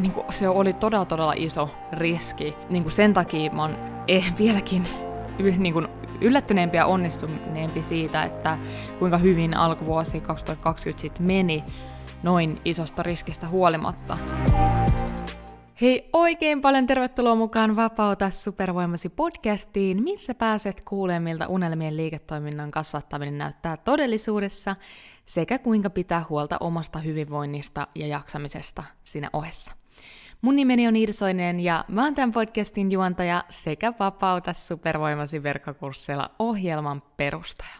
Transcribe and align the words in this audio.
niin 0.00 0.12
kuin, 0.12 0.26
se 0.30 0.48
oli 0.48 0.72
todella 0.72 1.04
todella 1.04 1.34
iso 1.36 1.70
riski. 1.92 2.54
Niin 2.70 2.82
kuin 2.82 2.92
sen 2.92 3.14
takia 3.14 3.52
mä 3.52 3.62
oon 3.62 3.76
eh, 4.08 4.34
vieläkin 4.38 4.86
niin 5.58 5.72
kuin 5.72 5.88
yllättyneempi 6.20 6.76
ja 6.76 6.86
onnistuneempi 6.86 7.82
siitä, 7.82 8.22
että 8.22 8.58
kuinka 8.98 9.18
hyvin 9.18 9.56
alkuvuosi 9.56 10.20
2020 10.20 11.00
sitten 11.00 11.26
meni 11.26 11.64
noin 12.22 12.60
isosta 12.64 13.02
riskistä 13.02 13.48
huolimatta. 13.48 14.18
Hei, 15.80 16.10
oikein 16.12 16.60
paljon 16.60 16.86
tervetuloa 16.86 17.34
mukaan 17.34 17.76
Vapauta 17.76 18.30
supervoimasi 18.30 19.08
podcastiin, 19.08 20.02
missä 20.02 20.34
pääset 20.34 20.80
kuulemaan, 20.80 21.22
miltä 21.22 21.48
unelmien 21.48 21.96
liiketoiminnan 21.96 22.70
kasvattaminen 22.70 23.38
näyttää 23.38 23.76
todellisuudessa 23.76 24.76
sekä 25.26 25.58
kuinka 25.58 25.90
pitää 25.90 26.24
huolta 26.28 26.56
omasta 26.60 26.98
hyvinvoinnista 26.98 27.86
ja 27.94 28.06
jaksamisesta 28.06 28.82
siinä 29.02 29.30
ohessa. 29.32 29.79
Mun 30.42 30.56
nimeni 30.56 30.88
on 30.88 30.96
Irsoinen 30.96 31.60
ja 31.60 31.84
mä 31.88 32.04
oon 32.04 32.14
tämän 32.14 32.32
podcastin 32.32 32.92
juontaja 32.92 33.44
sekä 33.48 33.92
Vapauta 33.98 34.52
supervoimasi 34.52 35.42
verkkokursseilla 35.42 36.30
ohjelman 36.38 37.02
perustaja. 37.16 37.74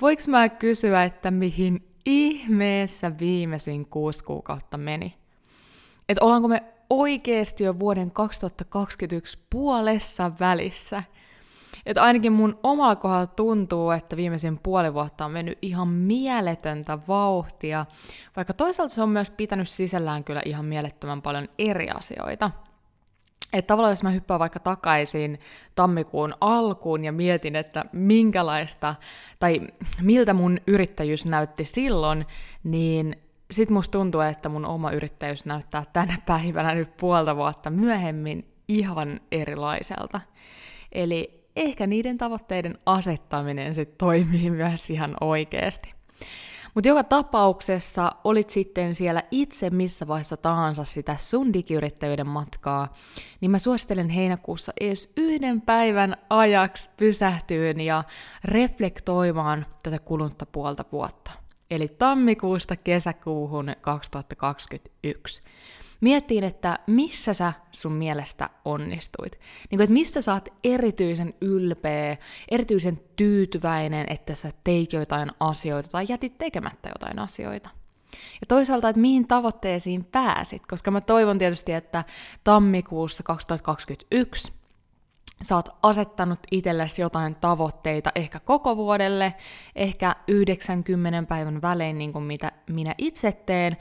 Voinko 0.00 0.22
mä 0.28 0.48
kysyä, 0.48 1.04
että 1.04 1.30
mihin 1.30 1.88
ihmeessä 2.06 3.18
viimeisin 3.18 3.88
kuusi 3.88 4.24
kuukautta 4.24 4.76
meni? 4.76 5.14
Että 6.08 6.24
ollaanko 6.24 6.48
me 6.48 6.62
oikeasti 6.90 7.64
jo 7.64 7.78
vuoden 7.78 8.10
2021 8.10 9.38
puolessa 9.50 10.32
välissä– 10.40 11.02
että 11.88 12.02
ainakin 12.02 12.32
mun 12.32 12.58
omalla 12.62 12.96
kohdalla 12.96 13.26
tuntuu, 13.26 13.90
että 13.90 14.16
viimeisin 14.16 14.58
puoli 14.58 14.94
vuotta 14.94 15.24
on 15.24 15.30
mennyt 15.30 15.58
ihan 15.62 15.88
mieletöntä 15.88 16.98
vauhtia, 17.08 17.86
vaikka 18.36 18.52
toisaalta 18.52 18.94
se 18.94 19.02
on 19.02 19.08
myös 19.08 19.30
pitänyt 19.30 19.68
sisällään 19.68 20.24
kyllä 20.24 20.42
ihan 20.44 20.64
mielettömän 20.64 21.22
paljon 21.22 21.48
eri 21.58 21.90
asioita. 21.90 22.50
Että 23.52 23.66
tavallaan 23.66 23.92
jos 23.92 24.02
mä 24.02 24.10
hyppään 24.10 24.40
vaikka 24.40 24.60
takaisin 24.60 25.40
tammikuun 25.74 26.34
alkuun 26.40 27.04
ja 27.04 27.12
mietin, 27.12 27.56
että 27.56 27.84
minkälaista 27.92 28.94
tai 29.38 29.60
miltä 30.02 30.34
mun 30.34 30.58
yrittäjyys 30.66 31.26
näytti 31.26 31.64
silloin, 31.64 32.26
niin 32.64 33.16
sit 33.50 33.70
musta 33.70 33.98
tuntuu, 33.98 34.20
että 34.20 34.48
mun 34.48 34.66
oma 34.66 34.90
yrittäjyys 34.90 35.46
näyttää 35.46 35.84
tänä 35.92 36.18
päivänä 36.26 36.74
nyt 36.74 36.96
puolta 36.96 37.36
vuotta 37.36 37.70
myöhemmin 37.70 38.52
ihan 38.68 39.20
erilaiselta. 39.32 40.20
Eli 40.92 41.37
ehkä 41.58 41.86
niiden 41.86 42.18
tavoitteiden 42.18 42.78
asettaminen 42.86 43.74
sit 43.74 43.98
toimii 43.98 44.50
myös 44.60 44.90
ihan 44.90 45.16
oikeasti. 45.20 45.94
Mutta 46.74 46.88
joka 46.88 47.04
tapauksessa 47.04 48.12
olit 48.24 48.50
sitten 48.50 48.94
siellä 48.94 49.22
itse 49.30 49.70
missä 49.70 50.08
vaiheessa 50.08 50.36
tahansa 50.36 50.84
sitä 50.84 51.16
sun 51.18 51.52
digiyrittäjyyden 51.52 52.26
matkaa, 52.26 52.94
niin 53.40 53.50
mä 53.50 53.58
suosittelen 53.58 54.08
heinäkuussa 54.08 54.72
edes 54.80 55.12
yhden 55.16 55.60
päivän 55.60 56.16
ajaksi 56.30 56.90
pysähtyyn 56.96 57.80
ja 57.80 58.04
reflektoimaan 58.44 59.66
tätä 59.82 59.98
kulunutta 59.98 60.46
puolta 60.46 60.84
vuotta. 60.92 61.30
Eli 61.70 61.88
tammikuusta 61.88 62.76
kesäkuuhun 62.76 63.76
2021 63.80 65.42
miettiin, 66.00 66.44
että 66.44 66.78
missä 66.86 67.34
sä 67.34 67.52
sun 67.72 67.92
mielestä 67.92 68.50
onnistuit. 68.64 69.32
Niin 69.70 69.78
kuin, 69.78 69.80
että 69.80 69.92
mistä 69.92 70.20
sä 70.20 70.32
oot 70.32 70.48
erityisen 70.64 71.34
ylpeä, 71.40 72.16
erityisen 72.50 73.00
tyytyväinen, 73.16 74.06
että 74.10 74.34
sä 74.34 74.52
teit 74.64 74.92
jotain 74.92 75.30
asioita 75.40 75.88
tai 75.88 76.06
jätit 76.08 76.38
tekemättä 76.38 76.88
jotain 76.88 77.18
asioita. 77.18 77.70
Ja 78.40 78.46
toisaalta, 78.48 78.88
että 78.88 79.00
mihin 79.00 79.28
tavoitteisiin 79.28 80.04
pääsit, 80.04 80.66
koska 80.66 80.90
mä 80.90 81.00
toivon 81.00 81.38
tietysti, 81.38 81.72
että 81.72 82.04
tammikuussa 82.44 83.22
2021 83.22 84.52
sä 85.42 85.56
oot 85.56 85.68
asettanut 85.82 86.38
itsellesi 86.50 87.02
jotain 87.02 87.34
tavoitteita 87.34 88.12
ehkä 88.14 88.40
koko 88.40 88.76
vuodelle, 88.76 89.34
ehkä 89.76 90.16
90 90.28 91.28
päivän 91.28 91.62
välein, 91.62 91.98
niin 91.98 92.12
kuin 92.12 92.24
mitä 92.24 92.52
minä 92.70 92.94
itse 92.98 93.32
teen, 93.32 93.76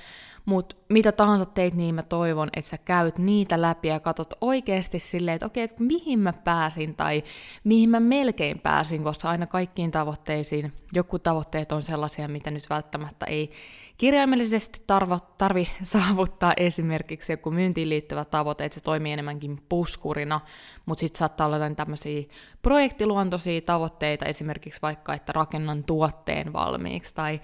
mutta 0.47 0.75
mitä 0.89 1.11
tahansa 1.11 1.45
teit, 1.45 1.73
niin 1.73 1.95
mä 1.95 2.03
toivon, 2.03 2.49
että 2.55 2.69
sä 2.69 2.77
käyt 2.77 3.17
niitä 3.17 3.61
läpi 3.61 3.87
ja 3.87 3.99
katsot 3.99 4.33
oikeasti 4.41 4.99
silleen, 4.99 5.35
että 5.35 5.45
okei, 5.45 5.63
että 5.63 5.83
mihin 5.83 6.19
mä 6.19 6.33
pääsin 6.33 6.95
tai 6.95 7.23
mihin 7.63 7.89
mä 7.89 7.99
melkein 7.99 8.59
pääsin, 8.59 9.03
koska 9.03 9.29
aina 9.29 9.47
kaikkiin 9.47 9.91
tavoitteisiin, 9.91 10.73
joku 10.93 11.19
tavoitteet 11.19 11.71
on 11.71 11.81
sellaisia, 11.81 12.27
mitä 12.27 12.51
nyt 12.51 12.69
välttämättä 12.69 13.25
ei 13.25 13.51
kirjaimellisesti 13.97 14.83
tarvo, 14.87 15.19
tarvi 15.37 15.69
saavuttaa 15.83 16.53
esimerkiksi 16.57 17.33
joku 17.33 17.51
myyntiin 17.51 17.89
liittyvä 17.89 18.25
tavoite, 18.25 18.65
että 18.65 18.73
se 18.73 18.81
toimii 18.81 19.13
enemmänkin 19.13 19.61
puskurina, 19.69 20.41
mutta 20.85 20.99
sitten 20.99 21.19
saattaa 21.19 21.47
olla 21.47 21.55
jotain 21.55 21.75
tämmöisiä 21.75 22.23
projektiluontoisia 22.61 23.61
tavoitteita, 23.61 24.25
esimerkiksi 24.25 24.81
vaikka, 24.81 25.13
että 25.13 25.33
rakennan 25.33 25.83
tuotteen 25.83 26.53
valmiiksi 26.53 27.15
tai 27.15 27.41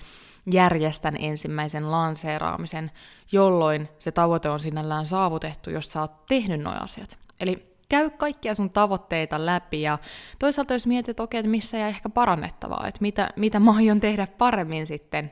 järjestän 0.51 1.15
ensimmäisen 1.19 1.91
lanseeraamisen, 1.91 2.91
jolloin 3.31 3.89
se 3.99 4.11
tavoite 4.11 4.49
on 4.49 4.59
sinällään 4.59 5.05
saavutettu, 5.05 5.69
jos 5.69 5.91
sä 5.91 6.01
oot 6.01 6.25
tehnyt 6.25 6.61
nuo 6.61 6.73
asiat. 6.73 7.17
Eli 7.39 7.73
käy 7.89 8.09
kaikkia 8.09 8.55
sun 8.55 8.69
tavoitteita 8.69 9.45
läpi 9.45 9.81
ja 9.81 9.97
toisaalta 10.39 10.73
jos 10.73 10.87
mietit, 10.87 11.09
että 11.09 11.23
okei, 11.23 11.39
että 11.39 11.49
missä 11.49 11.77
jää 11.77 11.87
ehkä 11.87 12.09
parannettavaa, 12.09 12.87
että 12.87 13.01
mitä, 13.01 13.29
mitä 13.35 13.59
mä 13.59 13.75
aion 13.75 13.99
tehdä 13.99 14.27
paremmin 14.37 14.87
sitten 14.87 15.31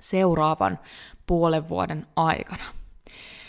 seuraavan 0.00 0.78
puolen 1.26 1.68
vuoden 1.68 2.06
aikana. 2.16 2.64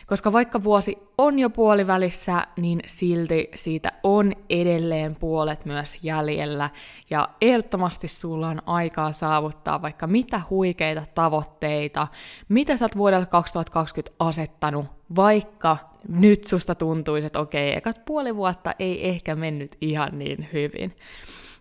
Koska 0.07 0.31
vaikka 0.31 0.63
vuosi 0.63 0.97
on 1.17 1.39
jo 1.39 1.49
puolivälissä, 1.49 2.47
niin 2.57 2.79
silti 2.85 3.49
siitä 3.55 3.91
on 4.03 4.33
edelleen 4.49 5.15
puolet 5.15 5.65
myös 5.65 6.03
jäljellä. 6.03 6.69
Ja 7.09 7.29
ehdottomasti 7.41 8.07
sulla 8.07 8.47
on 8.47 8.61
aikaa 8.65 9.11
saavuttaa 9.11 9.81
vaikka 9.81 10.07
mitä 10.07 10.41
huikeita 10.49 11.03
tavoitteita, 11.15 12.07
mitä 12.49 12.77
sä 12.77 12.85
oot 12.85 12.97
vuodelle 12.97 13.25
2020 13.25 14.15
asettanut, 14.19 14.85
vaikka 15.15 15.77
nyt 16.07 16.43
susta 16.43 16.75
tuntuisi, 16.75 17.27
että 17.27 17.39
okei, 17.39 17.77
ekat 17.77 18.05
puoli 18.05 18.35
vuotta 18.35 18.73
ei 18.79 19.07
ehkä 19.07 19.35
mennyt 19.35 19.77
ihan 19.81 20.09
niin 20.19 20.49
hyvin. 20.53 20.95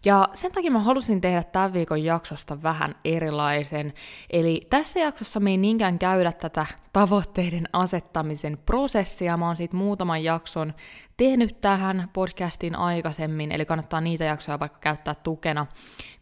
Ja 0.06 0.28
sen 0.32 0.52
takia 0.52 0.70
mä 0.70 0.78
halusin 0.78 1.20
tehdä 1.20 1.42
tämän 1.42 1.72
viikon 1.72 2.04
jaksosta 2.04 2.62
vähän 2.62 2.94
erilaisen. 3.04 3.92
Eli 4.30 4.66
tässä 4.70 5.00
jaksossa 5.00 5.40
me 5.40 5.50
ei 5.50 5.56
niinkään 5.56 5.98
käydä 5.98 6.32
tätä 6.32 6.66
tavoitteiden 6.92 7.68
asettamisen 7.72 8.58
prosessia. 8.66 9.36
Mä 9.36 9.46
oon 9.46 9.56
siitä 9.56 9.76
muutaman 9.76 10.24
jakson 10.24 10.74
tehnyt 11.16 11.60
tähän 11.60 12.10
podcastiin 12.12 12.76
aikaisemmin, 12.76 13.52
eli 13.52 13.64
kannattaa 13.64 14.00
niitä 14.00 14.24
jaksoja 14.24 14.60
vaikka 14.60 14.78
käyttää 14.78 15.14
tukena, 15.14 15.66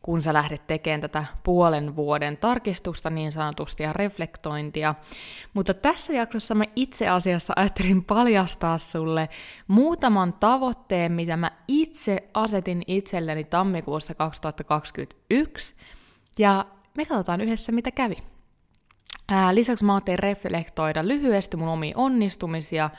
kun 0.04 0.22
sä 0.22 0.32
lähdet 0.32 0.66
tekemään 0.66 1.00
tätä 1.00 1.24
puolen 1.42 1.96
vuoden 1.96 2.36
tarkistusta 2.36 3.10
niin 3.10 3.32
sanotusti 3.32 3.82
ja 3.82 3.92
reflektointia. 3.92 4.94
Mutta 5.54 5.74
tässä 5.74 6.12
jaksossa 6.12 6.54
mä 6.54 6.64
itse 6.76 7.08
asiassa 7.08 7.52
ajattelin 7.56 8.04
paljastaa 8.04 8.78
sulle 8.78 9.28
muutaman 9.68 10.32
tavoitteen, 10.32 11.12
mitä 11.12 11.36
mä 11.36 11.50
itse 11.68 12.28
asetin 12.34 12.82
itselleni 12.86 13.44
tammikuussa 13.44 14.14
2021, 14.14 15.74
ja 16.38 16.66
me 16.96 17.04
katsotaan 17.04 17.40
yhdessä, 17.40 17.72
mitä 17.72 17.90
kävi. 17.90 18.16
Ää, 19.28 19.54
lisäksi 19.54 19.84
mä 19.84 19.94
ajattelin 19.94 20.18
reflektoida 20.18 21.08
lyhyesti 21.08 21.56
mun 21.56 21.68
omia 21.68 21.94
onnistumisia 21.96 22.90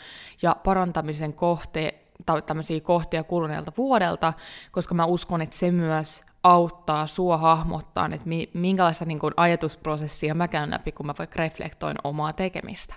ja 0.42 0.56
parantamisen 0.64 1.34
kohte, 1.34 2.02
tai 2.26 2.42
tämmöisiä 2.42 2.82
kohtia 2.82 3.24
kuluneelta 3.24 3.72
vuodelta, 3.78 4.34
koska 4.72 4.96
mä 4.96 5.06
uskon, 5.06 5.42
että 5.42 5.56
se 5.56 5.72
myös 5.72 6.26
auttaa 6.46 7.08
sua 7.08 7.38
hahmottaa, 7.38 8.06
että 8.06 8.30
mi- 8.30 8.50
minkälaista 8.54 9.06
niin 9.06 9.20
kun, 9.20 9.32
ajatusprosessia 9.38 10.36
mä 10.36 10.48
käyn 10.48 10.72
läpi, 10.72 10.92
kun 10.92 11.06
mä 11.06 11.14
vaikka 11.18 11.38
reflektoin 11.38 11.98
omaa 12.04 12.34
tekemistä. 12.34 12.96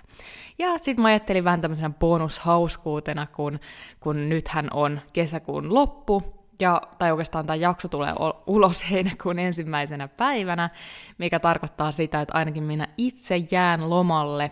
Ja 0.59 0.77
sitten 0.77 1.01
mä 1.01 1.07
ajattelin 1.07 1.43
vähän 1.43 1.61
tämmöisenä 1.61 1.89
bonushauskuutena, 1.99 3.27
kun, 3.27 3.59
kun 3.99 4.29
nythän 4.29 4.67
on 4.73 5.01
kesäkuun 5.13 5.73
loppu, 5.73 6.23
ja, 6.59 6.81
tai 6.97 7.11
oikeastaan 7.11 7.45
tämä 7.45 7.55
jakso 7.55 7.87
tulee 7.87 8.13
ulos 8.47 8.85
heinäkuun 8.91 9.39
ensimmäisenä 9.39 10.07
päivänä, 10.07 10.69
mikä 11.17 11.39
tarkoittaa 11.39 11.91
sitä, 11.91 12.21
että 12.21 12.37
ainakin 12.37 12.63
minä 12.63 12.87
itse 12.97 13.35
jään 13.51 13.89
lomalle. 13.89 14.51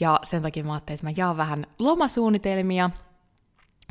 Ja 0.00 0.20
sen 0.22 0.42
takia 0.42 0.64
mä 0.64 0.72
ajattelin, 0.72 0.94
että 0.94 1.06
mä 1.06 1.12
jaan 1.16 1.36
vähän 1.36 1.66
lomasuunnitelmia, 1.78 2.90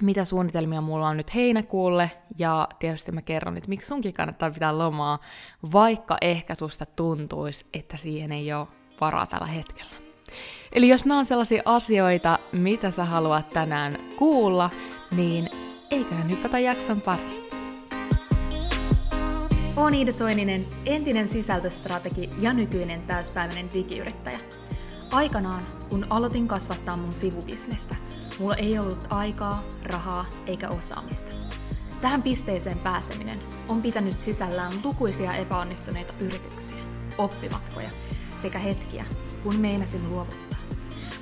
mitä 0.01 0.25
suunnitelmia 0.25 0.81
mulla 0.81 1.07
on 1.07 1.18
nyt 1.18 1.36
heinäkuulle, 1.36 2.12
ja 2.38 2.68
tietysti 2.80 3.12
mä 3.12 3.22
kerron, 3.22 3.57
että 3.57 3.69
miksi 3.69 3.88
sunkin 3.88 4.13
kannattaa 4.13 4.51
pitää 4.51 4.78
lomaa, 4.78 5.19
vaikka 5.74 6.18
ehkä 6.22 6.56
susta 6.56 6.86
tuntuisi, 6.86 7.66
että 7.74 7.98
siihen 7.98 8.31
ei 8.31 8.54
ole 8.54 8.68
varaa 9.01 9.25
tällä 9.25 9.48
hetkellä. 9.48 9.92
Eli 10.74 10.90
jos 10.90 11.06
nämä 11.06 11.19
on 11.19 11.25
sellaisia 11.25 11.62
asioita, 11.66 12.40
mitä 12.51 12.92
sä 12.92 13.06
haluat 13.06 13.50
tänään 13.50 13.94
kuulla, 14.18 14.69
niin 15.16 15.48
eiköhän 15.92 16.30
hypätä 16.30 16.60
jakson 16.60 17.01
pariin. 17.01 17.44
Olen 19.75 19.94
Iida 19.94 20.12
Soininen, 20.12 20.62
entinen 20.86 21.28
sisältöstrategi 21.28 22.30
ja 22.39 22.54
nykyinen 22.54 23.01
täyspäiväinen 23.01 23.69
digiyrittäjä. 23.74 24.39
Aikanaan, 25.12 25.63
kun 25.89 26.06
aloitin 26.10 26.48
kasvattaa 26.48 26.98
mun 26.98 27.12
sivubisnestä, 27.12 27.96
mulla 28.39 28.56
ei 28.56 28.80
ollut 28.80 29.07
aikaa, 29.09 29.63
rahaa 29.83 30.25
eikä 30.45 30.69
osaamista. 30.69 31.35
Tähän 32.01 32.24
pisteeseen 32.24 32.77
pääseminen 32.77 33.39
on 33.68 33.81
pitänyt 33.81 34.19
sisällään 34.19 34.74
lukuisia 34.83 35.33
epäonnistuneita 35.33 36.13
yrityksiä, 36.19 36.77
oppimatkoja 37.18 37.89
sekä 38.38 38.59
hetkiä, 38.59 39.06
kun 39.44 39.56
meinasin 39.56 40.09
luovuttaa. 40.09 40.59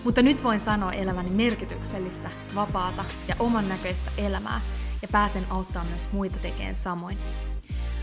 Mutta 0.03 0.21
nyt 0.21 0.43
voin 0.43 0.59
sanoa 0.59 0.91
eläväni 0.91 1.29
merkityksellistä, 1.29 2.29
vapaata 2.55 3.05
ja 3.27 3.35
oman 3.39 3.69
näköistä 3.69 4.11
elämää 4.17 4.61
ja 5.01 5.07
pääsen 5.11 5.45
auttamaan 5.49 5.87
myös 5.87 6.07
muita 6.11 6.37
tekemään 6.41 6.75
samoin. 6.75 7.17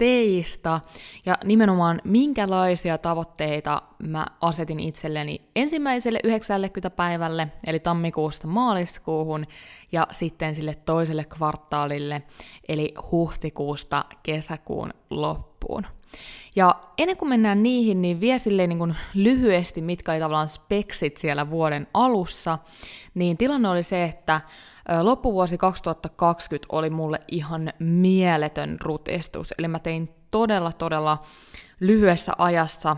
tavoitteista 0.00 0.80
ja 1.26 1.38
nimenomaan 1.44 2.00
minkälaisia 2.04 2.98
tavoitteita 2.98 3.82
mä 3.98 4.26
asetin 4.40 4.80
itselleni 4.80 5.40
ensimmäiselle 5.56 6.20
90 6.24 6.90
päivälle, 6.90 7.48
eli 7.66 7.78
tammikuusta 7.78 8.46
maaliskuuhun, 8.46 9.44
ja 9.92 10.06
sitten 10.12 10.56
sille 10.56 10.74
toiselle 10.74 11.24
kvartaalille, 11.24 12.22
eli 12.68 12.94
huhtikuusta 13.10 14.04
kesäkuun 14.22 14.90
loppuun. 15.10 15.86
Ja 16.56 16.74
ennen 16.98 17.16
kuin 17.16 17.28
mennään 17.28 17.62
niihin, 17.62 18.02
niin 18.02 18.20
vielä 18.20 18.38
silleen 18.38 18.68
niin 18.68 18.78
kuin 18.78 18.96
lyhyesti, 19.14 19.82
mitkä 19.82 20.12
oli 20.12 20.20
tavallaan 20.20 20.48
speksit 20.48 21.16
siellä 21.16 21.50
vuoden 21.50 21.86
alussa, 21.94 22.58
niin 23.14 23.36
tilanne 23.36 23.68
oli 23.68 23.82
se, 23.82 24.04
että 24.04 24.40
Loppuvuosi 25.02 25.58
2020 25.58 26.66
oli 26.72 26.90
mulle 26.90 27.20
ihan 27.28 27.72
mieletön 27.78 28.76
rutistus, 28.80 29.54
eli 29.58 29.68
mä 29.68 29.78
tein 29.78 30.14
todella 30.30 30.72
todella 30.72 31.22
lyhyessä 31.80 32.32
ajassa 32.38 32.96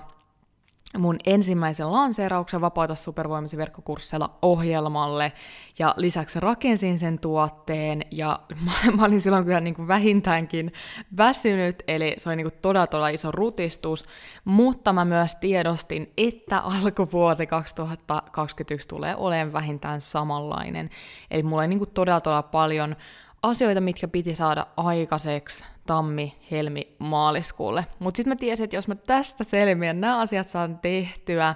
mun 0.98 1.16
ensimmäisen 1.26 1.92
lanseerauksen 1.92 2.60
Vapauta 2.60 2.94
supervoimasi 2.94 3.56
verkkokurssilla 3.56 4.38
ohjelmalle, 4.42 5.32
ja 5.78 5.94
lisäksi 5.96 6.40
rakensin 6.40 6.98
sen 6.98 7.18
tuotteen, 7.18 8.04
ja 8.10 8.40
mä, 8.64 8.92
mä 8.96 9.04
olin 9.04 9.20
silloin 9.20 9.44
kyllä 9.44 9.60
niin 9.60 9.74
kuin 9.74 9.88
vähintäänkin 9.88 10.72
väsynyt, 11.16 11.82
eli 11.88 12.14
se 12.18 12.28
oli 12.28 12.36
niin 12.36 12.50
kuin 12.50 12.58
todella, 12.62 12.86
todella 12.86 13.08
iso 13.08 13.30
rutistus, 13.30 14.04
mutta 14.44 14.92
mä 14.92 15.04
myös 15.04 15.34
tiedostin, 15.34 16.12
että 16.16 16.58
alkuvuosi 16.58 17.46
2021 17.46 18.88
tulee 18.88 19.16
olemaan 19.16 19.52
vähintään 19.52 20.00
samanlainen, 20.00 20.90
eli 21.30 21.42
mulla 21.42 21.62
oli 21.62 21.68
niin 21.68 21.78
kuin 21.78 21.90
todella, 21.90 22.20
todella 22.20 22.42
paljon 22.42 22.96
asioita, 23.42 23.80
mitkä 23.80 24.08
piti 24.08 24.34
saada 24.34 24.66
aikaiseksi 24.76 25.64
tammi, 25.86 26.38
helmi, 26.50 26.96
maaliskuulle. 26.98 27.86
Mutta 27.98 28.16
sitten 28.16 28.30
mä 28.30 28.36
tiesin, 28.36 28.64
että 28.64 28.76
jos 28.76 28.88
mä 28.88 28.94
tästä 28.94 29.44
selviän, 29.44 30.00
nämä 30.00 30.18
asiat 30.18 30.48
saan 30.48 30.78
tehtyä, 30.78 31.54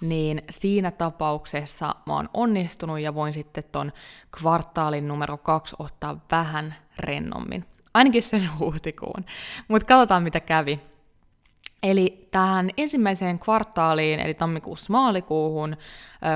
niin 0.00 0.42
siinä 0.50 0.90
tapauksessa 0.90 1.94
mä 2.06 2.12
oon 2.14 2.28
onnistunut 2.34 3.00
ja 3.00 3.14
voin 3.14 3.34
sitten 3.34 3.64
ton 3.72 3.92
kvartaalin 4.38 5.08
numero 5.08 5.38
kaksi 5.38 5.76
ottaa 5.78 6.20
vähän 6.30 6.74
rennommin. 6.98 7.64
Ainakin 7.94 8.22
sen 8.22 8.50
huhtikuun. 8.58 9.24
Mutta 9.68 9.86
katsotaan 9.86 10.22
mitä 10.22 10.40
kävi. 10.40 10.80
Eli 11.82 12.28
tähän 12.30 12.70
ensimmäiseen 12.76 13.38
kvartaaliin, 13.38 14.20
eli 14.20 14.34
tammikuussa 14.34 14.86
maalikuuhun, 14.92 15.76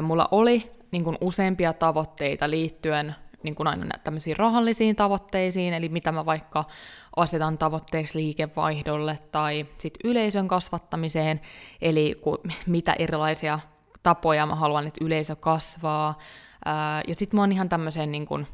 mulla 0.03 0.29
oli 0.31 0.73
niin 0.91 1.19
useampia 1.21 1.73
tavoitteita 1.73 2.51
liittyen 2.51 3.15
niin 3.43 3.55
kuin 3.55 3.67
aina 3.67 3.99
tämmöisiin 4.05 4.37
rahallisiin 4.37 4.97
tavoitteisiin, 4.97 5.75
eli 5.75 5.89
mitä 5.89 6.13
mä 6.13 6.27
vaikka 6.27 6.65
asetan 7.17 7.59
tavoitteeksi 7.59 8.19
liikevaihdolle 8.19 9.19
tai 9.33 9.67
sit 9.79 9.95
yleisön 10.05 10.49
kasvattamiseen, 10.49 11.41
eli 11.83 12.19
ku, 12.21 12.39
mitä 12.67 12.93
erilaisia 12.93 13.59
tapoja 14.03 14.47
mä 14.47 14.55
haluan, 14.55 14.87
että 14.87 15.05
yleisö 15.05 15.37
kasvaa. 15.37 16.19
Ää, 16.65 17.03
ja 17.09 17.15
sitten 17.15 17.39
mä 17.39 17.43
oon 17.43 17.53
ihan 17.53 17.69
tämmöiseen 17.69 18.13
niin 18.13 18.27
kuin, 18.27 18.47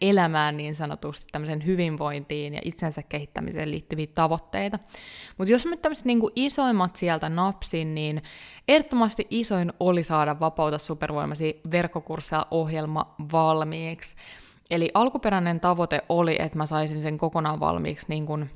elämään 0.00 0.56
niin 0.56 0.76
sanotusti, 0.76 1.26
tämmöisen 1.32 1.66
hyvinvointiin 1.66 2.54
ja 2.54 2.60
itsensä 2.64 3.02
kehittämiseen 3.02 3.70
liittyviä 3.70 4.06
tavoitteita. 4.14 4.78
Mutta 5.38 5.52
jos 5.52 5.66
mä 5.66 5.76
tämmöiset 5.76 6.04
niin 6.04 6.20
isoimmat 6.36 6.96
sieltä 6.96 7.28
napsin, 7.28 7.94
niin 7.94 8.22
ehdottomasti 8.68 9.26
isoin 9.30 9.72
oli 9.80 10.02
saada 10.02 10.40
Vapauta 10.40 10.78
supervoimasi 10.78 11.60
verkkokursseja 11.70 12.46
ohjelma 12.50 13.14
valmiiksi. 13.32 14.16
Eli 14.70 14.90
alkuperäinen 14.94 15.60
tavoite 15.60 16.02
oli, 16.08 16.36
että 16.38 16.58
mä 16.58 16.66
saisin 16.66 17.02
sen 17.02 17.18
kokonaan 17.18 17.60
valmiiksi 17.60 18.06
niin 18.08 18.26
kuin 18.26 18.50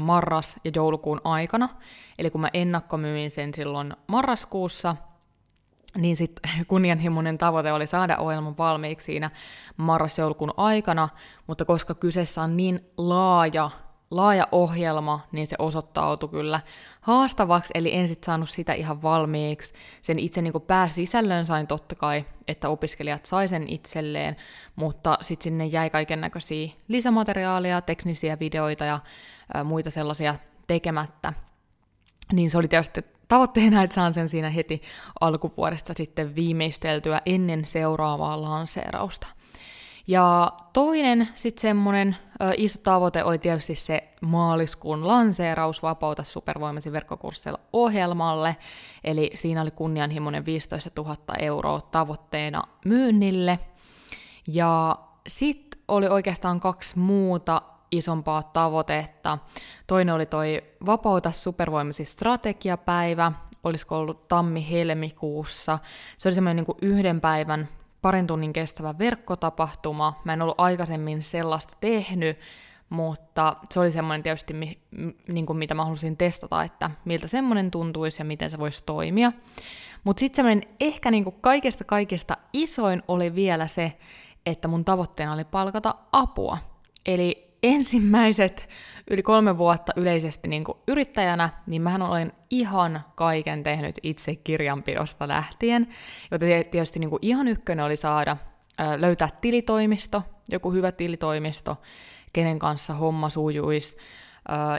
marras- 0.00 0.56
ja 0.64 0.70
joulukuun 0.74 1.20
aikana. 1.24 1.68
Eli 2.18 2.30
kun 2.30 2.40
mä 2.40 2.50
ennakkomyin 2.54 3.30
sen 3.30 3.54
silloin 3.54 3.96
marraskuussa– 4.06 4.96
niin 5.96 6.16
sitten 6.16 6.50
kunnianhimoinen 6.68 7.38
tavoite 7.38 7.72
oli 7.72 7.86
saada 7.86 8.18
ohjelman 8.18 8.58
valmiiksi 8.58 9.04
siinä 9.04 9.30
marras-joulukuun 9.76 10.54
aikana, 10.56 11.08
mutta 11.46 11.64
koska 11.64 11.94
kyseessä 11.94 12.42
on 12.42 12.56
niin 12.56 12.80
laaja, 12.96 13.70
laaja 14.10 14.48
ohjelma, 14.52 15.20
niin 15.32 15.46
se 15.46 15.56
osoittautui 15.58 16.28
kyllä 16.28 16.60
haastavaksi, 17.00 17.70
eli 17.74 17.94
en 17.94 18.08
sitten 18.08 18.26
saanut 18.26 18.50
sitä 18.50 18.72
ihan 18.72 19.02
valmiiksi. 19.02 19.72
Sen 20.02 20.18
itse 20.18 20.42
niin 20.42 20.52
pääsisällön 20.66 21.46
sain 21.46 21.66
totta 21.66 21.94
kai, 21.94 22.24
että 22.48 22.68
opiskelijat 22.68 23.26
sai 23.26 23.48
sen 23.48 23.68
itselleen, 23.68 24.36
mutta 24.76 25.18
sitten 25.20 25.44
sinne 25.44 25.66
jäi 25.66 25.90
kaiken 25.90 26.20
näköisiä 26.20 26.68
lisämateriaalia, 26.88 27.80
teknisiä 27.80 28.38
videoita 28.38 28.84
ja 28.84 29.00
ä, 29.56 29.64
muita 29.64 29.90
sellaisia 29.90 30.34
tekemättä. 30.66 31.32
Niin 32.32 32.50
se 32.50 32.58
oli 32.58 32.68
tietysti 32.68 33.17
tavoitteena, 33.28 33.82
että 33.82 33.94
saan 33.94 34.12
sen 34.12 34.28
siinä 34.28 34.50
heti 34.50 34.82
alkuvuodesta 35.20 35.94
sitten 35.94 36.34
viimeisteltyä 36.34 37.22
ennen 37.26 37.64
seuraavaa 37.64 38.42
lanseerausta. 38.42 39.26
Ja 40.06 40.52
toinen 40.72 41.28
sitten 41.34 41.62
semmoinen 41.62 42.16
iso 42.56 42.80
tavoite 42.82 43.24
oli 43.24 43.38
tietysti 43.38 43.74
se 43.74 44.08
maaliskuun 44.20 45.08
lanseeraus 45.08 45.82
Vapauta 45.82 46.22
supervoimasi 46.22 46.92
verkkokursseilla 46.92 47.60
ohjelmalle, 47.72 48.56
eli 49.04 49.30
siinä 49.34 49.62
oli 49.62 49.70
kunnianhimoinen 49.70 50.44
15 50.44 50.90
000 50.96 51.16
euroa 51.38 51.80
tavoitteena 51.80 52.62
myynnille. 52.84 53.58
Ja 54.46 54.98
sitten 55.26 55.80
oli 55.88 56.08
oikeastaan 56.08 56.60
kaksi 56.60 56.98
muuta 56.98 57.62
isompaa 57.90 58.42
tavoitetta. 58.42 59.38
Toinen 59.86 60.14
oli 60.14 60.26
toi 60.26 60.64
Vapauta 60.86 61.32
supervoimasi 61.32 62.04
strategiapäivä, 62.04 63.32
olisiko 63.64 63.98
ollut 63.98 64.28
tammi-helmikuussa. 64.28 65.78
Se 66.18 66.28
oli 66.28 66.34
semmoinen 66.34 66.64
niin 66.64 66.92
yhden 66.92 67.20
päivän, 67.20 67.68
parin 68.02 68.26
tunnin 68.26 68.52
kestävä 68.52 68.98
verkkotapahtuma. 68.98 70.20
Mä 70.24 70.32
en 70.32 70.42
ollut 70.42 70.60
aikaisemmin 70.60 71.22
sellaista 71.22 71.74
tehnyt, 71.80 72.38
mutta 72.90 73.56
se 73.70 73.80
oli 73.80 73.90
semmoinen 73.90 74.22
tietysti, 74.22 74.54
mi, 74.54 74.78
niin 75.28 75.46
kuin 75.46 75.56
mitä 75.56 75.74
mä 75.74 75.84
halusin 75.84 76.16
testata, 76.16 76.62
että 76.62 76.90
miltä 77.04 77.28
semmoinen 77.28 77.70
tuntuisi 77.70 78.20
ja 78.20 78.24
miten 78.24 78.50
se 78.50 78.58
voisi 78.58 78.84
toimia. 78.84 79.32
Mutta 80.04 80.20
sitten 80.20 80.36
semmoinen 80.36 80.68
ehkä 80.80 81.10
niin 81.10 81.24
kuin 81.24 81.36
kaikesta 81.40 81.84
kaikesta 81.84 82.36
isoin 82.52 83.02
oli 83.08 83.34
vielä 83.34 83.66
se, 83.66 83.98
että 84.46 84.68
mun 84.68 84.84
tavoitteena 84.84 85.32
oli 85.32 85.44
palkata 85.44 85.94
apua. 86.12 86.58
Eli 87.06 87.47
ensimmäiset 87.62 88.68
yli 89.10 89.22
kolme 89.22 89.58
vuotta 89.58 89.92
yleisesti 89.96 90.48
niin 90.48 90.64
kuin 90.64 90.78
yrittäjänä, 90.88 91.50
niin 91.66 91.82
mähän 91.82 92.02
olen 92.02 92.32
ihan 92.50 93.04
kaiken 93.14 93.62
tehnyt 93.62 93.96
itse 94.02 94.36
kirjanpidosta 94.36 95.28
lähtien, 95.28 95.88
joten 96.30 96.64
tietysti 96.70 96.98
niin 96.98 97.10
kuin 97.10 97.20
ihan 97.22 97.48
ykkönen 97.48 97.84
oli 97.84 97.96
saada 97.96 98.36
löytää 98.96 99.28
tilitoimisto, 99.40 100.22
joku 100.48 100.72
hyvä 100.72 100.92
tilitoimisto, 100.92 101.76
kenen 102.32 102.58
kanssa 102.58 102.94
homma 102.94 103.30
sujuisi 103.30 103.96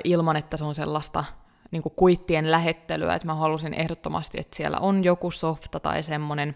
ilman, 0.03 0.35
että 0.35 0.57
se 0.57 0.63
on 0.63 0.75
sellaista 0.75 1.23
niin 1.71 1.83
kuin 1.83 1.93
kuittien 1.95 2.51
lähettelyä, 2.51 3.15
että 3.15 3.27
mä 3.27 3.35
halusin 3.35 3.73
ehdottomasti, 3.73 4.39
että 4.39 4.57
siellä 4.57 4.77
on 4.77 5.03
joku 5.03 5.31
softa 5.31 5.79
tai 5.79 6.03
semmoinen, 6.03 6.55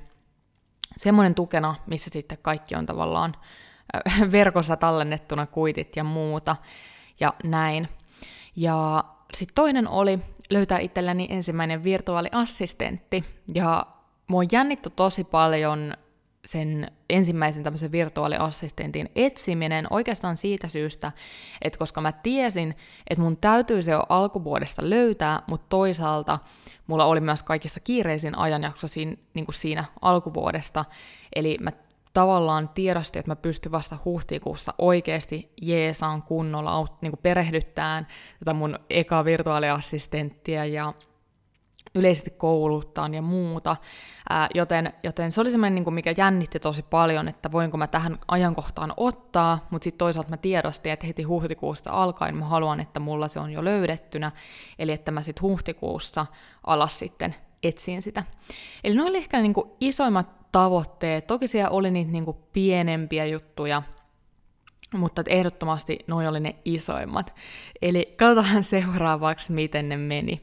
semmoinen 0.97 1.35
tukena, 1.35 1.75
missä 1.87 2.09
sitten 2.13 2.37
kaikki 2.41 2.75
on 2.75 2.85
tavallaan 2.85 3.35
verkossa 4.31 4.77
tallennettuna 4.77 5.45
kuitit 5.45 5.95
ja 5.95 6.03
muuta 6.03 6.55
ja 7.19 7.33
näin. 7.43 7.87
Ja 8.55 9.03
sitten 9.33 9.55
toinen 9.55 9.87
oli 9.87 10.19
löytää 10.49 10.79
itselleni 10.79 11.27
ensimmäinen 11.29 11.83
virtuaaliassistentti 11.83 13.23
ja 13.53 13.85
mua 14.27 14.39
on 14.39 14.47
jännitty 14.51 14.89
tosi 14.89 15.23
paljon 15.23 15.93
sen 16.45 16.91
ensimmäisen 17.09 17.63
tämmöisen 17.63 17.91
virtuaaliassistentin 17.91 19.09
etsiminen 19.15 19.87
oikeastaan 19.89 20.37
siitä 20.37 20.67
syystä, 20.67 21.11
että 21.61 21.79
koska 21.79 22.01
mä 22.01 22.11
tiesin, 22.11 22.75
että 23.09 23.21
mun 23.21 23.37
täytyy 23.37 23.83
se 23.83 23.91
jo 23.91 24.03
alkuvuodesta 24.09 24.89
löytää, 24.89 25.41
mutta 25.47 25.65
toisaalta 25.69 26.39
mulla 26.87 27.05
oli 27.05 27.21
myös 27.21 27.43
kaikista 27.43 27.79
kiireisin 27.79 28.37
ajanjakso 28.37 28.87
siinä, 28.87 29.15
niin 29.33 29.45
kuin 29.45 29.55
siinä 29.55 29.85
alkuvuodesta, 30.01 30.85
eli 31.35 31.57
mä 31.61 31.71
tavallaan 32.13 32.69
tiedostin, 32.69 33.19
että 33.19 33.31
mä 33.31 33.35
pystyn 33.35 33.71
vasta 33.71 33.97
huhtikuussa 34.05 34.73
oikeasti 34.77 35.53
jeesaan 35.61 36.23
kunnolla 36.23 36.87
niin 37.01 37.11
kuin 37.11 37.19
perehdyttään 37.23 38.07
tätä 38.39 38.53
mun 38.53 38.79
eka 38.89 39.25
virtuaaliassistenttia 39.25 40.65
ja 40.65 40.93
yleisesti 41.95 42.29
kouluttaan 42.29 43.13
ja 43.13 43.21
muuta. 43.21 43.75
Ää, 44.29 44.49
joten, 44.55 44.93
joten 45.03 45.31
se 45.31 45.41
oli 45.41 45.51
semmoinen, 45.51 45.75
niin 45.75 45.83
kuin 45.83 45.93
mikä 45.93 46.13
jännitti 46.17 46.59
tosi 46.59 46.83
paljon, 46.83 47.27
että 47.27 47.51
voinko 47.51 47.77
mä 47.77 47.87
tähän 47.87 48.19
ajankohtaan 48.27 48.93
ottaa, 48.97 49.67
mutta 49.69 49.83
sitten 49.83 49.97
toisaalta 49.97 50.29
mä 50.29 50.37
tiedostin, 50.37 50.91
että 50.91 51.07
heti 51.07 51.23
huhtikuusta 51.23 51.91
alkaen 51.91 52.37
mä 52.37 52.45
haluan, 52.45 52.79
että 52.79 52.99
mulla 52.99 53.27
se 53.27 53.39
on 53.39 53.51
jo 53.51 53.63
löydettynä, 53.63 54.31
eli 54.79 54.91
että 54.91 55.11
mä 55.11 55.21
sitten 55.21 55.41
huhtikuussa 55.41 56.25
alas 56.67 56.99
sitten 56.99 57.35
etsin 57.63 58.01
sitä. 58.01 58.23
Eli 58.83 58.95
ne 58.95 59.03
oli 59.03 59.17
ehkä 59.17 59.41
niin 59.41 59.53
kuin 59.53 59.71
isoimmat 59.81 60.42
tavoitteet. 60.53 61.27
Toki 61.27 61.47
siellä 61.47 61.69
oli 61.69 61.91
niitä 61.91 62.11
niin 62.11 62.25
kuin 62.25 62.37
pienempiä 62.53 63.25
juttuja, 63.25 63.81
mutta 64.93 65.23
ehdottomasti 65.27 65.99
noi 66.07 66.27
oli 66.27 66.39
ne 66.39 66.55
isoimmat. 66.65 67.33
Eli 67.81 68.13
katsotaan 68.17 68.63
seuraavaksi, 68.73 69.51
miten 69.51 69.89
ne 69.89 69.97
meni. 69.97 70.39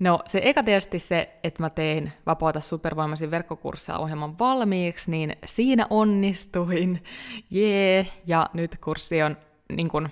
No 0.00 0.20
se 0.26 0.40
eka 0.44 0.62
tietysti 0.62 0.98
se, 0.98 1.38
että 1.44 1.62
mä 1.62 1.70
tein 1.70 2.12
Vapauta 2.26 2.60
supervoimaisin 2.60 3.30
verkkokurssia 3.30 3.98
ohjelman 3.98 4.38
valmiiksi, 4.38 5.10
niin 5.10 5.36
siinä 5.46 5.86
onnistuin. 5.90 7.02
Jee, 7.50 7.94
yeah. 7.94 8.18
ja 8.26 8.50
nyt 8.54 8.78
kurssi 8.84 9.22
on 9.22 9.36
niin 9.72 9.88
kun, 9.88 10.08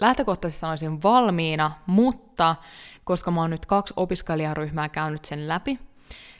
lähtökohtaisesti 0.00 0.60
sanoisin 0.60 1.02
valmiina, 1.02 1.70
mutta 1.86 2.56
koska 3.04 3.30
mä 3.30 3.40
oon 3.40 3.50
nyt 3.50 3.66
kaksi 3.66 3.94
opiskelijaryhmää 3.96 4.88
käynyt 4.88 5.24
sen 5.24 5.48
läpi, 5.48 5.78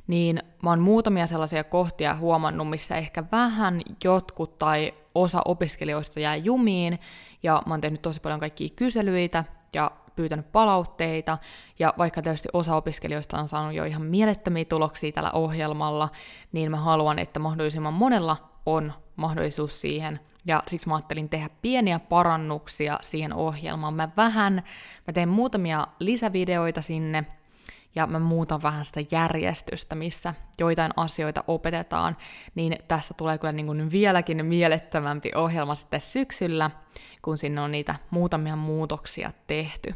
niin 0.09 0.43
mä 0.63 0.71
oon 0.71 0.81
muutamia 0.81 1.27
sellaisia 1.27 1.65
kohtia 1.65 2.15
huomannut, 2.15 2.71
missä 2.71 2.97
ehkä 2.97 3.25
vähän 3.33 3.83
jotkut 4.05 4.59
tai 4.59 4.95
osa 5.15 5.43
opiskelijoista 5.45 6.21
jää 6.21 6.37
jumiin, 6.37 6.99
ja 7.43 7.63
mä 7.67 7.73
oon 7.75 7.81
tehnyt 7.81 8.03
tosi 8.03 8.21
paljon 8.21 8.41
kaikkia 8.41 8.69
kyselyitä, 8.77 9.45
ja 9.73 9.91
pyytänyt 10.17 10.53
palautteita, 10.53 11.39
ja 11.79 11.95
vaikka 11.99 12.23
tietysti 12.23 12.49
osa 12.53 12.77
opiskelijoista 12.77 13.39
on 13.39 13.49
saanut 13.49 13.75
jo 13.75 13.85
ihan 13.85 14.03
mielettömiä 14.03 14.65
tuloksia 14.65 15.13
tällä 15.13 15.31
ohjelmalla, 15.31 16.09
niin 16.53 16.71
mä 16.71 16.77
haluan, 16.77 17.19
että 17.19 17.41
mahdollisimman 17.41 17.95
monella 17.95 18.37
on 18.67 18.93
mahdollisuus 19.17 19.81
siihen, 19.81 20.21
ja 20.45 20.63
siksi 20.67 20.89
mä 20.89 20.95
ajattelin 20.95 21.29
tehdä 21.29 21.51
pieniä 21.63 21.99
parannuksia 21.99 22.99
siihen 23.03 23.33
ohjelmaan. 23.33 23.95
Mä 23.95 24.09
vähän, 24.17 24.63
mä 25.07 25.13
teen 25.13 25.29
muutamia 25.29 25.87
lisävideoita 25.99 26.83
sinne, 26.83 27.27
ja 27.95 28.07
mä 28.07 28.19
muutan 28.19 28.63
vähän 28.63 28.85
sitä 28.85 29.01
järjestystä, 29.11 29.95
missä 29.95 30.35
joitain 30.59 30.93
asioita 30.97 31.45
opetetaan, 31.47 32.17
niin 32.55 32.77
tässä 32.89 33.15
tulee 33.15 33.39
kyllä 33.39 33.53
niin 33.53 33.67
kuin 33.67 33.91
vieläkin 33.91 34.47
mielettömämpi 34.47 35.31
ohjelma 35.35 35.75
sitten 35.75 36.01
syksyllä, 36.01 36.71
kun 37.23 37.39
sinne 37.39 37.61
on 37.61 37.71
niitä 37.71 37.95
muutamia 38.11 38.57
muutoksia 38.57 39.33
tehty. 39.47 39.95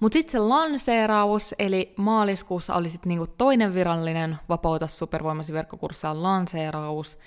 Mutta 0.00 0.14
sitten 0.16 0.32
se 0.32 0.38
lanseeraus, 0.38 1.54
eli 1.58 1.94
maaliskuussa 1.96 2.74
oli 2.74 2.90
sitten 2.90 3.08
niinku 3.08 3.26
toinen 3.26 3.74
virallinen 3.74 4.36
Vapauta 4.48 4.86
supervoimasi 4.86 5.52
verkkokurssia 5.52 6.22
lanseeraus, 6.22 7.18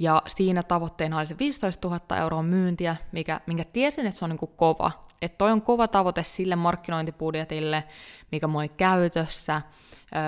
ja 0.00 0.22
siinä 0.28 0.62
tavoitteena 0.62 1.18
oli 1.18 1.26
se 1.26 1.38
15 1.38 1.88
000 1.88 2.16
euroa 2.16 2.42
myyntiä, 2.42 2.96
mikä, 3.12 3.40
minkä 3.46 3.64
tiesin, 3.64 4.06
että 4.06 4.18
se 4.18 4.24
on 4.24 4.30
niinku 4.30 4.46
kova. 4.46 4.90
Että 5.22 5.38
toi 5.38 5.52
on 5.52 5.62
kova 5.62 5.88
tavoite 5.88 6.24
sille 6.24 6.56
markkinointibudjetille, 6.56 7.84
mikä 8.32 8.46
mulla 8.46 8.60
oli 8.60 8.68
käytössä, 8.68 9.62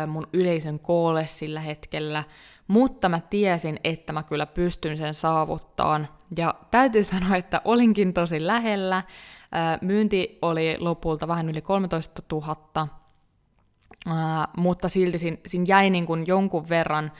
mun 0.07 0.27
yleisön 0.33 0.79
koolle 0.79 1.27
sillä 1.27 1.61
hetkellä, 1.61 2.25
mutta 2.69 3.09
mä 3.09 3.21
tiesin, 3.21 3.81
että 3.85 4.13
mä 4.13 4.23
kyllä 4.23 4.47
pystyn 4.47 4.97
sen 4.97 5.15
saavuttaan. 5.15 6.09
Ja 6.37 6.55
täytyy 6.71 7.05
sanoa, 7.05 7.37
että 7.37 7.61
olinkin 7.65 8.15
tosi 8.15 8.47
lähellä. 8.47 9.03
Myynti 9.81 10.39
oli 10.43 10.77
lopulta 10.79 11.29
vähän 11.29 11.49
yli 11.49 11.61
13 11.63 12.23
000, 12.33 12.89
mutta 14.57 14.89
silti 14.89 15.19
siinä, 15.19 15.37
siinä 15.47 15.65
jäi 15.69 15.91
niin 15.91 16.07
kuin 16.07 16.25
jonkun 16.27 16.69
verran, 16.69 17.13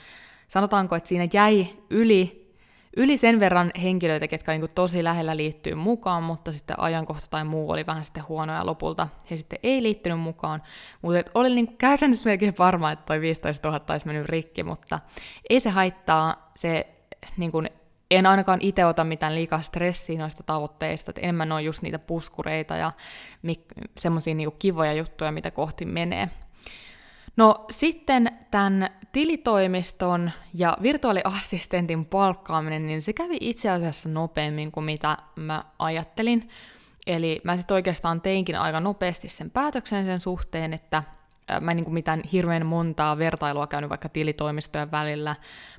sanotaanko, 0.47 0.95
että 0.95 1.09
siinä 1.09 1.27
jäi 1.33 1.67
yli, 1.89 2.42
yli 2.97 3.17
sen 3.17 3.39
verran 3.39 3.71
henkilöitä, 3.81 4.27
ketkä 4.27 4.51
niin 4.51 4.61
kuin 4.61 4.71
tosi 4.75 5.03
lähellä 5.03 5.37
liittyy 5.37 5.75
mukaan, 5.75 6.23
mutta 6.23 6.51
sitten 6.51 6.79
ajankohta 6.79 7.27
tai 7.29 7.43
muu 7.43 7.71
oli 7.71 7.85
vähän 7.85 8.03
sitten 8.03 8.27
huono 8.27 8.53
ja 8.53 8.65
lopulta 8.65 9.07
he 9.31 9.37
sitten 9.37 9.59
ei 9.63 9.83
liittynyt 9.83 10.19
mukaan. 10.19 10.63
Mutta 11.01 11.31
oli 11.33 11.55
niin 11.55 11.67
kuin 11.67 11.77
käytännössä 11.77 12.29
melkein 12.29 12.53
varma, 12.59 12.91
että 12.91 13.05
toi 13.05 13.21
15 13.21 13.69
000 13.69 13.85
olisi 13.89 14.07
mennyt 14.07 14.25
rikki, 14.25 14.63
mutta 14.63 14.99
ei 15.49 15.59
se 15.59 15.69
haittaa, 15.69 16.51
se 16.55 16.87
niin 17.37 17.51
kuin 17.51 17.69
en 18.11 18.25
ainakaan 18.25 18.61
itse 18.61 18.85
ota 18.85 19.03
mitään 19.03 19.35
liikaa 19.35 19.61
stressiä 19.61 20.19
noista 20.19 20.43
tavoitteista, 20.43 21.11
että 21.11 21.21
enemmän 21.21 21.51
on 21.51 21.65
just 21.65 21.81
niitä 21.81 21.99
puskureita 21.99 22.75
ja 22.75 22.91
semmoisia 23.97 24.35
niinku 24.35 24.55
kivoja 24.59 24.93
juttuja, 24.93 25.31
mitä 25.31 25.51
kohti 25.51 25.85
menee. 25.85 26.29
No 27.37 27.65
sitten 27.71 28.39
tämän 28.51 28.89
tilitoimiston 29.11 30.31
ja 30.53 30.77
virtuaaliassistentin 30.81 32.05
palkkaaminen, 32.05 32.87
niin 32.87 33.01
se 33.01 33.13
kävi 33.13 33.37
itse 33.39 33.69
asiassa 33.69 34.09
nopeammin 34.09 34.71
kuin 34.71 34.83
mitä 34.83 35.17
mä 35.35 35.63
ajattelin. 35.79 36.49
Eli 37.07 37.41
mä 37.43 37.57
sitten 37.57 37.75
oikeastaan 37.75 38.21
teinkin 38.21 38.55
aika 38.55 38.79
nopeasti 38.79 39.29
sen 39.29 39.51
päätöksen 39.51 40.05
sen 40.05 40.19
suhteen, 40.19 40.73
että 40.73 41.03
mä 41.61 41.71
en 41.71 41.77
niin 41.77 41.85
kuin 41.85 41.93
mitään 41.93 42.21
hirveän 42.31 42.65
montaa 42.65 43.17
vertailua 43.17 43.67
käynyt 43.67 43.89
vaikka 43.89 44.09
tilitoimistojen 44.09 44.91
välillä. 44.91 45.35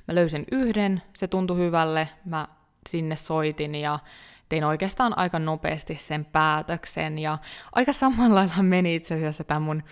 Mä 0.07 0.15
löysin 0.15 0.45
yhden, 0.51 1.01
se 1.13 1.27
tuntui 1.27 1.57
hyvälle, 1.57 2.09
mä 2.25 2.47
sinne 2.89 3.15
soitin 3.15 3.75
ja 3.75 3.99
tein 4.49 4.63
oikeastaan 4.63 5.17
aika 5.17 5.39
nopeasti 5.39 5.97
sen 5.99 6.25
päätöksen. 6.25 7.19
Ja 7.19 7.37
aika 7.71 7.93
samalla 7.93 8.35
lailla 8.35 8.63
meni 8.63 8.95
itse 8.95 9.15
asiassa 9.15 9.43
tämän 9.43 9.61
mun 9.61 9.83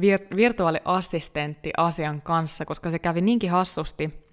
vir- 0.00 0.36
virtuaaliassistentti 0.36 1.70
asian 1.76 2.22
kanssa, 2.22 2.64
koska 2.64 2.90
se 2.90 2.98
kävi 2.98 3.20
niinkin 3.20 3.50
hassusti, 3.50 4.26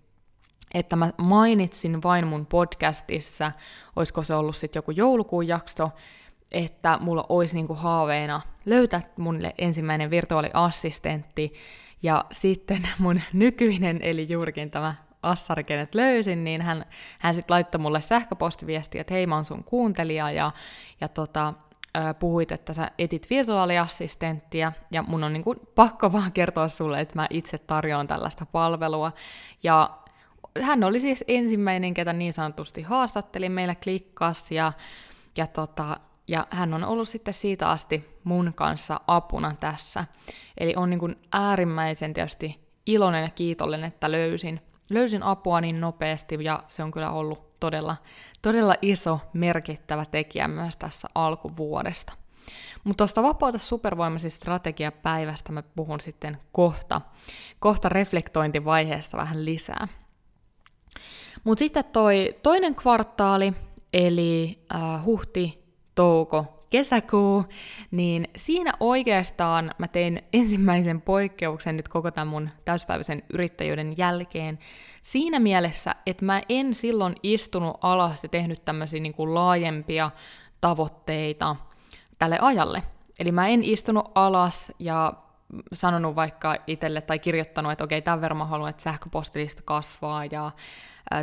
että 0.74 0.96
mä 0.96 1.12
mainitsin 1.18 2.04
vain 2.04 2.28
mun 2.28 2.46
podcastissa, 2.46 3.52
olisiko 3.96 4.24
se 4.24 4.36
ollut 4.36 4.56
sitten 4.56 4.78
joku 4.78 4.92
joulukuun 4.92 5.48
jakso, 5.48 5.90
että 6.52 6.98
mulla 7.02 7.26
olisi 7.30 7.56
niinku 7.56 7.74
haaveena 7.74 8.42
löytää 8.66 9.02
mulle 9.18 9.54
ensimmäinen 9.58 10.10
virtuaaliassistentti, 10.10 11.54
ja 12.04 12.26
sitten 12.32 12.90
mun 13.00 13.22
nykyinen, 13.34 14.02
eli 14.02 14.26
juurikin 14.30 14.72
tämä 14.72 14.96
assari, 15.24 15.64
kenet 15.64 15.96
löysin, 15.96 16.44
niin 16.44 16.62
hän, 16.62 16.86
hän 17.20 17.36
sitten 17.36 17.54
laittoi 17.54 17.82
mulle 17.82 18.02
sähköpostiviestiä, 18.02 19.02
että 19.02 19.14
hei 19.14 19.28
mä 19.28 19.36
oon 19.36 19.46
sun 19.46 19.64
kuuntelija, 19.64 20.32
ja, 20.32 20.52
ja 21.02 21.08
tota, 21.08 21.54
puhuit, 22.20 22.52
että 22.52 22.74
sä 22.74 22.92
etit 22.98 23.30
virtuaaliassistenttia, 23.30 24.72
ja 24.92 25.04
mun 25.04 25.24
on 25.24 25.34
niinku 25.34 25.56
pakko 25.76 26.12
vaan 26.12 26.32
kertoa 26.32 26.68
sulle, 26.68 27.00
että 27.00 27.16
mä 27.16 27.28
itse 27.30 27.58
tarjoan 27.58 28.08
tällaista 28.08 28.46
palvelua. 28.46 29.12
Ja 29.64 29.98
hän 30.62 30.84
oli 30.84 31.00
siis 31.00 31.24
ensimmäinen, 31.28 31.94
ketä 31.94 32.14
niin 32.14 32.34
sanotusti 32.34 32.82
haastattelin, 32.82 33.52
meillä 33.52 33.76
klikkas, 33.76 34.52
ja, 34.52 34.74
ja 35.38 35.48
tota, 35.48 36.00
ja 36.28 36.48
hän 36.50 36.74
on 36.74 36.84
ollut 36.84 37.10
sitten 37.10 37.34
siitä 37.34 37.70
asti 37.70 38.20
mun 38.24 38.52
kanssa 38.56 39.00
apuna 39.08 39.56
tässä. 39.60 40.06
Eli 40.58 40.74
on 40.76 40.90
niin 40.90 41.00
kuin 41.00 41.16
äärimmäisen 41.32 42.14
tietysti 42.14 42.60
iloinen 42.86 43.24
ja 43.24 43.30
kiitollinen, 43.36 43.88
että 43.88 44.12
löysin, 44.12 44.62
löysin 44.94 45.24
apua 45.24 45.62
niin 45.62 45.82
nopeasti 45.82 46.38
ja 46.42 46.64
se 46.68 46.84
on 46.84 46.92
kyllä 46.92 47.12
ollut 47.12 47.60
todella, 47.60 47.96
todella 48.42 48.76
iso 48.82 49.20
merkittävä 49.34 50.06
tekijä 50.06 50.48
myös 50.48 50.78
tässä 50.78 51.08
alkuvuodesta. 51.16 52.14
Mutta 52.84 52.98
tuosta 52.98 53.24
vapauta 53.24 53.58
supervoimaisesta 53.58 54.38
strategiapäivästä 54.38 55.52
mä 55.52 55.64
puhun 55.76 56.00
sitten 56.00 56.38
kohta, 56.52 57.02
kohta 57.60 57.90
reflektointivaiheesta 57.90 59.18
vähän 59.18 59.46
lisää. 59.46 59.88
Mutta 61.44 61.60
sitten 61.60 61.86
toi 61.86 62.36
toinen 62.44 62.76
kvartaali, 62.76 63.54
eli 63.94 64.66
äh, 64.76 65.06
huhti, 65.06 65.64
touko, 65.96 66.63
kesäkuu, 66.74 67.46
niin 67.92 68.28
siinä 68.38 68.74
oikeastaan 68.80 69.72
mä 69.78 69.88
tein 69.88 70.22
ensimmäisen 70.34 71.02
poikkeuksen 71.02 71.78
nyt 71.78 71.88
koko 71.88 72.12
tämän 72.12 72.28
mun 72.28 72.50
täyspäiväisen 72.66 73.24
yrittäjyyden 73.34 73.98
jälkeen 73.98 74.60
siinä 75.04 75.40
mielessä, 75.40 75.96
että 76.06 76.26
mä 76.26 76.42
en 76.50 76.74
silloin 76.74 77.16
istunut 77.24 77.78
alas 77.82 78.24
ja 78.24 78.30
tehnyt 78.30 78.66
tämmöisiä 78.66 79.00
niin 79.00 79.14
kuin 79.14 79.34
laajempia 79.34 80.12
tavoitteita 80.62 81.56
tälle 82.20 82.38
ajalle. 82.42 82.84
Eli 83.20 83.32
mä 83.32 83.48
en 83.48 83.64
istunut 83.64 84.12
alas 84.16 84.72
ja 84.80 85.14
sanonut 85.74 86.16
vaikka 86.16 86.56
itselle 86.68 87.02
tai 87.02 87.20
kirjoittanut, 87.20 87.72
että 87.72 87.84
okei, 87.84 88.02
tämän 88.02 88.22
verran 88.22 88.38
mä 88.38 88.46
haluan, 88.46 88.70
että 88.70 88.84
sähköpostilista 88.84 89.62
kasvaa 89.66 90.26
ja 90.26 90.52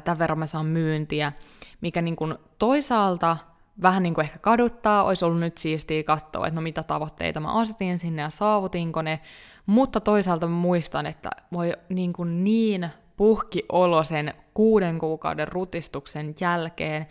tämän 0.05 0.19
verran 0.19 0.39
mä 0.39 0.47
saan 0.47 0.67
myyntiä, 0.67 1.33
mikä 1.81 2.03
niin 2.03 2.17
kuin 2.17 2.35
toisaalta 2.59 3.37
vähän 3.83 4.03
niin 4.03 4.15
kuin 4.15 4.25
ehkä 4.25 4.39
kaduttaa, 4.39 5.05
olisi 5.05 5.25
ollut 5.25 5.41
nyt 5.41 5.59
siistiä 5.59 6.03
katsoa, 6.03 6.47
että 6.47 6.55
no 6.55 6.63
mitä 6.63 6.83
tavoitteita 6.83 7.41
mä 7.41 7.53
asetin 7.53 7.99
sinne 7.99 8.23
ja 8.23 8.31
saavutinko 8.31 9.03
ne, 9.03 9.21
mutta 9.67 10.01
toisaalta 10.01 10.47
mä 10.47 10.55
muistan, 10.55 11.07
että 11.07 11.31
voi 11.53 11.73
niin, 11.89 12.13
kuin 12.13 12.45
niin 12.45 12.89
puhki 13.17 13.65
olo 13.69 14.05
sen 14.05 14.35
kuuden 14.55 14.99
kuukauden 14.99 15.49
rutistuksen 15.49 16.35
jälkeen, 16.41 17.07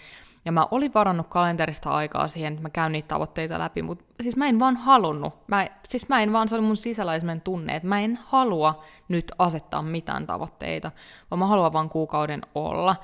ja 0.45 0.51
mä 0.51 0.67
olin 0.71 0.93
varannut 0.93 1.27
kalenterista 1.27 1.89
aikaa 1.89 2.27
siihen, 2.27 2.53
että 2.53 2.61
mä 2.63 2.69
käyn 2.69 2.91
niitä 2.91 3.07
tavoitteita 3.07 3.59
läpi, 3.59 3.81
mutta 3.81 4.05
siis 4.21 4.35
mä 4.35 4.47
en 4.47 4.59
vaan 4.59 4.77
halunnut. 4.77 5.33
Mä, 5.47 5.67
siis 5.85 6.09
mä 6.09 6.21
en 6.21 6.33
vaan, 6.33 6.49
se 6.49 6.55
oli 6.55 6.63
mun 6.63 6.77
sisällä 6.77 7.13
tunne, 7.43 7.75
että 7.75 7.87
mä 7.87 8.01
en 8.01 8.19
halua 8.23 8.83
nyt 9.07 9.31
asettaa 9.37 9.81
mitään 9.81 10.27
tavoitteita, 10.27 10.91
vaan 11.31 11.39
mä 11.39 11.45
haluan 11.47 11.73
vaan 11.73 11.89
kuukauden 11.89 12.41
olla. 12.55 12.95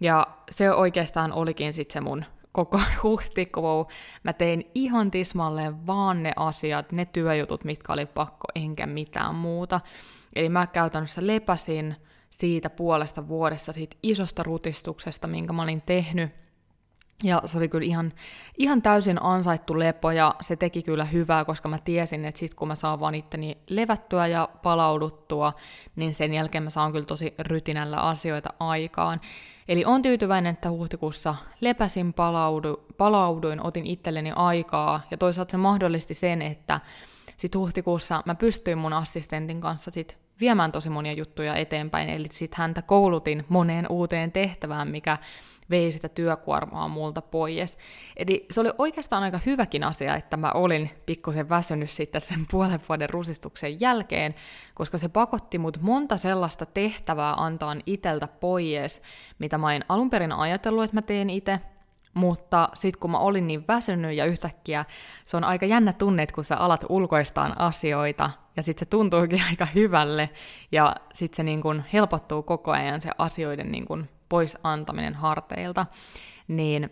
Ja 0.00 0.26
se 0.50 0.72
oikeastaan 0.72 1.32
olikin 1.32 1.74
sitten 1.74 1.92
se 1.92 2.00
mun 2.00 2.24
koko 2.56 2.80
huhtikuu. 3.02 3.88
Mä 4.22 4.32
tein 4.32 4.70
ihan 4.74 5.10
tismalleen 5.10 5.86
vaan 5.86 6.22
ne 6.22 6.32
asiat, 6.36 6.92
ne 6.92 7.04
työjutut, 7.04 7.64
mitkä 7.64 7.92
oli 7.92 8.06
pakko, 8.06 8.48
enkä 8.54 8.86
mitään 8.86 9.34
muuta. 9.34 9.80
Eli 10.36 10.48
mä 10.48 10.66
käytännössä 10.66 11.26
lepäsin 11.26 11.96
siitä 12.30 12.70
puolesta 12.70 13.28
vuodessa, 13.28 13.72
siitä 13.72 13.96
isosta 14.02 14.42
rutistuksesta, 14.42 15.26
minkä 15.26 15.52
mä 15.52 15.62
olin 15.62 15.82
tehnyt, 15.86 16.30
ja 17.24 17.42
se 17.44 17.58
oli 17.58 17.68
kyllä 17.68 17.86
ihan, 17.86 18.12
ihan 18.58 18.82
täysin 18.82 19.22
ansaittu 19.22 19.78
lepo 19.78 20.10
ja 20.10 20.34
se 20.40 20.56
teki 20.56 20.82
kyllä 20.82 21.04
hyvää, 21.04 21.44
koska 21.44 21.68
mä 21.68 21.78
tiesin, 21.78 22.24
että 22.24 22.38
sit 22.38 22.54
kun 22.54 22.68
mä 22.68 22.74
saan 22.74 23.00
vaan 23.00 23.14
itteni 23.14 23.58
levättyä 23.68 24.26
ja 24.26 24.48
palauduttua, 24.62 25.52
niin 25.96 26.14
sen 26.14 26.34
jälkeen 26.34 26.64
mä 26.64 26.70
saan 26.70 26.92
kyllä 26.92 27.06
tosi 27.06 27.34
rytinällä 27.38 27.96
asioita 27.96 28.48
aikaan. 28.60 29.20
Eli 29.68 29.84
on 29.84 30.02
tyytyväinen, 30.02 30.52
että 30.52 30.70
huhtikuussa 30.70 31.34
lepäsin, 31.60 32.12
palaudu, 32.12 32.84
palauduin, 32.98 33.66
otin 33.66 33.86
itselleni 33.86 34.32
aikaa. 34.36 35.00
Ja 35.10 35.16
toisaalta 35.16 35.50
se 35.50 35.56
mahdollisti 35.56 36.14
sen, 36.14 36.42
että 36.42 36.80
sit 37.36 37.54
huhtikuussa 37.54 38.22
mä 38.26 38.34
pystyin 38.34 38.78
mun 38.78 38.92
assistentin 38.92 39.60
kanssa 39.60 39.90
sit 39.90 40.18
viemään 40.40 40.72
tosi 40.72 40.90
monia 40.90 41.12
juttuja 41.12 41.56
eteenpäin, 41.56 42.08
eli 42.08 42.28
sitten 42.30 42.58
häntä 42.58 42.82
koulutin 42.82 43.44
moneen 43.48 43.86
uuteen 43.88 44.32
tehtävään, 44.32 44.88
mikä 44.88 45.18
vei 45.70 45.92
sitä 45.92 46.08
työkuormaa 46.08 46.88
multa 46.88 47.22
pois. 47.22 47.78
Eli 48.16 48.46
se 48.50 48.60
oli 48.60 48.70
oikeastaan 48.78 49.22
aika 49.22 49.40
hyväkin 49.46 49.84
asia, 49.84 50.16
että 50.16 50.36
mä 50.36 50.52
olin 50.52 50.90
pikkusen 51.06 51.48
väsynyt 51.48 51.90
sitten 51.90 52.20
sen 52.20 52.46
puolen 52.50 52.80
vuoden 52.88 53.10
rusistuksen 53.10 53.80
jälkeen, 53.80 54.34
koska 54.74 54.98
se 54.98 55.08
pakotti 55.08 55.58
mut 55.58 55.78
monta 55.80 56.16
sellaista 56.16 56.66
tehtävää 56.66 57.34
antaa 57.34 57.76
iteltä 57.86 58.28
pois, 58.28 59.02
mitä 59.38 59.58
mä 59.58 59.74
en 59.74 59.84
alun 59.88 60.10
perin 60.10 60.32
ajatellut, 60.32 60.84
että 60.84 60.96
mä 60.96 61.02
teen 61.02 61.30
itse, 61.30 61.60
mutta 62.14 62.68
sitten 62.74 63.00
kun 63.00 63.10
mä 63.10 63.18
olin 63.18 63.46
niin 63.46 63.64
väsynyt 63.68 64.16
ja 64.16 64.24
yhtäkkiä 64.24 64.84
se 65.24 65.36
on 65.36 65.44
aika 65.44 65.66
jännä 65.66 65.92
tunne, 65.92 66.22
että 66.22 66.34
kun 66.34 66.44
sä 66.44 66.56
alat 66.56 66.84
ulkoistaan 66.88 67.60
asioita 67.60 68.30
ja 68.56 68.62
sitten 68.62 68.86
se 68.86 68.90
tuntuukin 68.90 69.42
aika 69.50 69.66
hyvälle 69.74 70.30
ja 70.72 70.96
sitten 71.14 71.36
se 71.36 71.42
niin 71.42 71.62
kun 71.62 71.82
helpottuu 71.92 72.42
koko 72.42 72.70
ajan 72.70 73.00
se 73.00 73.10
asioiden 73.18 73.72
niin 73.72 73.84
kun 73.84 74.08
pois 74.28 74.58
antaminen 74.62 75.14
harteilta, 75.14 75.86
niin, 76.48 76.90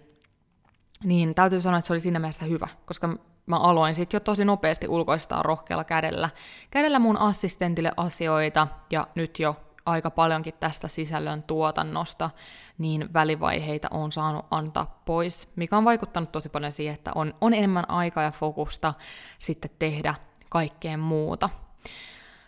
niin 1.05 1.35
täytyy 1.35 1.61
sanoa, 1.61 1.79
että 1.79 1.87
se 1.87 1.93
oli 1.93 2.01
siinä 2.01 2.19
mielessä 2.19 2.45
hyvä, 2.45 2.69
koska 2.85 3.19
mä 3.47 3.57
aloin 3.57 3.95
sitten 3.95 4.17
jo 4.17 4.21
tosi 4.21 4.45
nopeasti 4.45 4.89
ulkoistaa 4.89 5.43
rohkealla 5.43 5.85
kädellä, 5.85 6.31
kädellä 6.71 6.99
mun 6.99 7.19
assistentille 7.19 7.93
asioita, 7.97 8.69
ja 8.91 9.07
nyt 9.15 9.39
jo 9.39 9.57
aika 9.87 10.11
paljonkin 10.11 10.55
tästä 10.61 10.89
sisällön 10.89 11.43
tuotannosta, 11.43 12.31
niin 12.79 13.13
välivaiheita 13.13 13.89
on 13.91 14.13
saanut 14.13 14.47
antaa 14.51 15.03
pois, 15.05 15.49
mikä 15.57 15.77
on 15.77 15.85
vaikuttanut 15.85 16.33
tosi 16.33 16.49
paljon 16.49 16.73
siihen, 16.73 16.95
että 16.95 17.13
on, 17.15 17.35
on 17.41 17.55
enemmän 17.55 17.91
aikaa 17.91 18.25
ja 18.25 18.31
fokusta 18.31 18.95
sitten 19.39 19.71
tehdä 19.79 20.15
kaikkeen 20.49 21.01
muuta. 21.01 21.51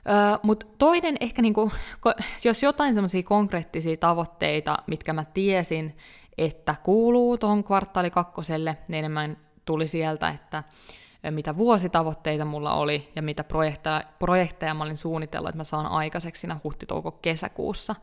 Öö, 0.08 0.38
Mutta 0.42 0.66
toinen 0.78 1.16
ehkä, 1.20 1.42
niinku, 1.42 1.72
jos 2.44 2.62
jotain 2.62 2.94
semmoisia 2.94 3.22
konkreettisia 3.22 3.96
tavoitteita, 3.96 4.76
mitkä 4.86 5.12
mä 5.12 5.24
tiesin, 5.24 5.96
että 6.38 6.74
kuuluu 6.82 7.38
tuohon 7.38 7.64
kvartaali 7.64 8.10
kakkoselle, 8.10 8.76
niin 8.88 8.98
enemmän 8.98 9.36
tuli 9.64 9.88
sieltä, 9.88 10.28
että 10.28 10.64
mitä 11.30 11.56
vuositavoitteita 11.56 12.44
mulla 12.44 12.74
oli 12.74 13.12
ja 13.16 13.22
mitä 13.22 13.44
projekteja, 13.44 14.02
projekteja 14.18 14.74
mä 14.74 14.84
olin 14.84 14.96
suunnitellut, 14.96 15.48
että 15.48 15.56
mä 15.56 15.64
saan 15.64 15.86
aikaiseksi 15.86 16.40
siinä 16.40 16.56
huhti-touko-kesäkuussa. 16.64 17.94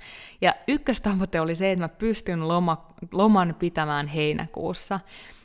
Ja 0.42 0.56
ykköstavoite 0.68 1.42
oli 1.42 1.56
se, 1.56 1.72
että 1.72 1.84
mä 1.84 1.90
pystyn 1.90 2.48
loma, 2.48 2.88
loman 3.12 3.56
pitämään 3.60 4.08
heinäkuussa. 4.08 5.00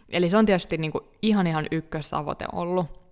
Eli 0.09 0.31
se 0.31 0.37
on 0.37 0.47
tietysti 0.47 0.79
niin 0.79 0.93
kuin 0.93 1.05
ihan 1.23 1.47
ihan 1.47 1.67
ykköstavoite 1.71 2.47
ollut. 2.53 3.08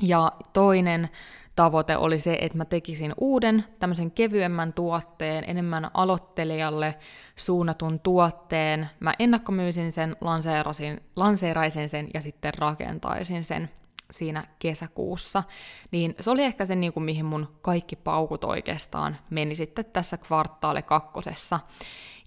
Ja 0.00 0.32
toinen 0.52 1.08
tavoite 1.56 1.96
oli 1.96 2.20
se, 2.20 2.38
että 2.40 2.58
mä 2.58 2.64
tekisin 2.64 3.14
uuden, 3.20 3.64
tämmöisen 3.78 4.10
kevyemmän 4.10 4.72
tuotteen, 4.72 5.44
enemmän 5.46 5.90
aloittelijalle 5.94 6.94
suunnatun 7.36 8.00
tuotteen. 8.00 8.90
Mä 9.00 9.14
ennakkomyysin 9.18 9.92
sen, 9.92 10.16
lanseerasin, 10.20 11.00
lanseeraisin 11.16 11.88
sen 11.88 12.08
ja 12.14 12.20
sitten 12.20 12.54
rakentaisin 12.54 13.44
sen 13.44 13.70
siinä 14.10 14.44
kesäkuussa. 14.58 15.42
Niin 15.90 16.14
se 16.20 16.30
oli 16.30 16.42
ehkä 16.44 16.64
se, 16.64 16.74
niin 16.74 16.92
kuin, 16.92 17.04
mihin 17.04 17.24
mun 17.24 17.48
kaikki 17.62 17.96
paukut 17.96 18.44
oikeastaan 18.44 19.16
meni 19.30 19.54
sitten 19.54 19.84
tässä 19.84 20.16
kvartaale 20.16 20.82
kakkosessa. 20.82 21.60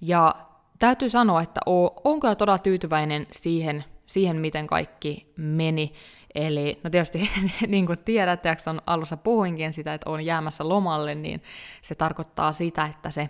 Ja 0.02 0.36
täytyy 0.80 1.10
sanoa, 1.10 1.42
että 1.42 1.62
onko 2.04 2.28
jo 2.28 2.36
todella 2.36 2.58
tyytyväinen 2.58 3.28
siihen, 3.32 3.84
siihen, 4.06 4.38
miten 4.38 4.68
kaikki 4.68 5.34
meni. 5.36 5.94
Eli 6.36 6.80
no 6.84 6.90
tietysti 6.90 7.30
niin 7.68 7.86
kuin 7.86 8.00
tiedät, 8.00 8.46
jakson 8.46 8.82
alussa 8.86 9.18
puhuinkin 9.18 9.74
sitä, 9.74 9.94
että 9.94 10.10
on 10.10 10.26
jäämässä 10.26 10.70
lomalle, 10.70 11.16
niin 11.16 11.44
se 11.82 11.96
tarkoittaa 11.96 12.52
sitä, 12.52 12.86
että 12.86 13.10
se, 13.10 13.30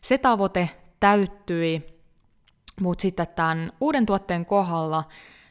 se 0.00 0.18
tavoite 0.18 0.70
täyttyi, 1.00 1.86
mutta 2.80 3.02
sitten 3.02 3.26
tämän 3.36 3.72
uuden 3.80 4.06
tuotteen 4.06 4.46
kohdalla, 4.46 5.04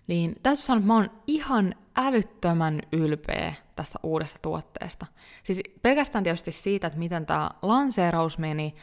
niin 0.08 0.36
täytyy 0.44 0.64
sanoa, 0.64 0.78
että 0.78 0.88
mä 0.88 0.96
oon 0.96 1.10
ihan 1.28 1.76
älyttömän 1.96 2.82
ylpeä 2.92 3.54
tästä 3.76 4.00
uudesta 4.04 4.40
tuotteesta. 4.42 5.06
Siis 5.44 5.62
pelkästään 5.82 6.24
tietysti 6.24 6.52
siitä, 6.52 6.88
että 6.88 7.00
miten 7.00 7.26
tämä 7.26 7.50
lanseeraus 7.62 8.38
meni, 8.38 8.76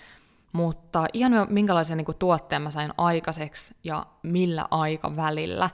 mutta 0.53 1.07
ihan 1.13 1.33
minkälaisen 1.51 1.97
niin 1.97 2.05
kuin, 2.05 2.19
tuotteen 2.19 2.63
mä 2.63 2.71
sain 2.71 2.93
aikaiseksi 2.99 3.75
ja 3.85 4.07
millä 4.23 4.67
aikavälillä. 4.71 5.71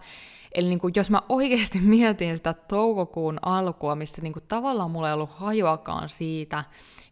Eli 0.55 0.69
niin 0.69 0.79
kuin, 0.79 0.93
jos 0.97 1.11
mä 1.11 1.23
oikeasti 1.29 1.81
mietin 1.95 2.37
sitä 2.37 2.55
toukokuun 2.55 3.39
alkua, 3.43 3.95
missä 3.95 4.23
niin 4.23 4.33
kuin, 4.33 4.45
tavallaan 4.49 4.91
mulla 4.91 5.09
ei 5.09 5.15
ollut 5.15 5.31
hajuakaan 5.31 6.09
siitä, 6.09 6.65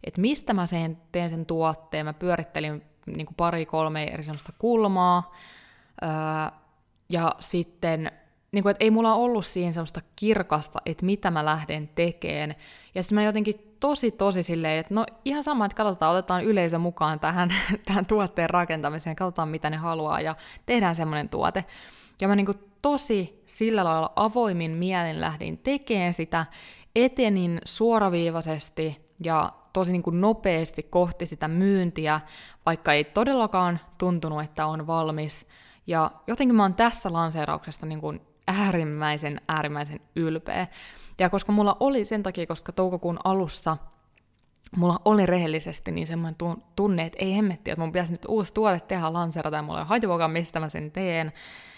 että 0.03 0.21
mistä 0.21 0.53
mä 0.53 0.65
sen, 0.65 0.97
teen 1.11 1.29
sen 1.29 1.45
tuotteen, 1.45 2.05
mä 2.05 2.13
pyörittelin 2.13 2.83
niin 3.05 3.25
kuin 3.25 3.35
pari-kolme 3.35 4.03
eri 4.03 4.23
sellaista 4.23 4.53
kulmaa, 4.57 5.35
öö, 6.03 6.09
ja 7.09 7.35
sitten 7.39 8.11
niin 8.51 8.63
kuin, 8.63 8.71
että 8.71 8.83
ei 8.83 8.91
mulla 8.91 9.13
ollut 9.13 9.45
siinä 9.45 9.73
sellaista 9.73 10.01
kirkasta, 10.15 10.79
että 10.85 11.05
mitä 11.05 11.31
mä 11.31 11.45
lähden 11.45 11.89
tekemään. 11.95 12.55
Ja 12.95 13.03
sitten 13.03 13.15
mä 13.15 13.23
jotenkin 13.23 13.75
tosi, 13.79 14.11
tosi 14.11 14.43
silleen, 14.43 14.79
että 14.79 14.93
no 14.93 15.05
ihan 15.25 15.43
sama, 15.43 15.65
että 15.65 15.75
katsotaan, 15.75 16.11
otetaan 16.15 16.43
yleisö 16.43 16.77
mukaan 16.77 17.19
tähän, 17.19 17.53
tähän 17.85 18.05
tuotteen 18.05 18.49
rakentamiseen, 18.49 19.15
katsotaan 19.15 19.49
mitä 19.49 19.69
ne 19.69 19.77
haluaa 19.77 20.21
ja 20.21 20.35
tehdään 20.65 20.95
semmoinen 20.95 21.29
tuote. 21.29 21.65
Ja 22.21 22.27
mä 22.27 22.35
niin 22.35 22.45
kuin 22.45 22.59
tosi 22.81 23.43
sillä 23.45 23.83
lailla 23.83 24.11
avoimin 24.15 24.71
mielin 24.71 25.21
lähdin 25.21 25.57
tekemään 25.57 26.13
sitä, 26.13 26.45
etenin 26.95 27.61
suoraviivaisesti 27.65 29.07
ja 29.23 29.53
tosi 29.73 29.91
niin 29.91 30.03
kuin 30.03 30.21
nopeasti 30.21 30.83
kohti 30.83 31.25
sitä 31.25 31.47
myyntiä, 31.47 32.21
vaikka 32.65 32.93
ei 32.93 33.03
todellakaan 33.03 33.79
tuntunut, 33.97 34.43
että 34.43 34.65
on 34.65 34.87
valmis. 34.87 35.47
Ja 35.87 36.11
jotenkin 36.27 36.55
mä 36.55 36.63
oon 36.63 36.73
tässä 36.73 37.13
lanseerauksesta 37.13 37.85
niin 37.85 38.01
kuin 38.01 38.21
äärimmäisen, 38.47 39.41
äärimmäisen 39.47 39.99
ylpeä. 40.15 40.67
Ja 41.19 41.29
koska 41.29 41.51
mulla 41.51 41.77
oli 41.79 42.05
sen 42.05 42.23
takia, 42.23 42.47
koska 42.47 42.71
toukokuun 42.71 43.19
alussa 43.23 43.77
mulla 44.75 44.99
oli 45.05 45.25
rehellisesti 45.25 45.91
niin 45.91 46.07
semmoinen 46.07 46.35
tunne, 46.75 47.05
että 47.05 47.17
ei 47.21 47.35
hemmetti, 47.35 47.71
että 47.71 47.81
mun 47.81 47.91
pitäisi 47.91 48.13
nyt 48.13 48.25
uusi 48.27 48.53
tuote 48.53 48.79
tehdä 48.79 49.13
lanseerata, 49.13 49.55
ja 49.57 49.61
mulla 49.61 49.79
ei 49.79 49.85
hajuakaan, 49.85 50.31
mistä 50.31 50.59
mä 50.59 50.69
sen 50.69 50.91
teen. 50.91 51.33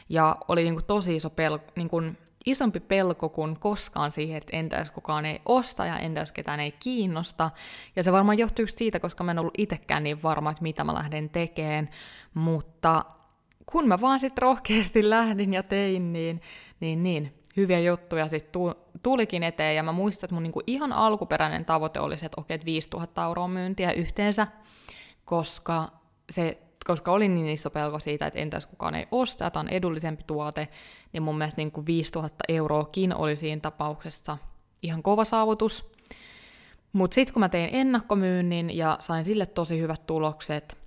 Ja 0.10 0.38
oli 0.48 0.64
niin 0.64 0.74
kuin 0.74 0.86
tosi 0.86 1.16
iso 1.16 1.30
pelko, 1.30 1.66
niin 1.76 1.90
kuin 1.90 2.18
isompi 2.46 2.80
pelko 2.80 3.30
kuin 3.30 3.60
koskaan 3.60 4.12
siihen, 4.12 4.38
että 4.38 4.58
entä 4.58 4.78
jos 4.78 4.92
kukaan 4.92 5.26
ei 5.26 5.42
osta 5.46 5.86
ja 5.86 5.98
entä 5.98 6.20
jos 6.20 6.32
ketään 6.32 6.60
ei 6.60 6.72
kiinnosta. 6.72 7.50
Ja 7.96 8.04
se 8.04 8.12
varmaan 8.12 8.38
johtuu 8.38 8.66
siitä, 8.68 9.00
koska 9.00 9.24
mä 9.24 9.32
en 9.32 9.40
ollut 9.40 9.54
itsekään 9.58 10.04
niin 10.04 10.24
varma, 10.24 10.52
että 10.52 10.64
mitä 10.64 10.84
mä 10.84 10.94
lähden 10.94 11.30
tekemään. 11.30 11.90
Mutta 12.34 13.06
kun 13.66 13.88
mä 13.88 14.02
vaan 14.02 14.20
sitten 14.20 14.42
rohkeasti 14.42 15.10
lähdin 15.10 15.54
ja 15.54 15.64
tein, 15.64 16.14
niin, 16.14 16.42
niin, 16.80 17.04
niin 17.04 17.34
hyviä 17.58 17.80
juttuja 17.80 18.28
sitten 18.28 18.62
tulikin 19.04 19.44
eteen, 19.44 19.76
ja 19.76 19.84
mä 19.84 19.92
muistan, 19.92 20.28
että 20.28 20.34
mun 20.34 20.44
niinku 20.44 20.62
ihan 20.68 20.94
alkuperäinen 20.94 21.66
tavoite 21.66 22.00
oli 22.00 22.18
se, 22.18 22.26
että 22.26 22.42
okei, 22.42 22.56
että 22.56 22.66
5000 22.66 23.24
euroa 23.26 23.48
myyntiä 23.48 23.92
yhteensä, 23.92 24.48
koska, 25.26 25.88
se, 26.30 26.60
koska 26.86 27.12
oli 27.12 27.28
niin 27.28 27.50
iso 27.50 27.70
pelko 27.70 28.00
siitä, 28.00 28.28
että 28.28 28.40
entäs 28.40 28.66
kukaan 28.66 28.96
ei 28.96 29.08
osta, 29.12 29.52
tämä 29.52 29.62
on 29.62 29.70
edullisempi 29.70 30.24
tuote, 30.28 30.68
niin 31.14 31.24
mun 31.24 31.38
mielestä 31.38 31.62
niinku 31.62 31.86
5000 31.86 32.44
euroakin 32.48 33.16
oli 33.16 33.36
siinä 33.36 33.62
tapauksessa 33.62 34.38
ihan 34.84 35.04
kova 35.04 35.26
saavutus. 35.26 35.92
Mutta 36.94 37.16
sitten 37.16 37.34
kun 37.34 37.40
mä 37.40 37.50
tein 37.50 37.70
ennakkomyynnin 37.74 38.78
ja 38.78 38.98
sain 39.00 39.26
sille 39.26 39.46
tosi 39.46 39.80
hyvät 39.80 40.06
tulokset, 40.06 40.78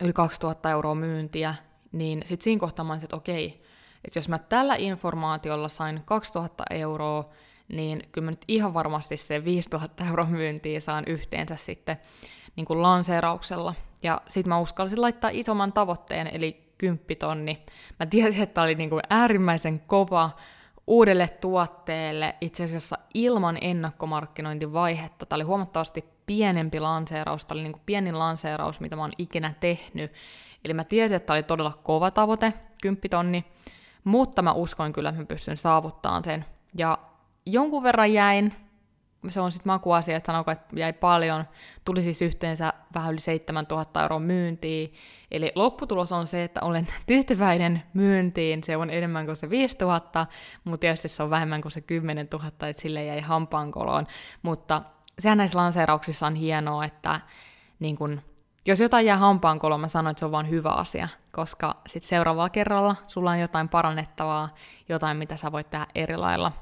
yli 0.00 0.12
2000 0.12 0.70
euroa 0.70 0.94
myyntiä, 0.94 1.54
niin 1.92 2.22
sitten 2.24 2.44
siinä 2.44 2.60
kohtaa 2.60 2.84
mä 2.84 2.92
olisin, 2.92 3.06
että 3.06 3.16
okei, 3.16 3.62
että 4.04 4.18
jos 4.18 4.28
mä 4.28 4.38
tällä 4.38 4.74
informaatiolla 4.78 5.68
sain 5.68 6.02
2000 6.04 6.64
euroa, 6.70 7.30
niin 7.68 8.08
kyllä 8.12 8.24
mä 8.24 8.30
nyt 8.30 8.44
ihan 8.48 8.74
varmasti 8.74 9.16
se 9.16 9.44
5000 9.44 10.06
euroa 10.06 10.26
myyntiä 10.26 10.80
saan 10.80 11.04
yhteensä 11.06 11.56
sitten 11.56 11.96
niin 12.56 12.64
kuin 12.64 12.82
lanseerauksella. 12.82 13.74
Ja 14.02 14.20
sitten 14.28 14.48
mä 14.48 14.58
uskalsin 14.58 15.00
laittaa 15.00 15.30
isomman 15.32 15.72
tavoitteen, 15.72 16.30
eli 16.32 16.72
10 16.78 17.16
tonni. 17.18 17.66
Mä 18.00 18.06
tiesin, 18.06 18.42
että 18.42 18.62
oli 18.62 18.74
niin 18.74 18.90
kuin 18.90 19.02
äärimmäisen 19.10 19.80
kova 19.80 20.30
uudelle 20.86 21.28
tuotteelle 21.28 22.34
itse 22.40 22.64
asiassa 22.64 22.98
ilman 23.14 23.58
ennakkomarkkinointivaihetta. 23.60 25.26
Tämä 25.26 25.36
oli 25.36 25.44
huomattavasti 25.44 26.04
pienempi 26.26 26.80
lanseeraus, 26.80 27.44
tämä 27.44 27.56
oli 27.56 27.62
niin 27.62 27.72
kuin 27.72 27.82
pienin 27.86 28.18
lanseeraus, 28.18 28.80
mitä 28.80 28.96
mä 28.96 29.02
oon 29.02 29.12
ikinä 29.18 29.54
tehnyt. 29.60 30.12
Eli 30.64 30.74
mä 30.74 30.84
tiesin, 30.84 31.16
että 31.16 31.26
tämä 31.26 31.34
oli 31.34 31.42
todella 31.42 31.78
kova 31.82 32.10
tavoite, 32.10 32.52
10 32.82 33.10
tonni, 33.10 33.44
mutta 34.04 34.42
mä 34.42 34.52
uskoin 34.52 34.92
kyllä, 34.92 35.08
että 35.08 35.20
mä 35.22 35.26
pystyn 35.26 35.56
saavuttamaan 35.56 36.24
sen. 36.24 36.44
Ja 36.76 36.98
jonkun 37.46 37.82
verran 37.82 38.12
jäin, 38.12 38.54
se 39.28 39.40
on 39.40 39.52
sitten 39.52 39.72
makuasia, 39.72 40.16
että 40.16 40.26
sanoiko, 40.26 40.50
että 40.50 40.80
jäi 40.80 40.92
paljon, 40.92 41.44
tuli 41.84 42.02
siis 42.02 42.22
yhteensä 42.22 42.72
vähän 42.94 43.12
yli 43.12 43.20
7000 43.20 44.02
euroa 44.02 44.18
myyntiin, 44.18 44.94
eli 45.30 45.52
lopputulos 45.54 46.12
on 46.12 46.26
se, 46.26 46.44
että 46.44 46.60
olen 46.62 46.86
tyytyväinen 47.06 47.82
myyntiin, 47.94 48.62
se 48.62 48.76
on 48.76 48.90
enemmän 48.90 49.26
kuin 49.26 49.36
se 49.36 49.50
5000, 49.50 50.26
mutta 50.64 50.80
tietysti 50.80 51.08
se 51.08 51.22
on 51.22 51.30
vähemmän 51.30 51.62
kuin 51.62 51.72
se 51.72 51.80
10 51.80 52.28
000, 52.32 52.46
että 52.46 52.82
sille 52.82 53.04
jäi 53.04 53.20
hampaankoloon, 53.20 54.06
mutta 54.42 54.82
sehän 55.18 55.38
näissä 55.38 55.58
lanseerauksissa 55.58 56.26
on 56.26 56.34
hienoa, 56.34 56.84
että 56.84 57.20
niin 57.78 57.96
kun 57.96 58.20
jos 58.66 58.80
jotain 58.80 59.06
jää 59.06 59.16
hampaankoloon, 59.16 59.80
mä 59.80 59.88
sanoin, 59.88 60.10
että 60.10 60.18
se 60.18 60.24
on 60.26 60.32
vaan 60.32 60.50
hyvä 60.50 60.70
asia, 60.70 61.08
koska 61.32 61.76
sitten 61.86 62.08
seuraavalla 62.08 62.50
kerralla 62.50 62.96
sulla 63.08 63.30
on 63.30 63.38
jotain 63.38 63.68
parannettavaa, 63.68 64.54
jotain, 64.88 65.16
mitä 65.16 65.36
sä 65.36 65.52
voit 65.52 65.70
tehdä 65.70 65.86
eri 65.94 66.16
lailla. 66.16 66.52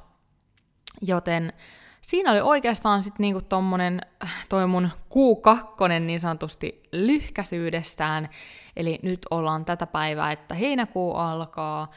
Joten 1.01 1.53
siinä 2.01 2.31
oli 2.31 2.41
oikeastaan 2.41 3.03
sitten 3.03 3.23
niinku 3.23 3.41
tommonen, 3.41 4.01
toi 4.49 4.67
mun 4.67 4.89
Q2 5.09 5.99
niin 5.99 6.19
sanotusti 6.19 6.83
lyhkäisyydestään, 6.91 8.29
eli 8.75 8.99
nyt 9.03 9.19
ollaan 9.31 9.65
tätä 9.65 9.87
päivää, 9.87 10.31
että 10.31 10.55
heinäkuu 10.55 11.15
alkaa, 11.15 11.91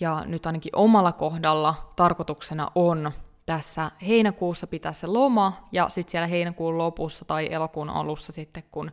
ja 0.00 0.22
nyt 0.26 0.46
ainakin 0.46 0.76
omalla 0.76 1.12
kohdalla 1.12 1.92
tarkoituksena 1.96 2.70
on 2.74 3.12
tässä 3.46 3.90
heinäkuussa 4.06 4.66
pitää 4.66 4.92
se 4.92 5.06
loma, 5.06 5.68
ja 5.72 5.88
sitten 5.88 6.10
siellä 6.10 6.26
heinäkuun 6.26 6.78
lopussa 6.78 7.24
tai 7.24 7.48
elokuun 7.52 7.90
alussa 7.90 8.32
sitten, 8.32 8.62
kun 8.70 8.92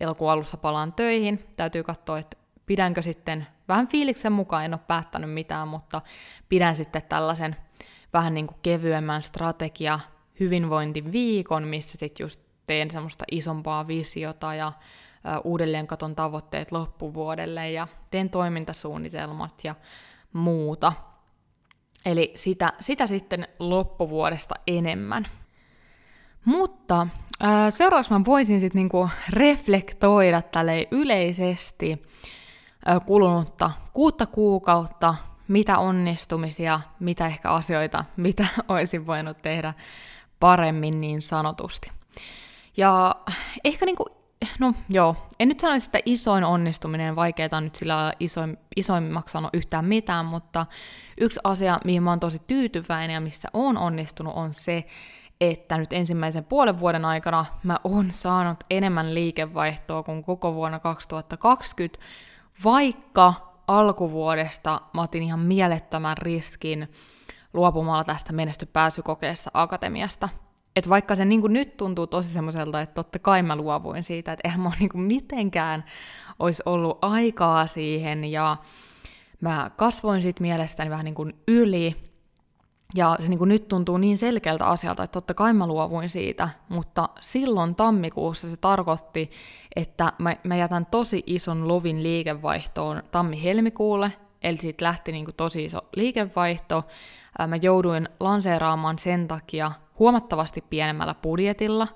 elokuun 0.00 0.30
alussa 0.30 0.56
palaan 0.56 0.92
töihin. 0.92 1.44
Täytyy 1.56 1.82
katsoa, 1.82 2.18
että 2.18 2.36
pidänkö 2.66 3.02
sitten 3.02 3.46
vähän 3.68 3.88
fiiliksen 3.88 4.32
mukaan, 4.32 4.64
en 4.64 4.74
ole 4.74 4.80
päättänyt 4.86 5.32
mitään, 5.32 5.68
mutta 5.68 6.00
pidän 6.48 6.76
sitten 6.76 7.02
tällaisen 7.08 7.56
vähän 8.14 8.34
niin 8.34 8.46
kuin 8.46 8.58
kevyemmän 8.62 9.22
strategia 9.22 10.00
hyvinvointiviikon, 10.40 11.64
missä 11.64 11.96
sitten 11.98 12.24
just 12.24 12.40
teen 12.66 12.90
semmoista 12.90 13.24
isompaa 13.30 13.86
visiota 13.86 14.54
ja 14.54 14.72
uudelleen 15.44 15.86
katon 15.86 16.14
tavoitteet 16.14 16.72
loppuvuodelle 16.72 17.70
ja 17.70 17.88
teen 18.10 18.30
toimintasuunnitelmat 18.30 19.64
ja 19.64 19.74
muuta. 20.32 20.92
Eli 22.06 22.32
sitä, 22.34 22.72
sitä 22.80 23.06
sitten 23.06 23.48
loppuvuodesta 23.58 24.54
enemmän. 24.66 25.26
Mutta 26.44 27.06
seuraavaksi 27.70 28.12
mä 28.12 28.20
voisin 28.26 28.60
sitten 28.60 28.78
niinku 28.78 29.10
reflektoida 29.30 30.42
tälle 30.42 30.88
yleisesti 30.90 32.02
kulunutta 33.06 33.70
kuutta 33.92 34.26
kuukautta, 34.26 35.14
mitä 35.48 35.78
onnistumisia, 35.78 36.80
mitä 37.00 37.26
ehkä 37.26 37.50
asioita, 37.50 38.04
mitä 38.16 38.46
olisin 38.68 39.06
voinut 39.06 39.42
tehdä 39.42 39.74
paremmin 40.40 41.00
niin 41.00 41.22
sanotusti. 41.22 41.90
Ja 42.76 43.16
ehkä 43.64 43.86
niinku, 43.86 44.04
no 44.58 44.74
joo, 44.88 45.16
en 45.40 45.48
nyt 45.48 45.60
sanoisi, 45.60 45.88
että 45.88 45.98
isoin 46.06 46.44
onnistuminen, 46.44 47.16
vaikeaa 47.16 47.60
nyt 47.60 47.74
sillä 47.74 48.12
isoin, 48.20 48.58
isoimmaksi 48.76 49.32
sanoa 49.32 49.50
yhtään 49.52 49.84
mitään, 49.84 50.26
mutta 50.26 50.66
yksi 51.20 51.40
asia, 51.44 51.78
mihin 51.84 52.02
mä 52.02 52.10
oon 52.10 52.20
tosi 52.20 52.42
tyytyväinen 52.46 53.14
ja 53.14 53.20
missä 53.20 53.48
on 53.52 53.78
onnistunut, 53.78 54.34
on 54.36 54.54
se, 54.54 54.84
että 55.40 55.78
nyt 55.78 55.92
ensimmäisen 55.92 56.44
puolen 56.44 56.80
vuoden 56.80 57.04
aikana 57.04 57.46
mä 57.62 57.78
oon 57.84 58.12
saanut 58.12 58.64
enemmän 58.70 59.14
liikevaihtoa 59.14 60.02
kuin 60.02 60.22
koko 60.22 60.54
vuonna 60.54 60.78
2020, 60.78 62.04
vaikka 62.64 63.53
alkuvuodesta 63.66 64.80
mä 64.94 65.02
otin 65.02 65.22
ihan 65.22 65.40
mielettömän 65.40 66.16
riskin 66.16 66.88
luopumalla 67.52 68.04
tästä 68.04 68.32
menestypääsykokeessa 68.32 69.50
akatemiasta. 69.54 70.28
Et 70.76 70.88
vaikka 70.88 71.14
se 71.14 71.24
niin 71.24 71.42
nyt 71.48 71.76
tuntuu 71.76 72.06
tosi 72.06 72.28
semmoiselta, 72.28 72.80
että 72.80 72.94
totta 72.94 73.18
kai 73.18 73.42
mä 73.42 73.56
luovuin 73.56 74.02
siitä, 74.02 74.32
että 74.32 74.48
eihän 74.48 74.60
mä 74.60 74.72
niin 74.80 75.00
mitenkään 75.00 75.84
olisi 76.38 76.62
ollut 76.66 76.98
aikaa 77.02 77.66
siihen, 77.66 78.24
ja 78.24 78.56
mä 79.40 79.70
kasvoin 79.76 80.22
siitä 80.22 80.40
mielestäni 80.40 80.90
vähän 80.90 81.04
niin 81.04 81.34
yli, 81.48 82.13
ja 82.94 83.16
se 83.20 83.28
niin 83.28 83.38
kuin 83.38 83.48
nyt 83.48 83.68
tuntuu 83.68 83.96
niin 83.96 84.18
selkeältä 84.18 84.66
asialta, 84.66 85.02
että 85.02 85.12
totta 85.12 85.34
kai 85.34 85.52
mä 85.52 85.66
luovuin 85.66 86.10
siitä, 86.10 86.48
mutta 86.68 87.08
silloin 87.20 87.74
tammikuussa 87.74 88.50
se 88.50 88.56
tarkoitti, 88.56 89.30
että 89.76 90.12
mä, 90.18 90.36
mä 90.44 90.56
jätän 90.56 90.86
tosi 90.86 91.22
ison 91.26 91.68
lovin 91.68 92.02
liikevaihtoon 92.02 93.02
tammi-helmikuulle, 93.10 94.12
eli 94.42 94.58
siitä 94.58 94.84
lähti 94.84 95.12
niin 95.12 95.24
kuin 95.24 95.34
tosi 95.34 95.64
iso 95.64 95.78
liikevaihto. 95.96 96.84
Mä 97.48 97.56
jouduin 97.56 98.08
lanseeraamaan 98.20 98.98
sen 98.98 99.28
takia 99.28 99.72
huomattavasti 99.98 100.64
pienemmällä 100.70 101.14
budjetilla, 101.14 101.88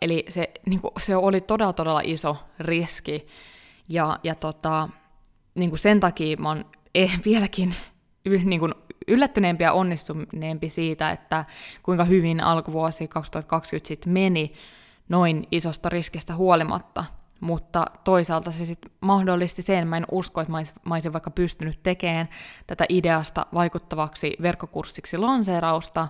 eli 0.00 0.24
se, 0.28 0.50
niin 0.66 0.80
kuin, 0.80 0.92
se 0.98 1.16
oli 1.16 1.40
todella 1.40 1.72
todella 1.72 2.00
iso 2.04 2.36
riski, 2.58 3.26
ja, 3.88 4.18
ja 4.22 4.34
tota, 4.34 4.88
niin 5.54 5.70
kuin 5.70 5.78
sen 5.78 6.00
takia 6.00 6.36
mä 6.36 6.48
oon 6.48 6.64
eh, 6.94 7.20
vieläkin 7.24 7.74
niin 8.44 8.60
kuin 8.60 8.74
yllättyneempi 9.08 9.64
ja 9.64 9.72
onnistuneempi 9.72 10.68
siitä, 10.68 11.10
että 11.10 11.44
kuinka 11.82 12.04
hyvin 12.04 12.40
alkuvuosi 12.40 13.08
2020 13.08 13.88
sitten 13.88 14.12
meni 14.12 14.52
noin 15.08 15.46
isosta 15.52 15.88
riskistä 15.88 16.34
huolimatta. 16.34 17.04
Mutta 17.40 17.84
toisaalta 18.04 18.50
se 18.50 18.64
sitten 18.64 18.92
mahdollisti 19.00 19.62
sen, 19.62 19.88
mä 19.88 19.96
en 19.96 20.06
usko, 20.10 20.40
että 20.40 20.52
mä 20.84 20.94
olisin 20.94 21.12
vaikka 21.12 21.30
pystynyt 21.30 21.82
tekemään 21.82 22.28
tätä 22.66 22.84
ideasta 22.88 23.46
vaikuttavaksi 23.54 24.36
verkkokurssiksi 24.42 25.16
lanseerausta, 25.16 26.08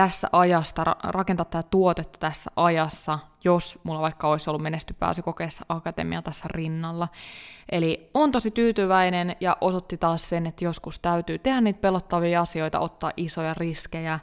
tässä 0.00 0.28
ajasta, 0.32 0.96
rakentaa 1.02 1.44
tätä 1.44 1.68
tuotetta 1.70 2.18
tässä 2.18 2.50
ajassa, 2.56 3.18
jos 3.44 3.78
mulla 3.82 4.00
vaikka 4.00 4.28
olisi 4.28 4.50
ollut 4.50 4.62
menestypääsykokeessa 4.62 5.64
akatemia 5.68 6.22
tässä 6.22 6.44
rinnalla. 6.48 7.08
Eli 7.72 8.10
on 8.14 8.32
tosi 8.32 8.50
tyytyväinen 8.50 9.36
ja 9.40 9.56
osoitti 9.60 9.96
taas 9.96 10.28
sen, 10.28 10.46
että 10.46 10.64
joskus 10.64 10.98
täytyy 10.98 11.38
tehdä 11.38 11.60
niitä 11.60 11.80
pelottavia 11.80 12.40
asioita, 12.40 12.80
ottaa 12.80 13.12
isoja 13.16 13.54
riskejä, 13.54 14.18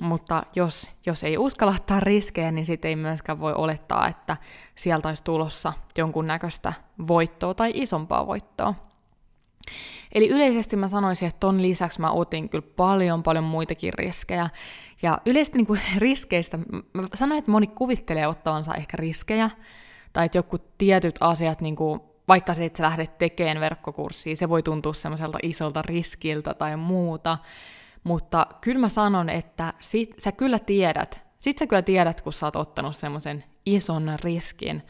mutta 0.00 0.42
jos, 0.56 0.90
jos 1.06 1.24
ei 1.24 1.38
uskalla 1.38 1.74
ottaa 1.74 2.00
riskejä, 2.00 2.52
niin 2.52 2.66
sitten 2.66 2.88
ei 2.88 2.96
myöskään 2.96 3.40
voi 3.40 3.52
olettaa, 3.52 4.08
että 4.08 4.36
sieltä 4.74 5.08
olisi 5.08 5.24
tulossa 5.24 5.72
jonkunnäköistä 5.98 6.72
voittoa 7.06 7.54
tai 7.54 7.72
isompaa 7.74 8.26
voittoa. 8.26 8.74
Eli 10.14 10.28
yleisesti 10.28 10.76
mä 10.76 10.88
sanoisin, 10.88 11.28
että 11.28 11.40
ton 11.40 11.62
lisäksi 11.62 12.00
mä 12.00 12.10
otin 12.10 12.48
kyllä 12.48 12.66
paljon 12.76 13.22
paljon 13.22 13.44
muitakin 13.44 13.94
riskejä. 13.94 14.50
Ja 15.02 15.18
yleisesti 15.26 15.58
niin 15.58 15.66
kuin 15.66 15.80
riskeistä, 15.96 16.58
mä 16.92 17.06
sanoin, 17.14 17.38
että 17.38 17.50
moni 17.50 17.66
kuvittelee 17.66 18.26
ottavansa 18.26 18.74
ehkä 18.74 18.96
riskejä, 18.96 19.50
tai 20.12 20.26
että 20.26 20.38
joku 20.38 20.58
tietyt 20.78 21.16
asiat, 21.20 21.60
niin 21.60 21.76
kuin, 21.76 22.00
vaikka 22.28 22.54
se, 22.54 22.64
että 22.64 22.76
sä 22.76 22.82
lähdet 22.82 23.18
tekemään 23.18 23.60
verkkokurssia, 23.60 24.36
se 24.36 24.48
voi 24.48 24.62
tuntua 24.62 24.94
semmoiselta 24.94 25.38
isolta 25.42 25.82
riskiltä 25.82 26.54
tai 26.54 26.76
muuta, 26.76 27.38
mutta 28.04 28.46
kyllä 28.60 28.80
mä 28.80 28.88
sanon, 28.88 29.28
että 29.28 29.72
sit, 29.80 30.14
sä 30.18 30.32
kyllä 30.32 30.58
tiedät, 30.58 31.22
sit 31.38 31.58
sä 31.58 31.66
kyllä 31.66 31.82
tiedät, 31.82 32.20
kun 32.20 32.32
sä 32.32 32.46
oot 32.46 32.56
ottanut 32.56 32.96
semmoisen 32.96 33.44
ison 33.66 34.16
riskin, 34.22 34.82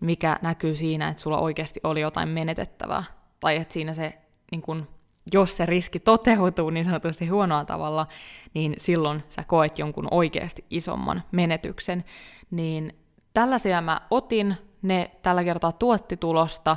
mikä 0.00 0.38
näkyy 0.42 0.76
siinä, 0.76 1.08
että 1.08 1.22
sulla 1.22 1.38
oikeasti 1.38 1.80
oli 1.84 2.00
jotain 2.00 2.28
menetettävää 2.28 3.04
tai 3.40 3.56
että 3.56 3.74
siinä 3.74 3.94
se 3.94 4.14
niin 4.50 4.62
kun, 4.62 4.88
jos 5.32 5.56
se 5.56 5.66
riski 5.66 6.00
toteutuu 6.00 6.70
niin 6.70 6.84
sanotusti 6.84 7.26
huonoa 7.26 7.64
tavalla, 7.64 8.06
niin 8.54 8.74
silloin 8.78 9.24
sä 9.28 9.44
koet 9.44 9.78
jonkun 9.78 10.08
oikeasti 10.10 10.64
isomman 10.70 11.22
menetyksen. 11.32 12.04
Niin 12.50 12.96
tällaisia 13.34 13.80
mä 13.80 14.00
otin, 14.10 14.56
ne 14.82 15.10
tällä 15.22 15.44
kertaa 15.44 15.72
tuotti 15.72 16.16
tulosta, 16.16 16.76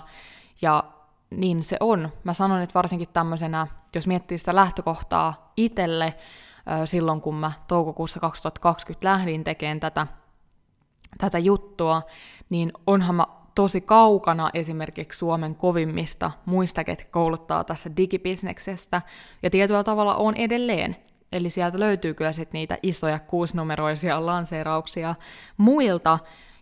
ja 0.62 0.84
niin 1.30 1.64
se 1.64 1.78
on. 1.80 2.10
Mä 2.24 2.34
sanon, 2.34 2.62
että 2.62 2.74
varsinkin 2.74 3.10
tämmöisenä, 3.14 3.68
jos 3.96 4.08
miettii 4.08 4.38
sitä 4.38 4.56
lähtökohtaa 4.56 5.52
itselle, 5.58 6.14
silloin 6.86 7.22
kun 7.22 7.36
mä 7.36 7.52
toukokuussa 7.68 8.20
2020 8.20 9.08
lähdin 9.08 9.44
tekemään 9.44 9.80
tätä, 9.80 10.08
tätä 11.18 11.40
juttua, 11.40 12.02
niin 12.50 12.74
onhan 12.88 13.16
mä 13.16 13.26
tosi 13.60 13.82
kaukana 13.82 14.50
esimerkiksi 14.54 15.20
Suomen 15.20 15.56
kovimmista 15.56 16.32
muista, 16.46 16.84
ketkä 16.84 17.08
kouluttaa 17.12 17.64
tässä 17.64 17.98
digibisneksestä, 17.98 19.02
ja 19.44 19.50
tietyllä 19.50 19.84
tavalla 19.84 20.16
on 20.16 20.36
edelleen. 20.36 20.96
Eli 21.32 21.50
sieltä 21.50 21.80
löytyy 21.80 22.14
kyllä 22.14 22.32
sitten 22.32 22.60
niitä 22.60 22.78
isoja 22.84 23.20
kuusinumeroisia 23.20 24.26
lanseerauksia 24.26 25.16
muilta, 25.58 26.20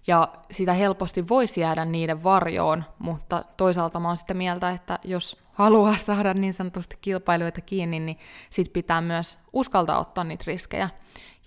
ja 0.08 0.34
sitä 0.52 0.74
helposti 0.74 1.28
voisi 1.28 1.62
jäädä 1.62 1.86
niiden 1.86 2.24
varjoon, 2.24 2.84
mutta 3.00 3.44
toisaalta 3.58 4.00
mä 4.00 4.08
oon 4.08 4.18
sitä 4.18 4.34
mieltä, 4.34 4.72
että 4.72 5.00
jos 5.04 5.44
haluaa 5.54 5.98
saada 6.08 6.34
niin 6.34 6.54
sanotusti 6.54 6.98
kilpailijoita 7.02 7.62
kiinni, 7.62 8.00
niin 8.00 8.18
sit 8.50 8.74
pitää 8.74 9.02
myös 9.02 9.40
uskaltaa 9.54 10.00
ottaa 10.00 10.24
niitä 10.24 10.44
riskejä. 10.48 10.90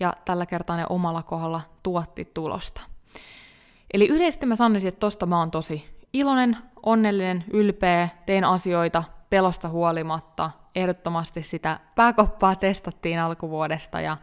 Ja 0.00 0.12
tällä 0.24 0.46
kertaa 0.46 0.76
ne 0.76 0.86
omalla 0.88 1.22
kohdalla 1.22 1.60
tuotti 1.82 2.24
tulosta. 2.24 2.89
Eli 3.94 4.08
yleisesti 4.08 4.46
mä 4.46 4.56
sanoisin, 4.56 4.88
että 4.88 5.00
tosta 5.00 5.26
mä 5.26 5.38
oon 5.38 5.50
tosi 5.50 5.84
iloinen, 6.12 6.56
onnellinen, 6.82 7.44
ylpeä, 7.52 8.08
teen 8.26 8.44
asioita 8.44 9.04
pelosta 9.30 9.68
huolimatta. 9.68 10.50
Ehdottomasti 10.74 11.42
sitä 11.42 11.80
pääkoppaa 11.94 12.56
testattiin 12.56 13.18
alkuvuodesta 13.18 14.00
ja 14.00 14.16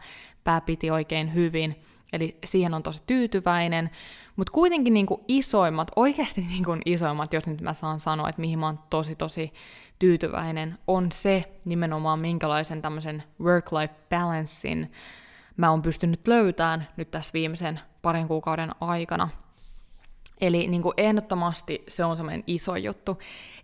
pää 0.44 0.60
piti 0.60 0.90
oikein 0.90 1.34
hyvin. 1.34 1.82
Eli 2.12 2.38
siihen 2.44 2.74
on 2.74 2.82
tosi 2.82 3.02
tyytyväinen. 3.06 3.90
Mutta 4.36 4.52
kuitenkin 4.52 4.94
niinku 4.94 5.24
isoimmat, 5.28 5.90
oikeasti 5.96 6.40
niinku 6.50 6.76
isoimmat, 6.86 7.32
jos 7.32 7.46
nyt 7.46 7.60
mä 7.60 7.72
saan 7.72 8.00
sanoa, 8.00 8.28
että 8.28 8.40
mihin 8.40 8.58
mä 8.58 8.66
oon 8.66 8.78
tosi 8.90 9.16
tosi 9.16 9.52
tyytyväinen, 9.98 10.78
on 10.86 11.12
se 11.12 11.52
nimenomaan 11.64 12.18
minkälaisen 12.18 12.82
tämmöisen 12.82 13.22
work-life 13.42 13.94
balancein 14.10 14.92
mä 15.58 15.70
oon 15.70 15.82
pystynyt 15.82 16.28
löytämään 16.28 16.88
nyt 16.96 17.10
tässä 17.10 17.32
viimeisen 17.32 17.80
parin 18.02 18.28
kuukauden 18.28 18.70
aikana. 18.80 19.28
Eli 20.40 20.66
niin 20.66 20.82
kuin 20.82 20.94
ehdottomasti 20.96 21.84
se 21.88 22.04
on 22.04 22.16
semmoinen 22.16 22.44
iso 22.46 22.76
juttu. 22.76 23.18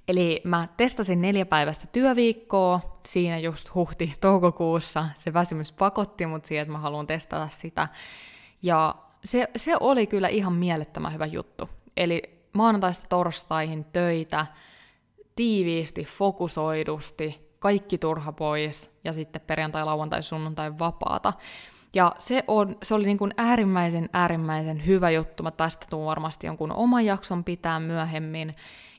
Eli 0.09 0.41
mä 0.45 0.69
testasin 0.77 1.21
neljä 1.21 1.47
päivästä 1.47 1.87
työviikkoa, 1.87 3.01
siinä 3.07 3.39
just 3.39 3.75
huhti-toukokuussa. 3.75 5.07
Se 5.15 5.33
väsymys 5.33 5.73
pakotti 5.73 6.27
mut 6.27 6.45
siihen, 6.45 6.63
että 6.63 6.73
mä 6.73 6.79
haluan 6.79 7.07
testata 7.07 7.49
sitä. 7.49 7.89
Ja 8.63 8.95
se, 9.25 9.49
se 9.57 9.77
oli 9.81 10.07
kyllä 10.07 10.29
ihan 10.29 10.53
mielettömän 10.53 11.13
hyvä 11.13 11.27
juttu. 11.27 11.69
Eli 11.97 12.23
maanantaista 12.53 13.07
torstaihin 13.09 13.85
töitä, 13.85 14.47
tiiviisti, 15.37 16.05
fokusoidusti, 16.05 17.55
kaikki 17.59 17.99
turha 17.99 18.33
pois, 18.33 18.91
ja 19.05 19.13
sitten 19.13 19.41
perjantai, 19.41 19.85
lauantai, 19.85 20.23
sunnuntai 20.23 20.79
vapaata. 20.79 21.33
Ja 21.95 22.15
se, 22.19 22.45
on, 22.47 22.77
se 22.83 22.95
oli 22.95 23.05
niin 23.05 23.19
kuin 23.19 23.35
äärimmäisen, 23.37 24.09
äärimmäisen 24.13 24.87
hyvä 24.87 25.11
juttu. 25.11 25.43
Mä 25.43 25.51
tästä 25.51 25.87
tuun 25.91 26.07
varmasti 26.07 26.47
jonkun 26.47 26.73
oman 26.73 27.05
jakson 27.05 27.45
pitää 27.45 27.81
myöhemmin. 27.81 28.57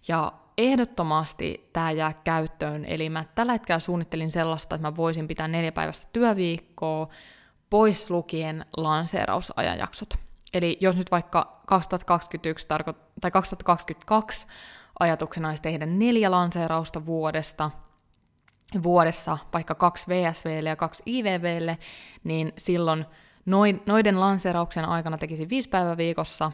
Ja 0.08 0.32
ehdottomasti 0.58 1.70
tämä 1.74 1.92
jää 1.92 2.14
käyttöön. 2.24 2.86
Eli 2.86 3.10
mä 3.10 3.26
tällä 3.36 3.52
hetkellä 3.52 3.80
suunnittelin 3.80 4.32
sellaista, 4.32 4.76
että 4.76 4.88
mä 4.88 4.96
voisin 4.96 5.28
pitää 5.28 5.48
neljä 5.48 5.72
päivästä 5.72 6.08
työviikkoa, 6.14 7.08
pois 7.70 8.10
lukien 8.10 8.66
lanseerausajanjaksot. 8.78 10.14
Eli 10.54 10.78
jos 10.82 10.98
nyt 10.98 11.12
vaikka 11.12 11.62
2021 11.66 12.68
tarko- 12.68 12.94
tai 13.22 13.32
2022 13.32 14.48
ajatuksena 15.00 15.50
olisi 15.50 15.64
tehdä 15.64 15.86
neljä 15.86 16.32
lanseerausta 16.32 17.06
vuodesta, 17.06 17.72
vuodessa 18.84 19.38
vaikka 19.54 19.76
kaksi 19.76 20.08
VSVlle 20.08 20.70
ja 20.70 20.76
kaksi 20.76 21.04
IVVlle, 21.08 21.78
niin 22.24 22.54
silloin 22.58 23.06
noiden 23.86 24.20
lanseerauksen 24.20 24.86
aikana 24.86 25.18
tekisin 25.18 25.50
viisi 25.50 25.70
päivää 25.70 25.98
viikossa, 25.98 26.52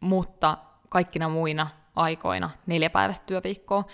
mutta 0.00 0.58
kaikkina 0.88 1.28
muina 1.28 1.70
aikoina 1.96 2.50
neljä 2.66 2.90
päivästä 2.90 3.26
työviikkoa, 3.26 3.84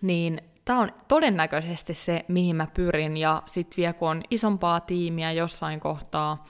niin 0.00 0.40
tämä 0.64 0.80
on 0.80 0.92
todennäköisesti 1.08 1.94
se, 1.94 2.24
mihin 2.28 2.56
mä 2.56 2.66
pyrin, 2.74 3.16
ja 3.16 3.42
sitten 3.46 3.76
vielä 3.76 3.92
kun 3.92 4.08
on 4.08 4.22
isompaa 4.30 4.80
tiimiä 4.80 5.32
jossain 5.32 5.80
kohtaa, 5.80 6.44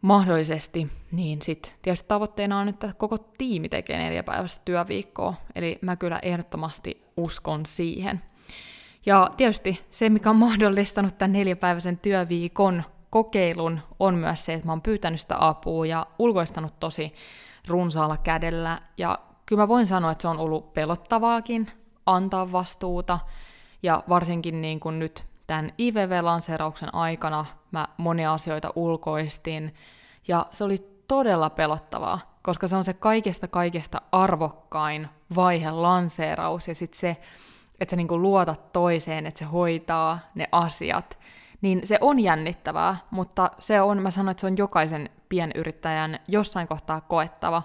mahdollisesti, 0.00 0.88
niin 1.12 1.42
sitten 1.42 1.72
tietysti 1.82 2.08
tavoitteena 2.08 2.58
on, 2.58 2.68
että 2.68 2.92
koko 2.96 3.18
tiimi 3.18 3.68
tekee 3.68 3.98
neljä 3.98 4.22
päivästä 4.22 4.62
työviikkoa, 4.64 5.34
eli 5.54 5.78
mä 5.80 5.96
kyllä 5.96 6.18
ehdottomasti 6.22 7.02
uskon 7.16 7.66
siihen. 7.66 8.22
Ja 9.06 9.30
tietysti 9.36 9.86
se, 9.90 10.08
mikä 10.08 10.30
on 10.30 10.36
mahdollistanut 10.36 11.18
tämän 11.18 11.32
neljäpäiväisen 11.32 11.98
työviikon 11.98 12.82
kokeilun, 13.10 13.80
on 14.00 14.14
myös 14.14 14.44
se, 14.44 14.54
että 14.54 14.66
mä 14.66 14.72
oon 14.72 14.82
pyytänyt 14.82 15.20
sitä 15.20 15.36
apua 15.38 15.86
ja 15.86 16.06
ulkoistanut 16.18 16.80
tosi 16.80 17.14
runsaalla 17.68 18.16
kädellä. 18.16 18.78
Ja 18.98 19.18
kyllä 19.46 19.62
mä 19.62 19.68
voin 19.68 19.86
sanoa, 19.86 20.10
että 20.10 20.22
se 20.22 20.28
on 20.28 20.38
ollut 20.38 20.72
pelottavaakin 20.72 21.70
antaa 22.06 22.52
vastuuta. 22.52 23.18
Ja 23.82 24.02
varsinkin 24.08 24.60
niin 24.60 24.80
kuin 24.80 24.98
nyt 24.98 25.24
tämän 25.46 25.72
IVV-lanseerauksen 25.78 26.94
aikana 26.94 27.44
mä 27.70 27.88
monia 27.96 28.32
asioita 28.32 28.72
ulkoistin. 28.76 29.74
Ja 30.28 30.46
se 30.50 30.64
oli 30.64 30.78
todella 31.08 31.50
pelottavaa, 31.50 32.38
koska 32.42 32.68
se 32.68 32.76
on 32.76 32.84
se 32.84 32.92
kaikesta 32.92 33.48
kaikesta 33.48 34.02
arvokkain 34.12 35.08
vaihe 35.36 35.70
lanseeraus 35.70 36.68
ja 36.68 36.74
sitten 36.74 37.00
se, 37.00 37.16
että 37.84 37.90
sä 37.90 37.96
niinku 37.96 38.18
luotat 38.18 38.72
toiseen, 38.72 39.26
että 39.26 39.38
se 39.38 39.44
hoitaa 39.44 40.18
ne 40.34 40.48
asiat, 40.52 41.18
niin 41.60 41.86
se 41.86 41.98
on 42.00 42.20
jännittävää, 42.20 42.96
mutta 43.10 43.50
se 43.58 43.80
on, 43.80 44.02
mä 44.02 44.10
sanoin, 44.10 44.30
että 44.30 44.40
se 44.40 44.46
on 44.46 44.58
jokaisen 44.58 45.10
pienyrittäjän 45.28 46.18
jossain 46.28 46.68
kohtaa 46.68 47.00
koettava, 47.00 47.62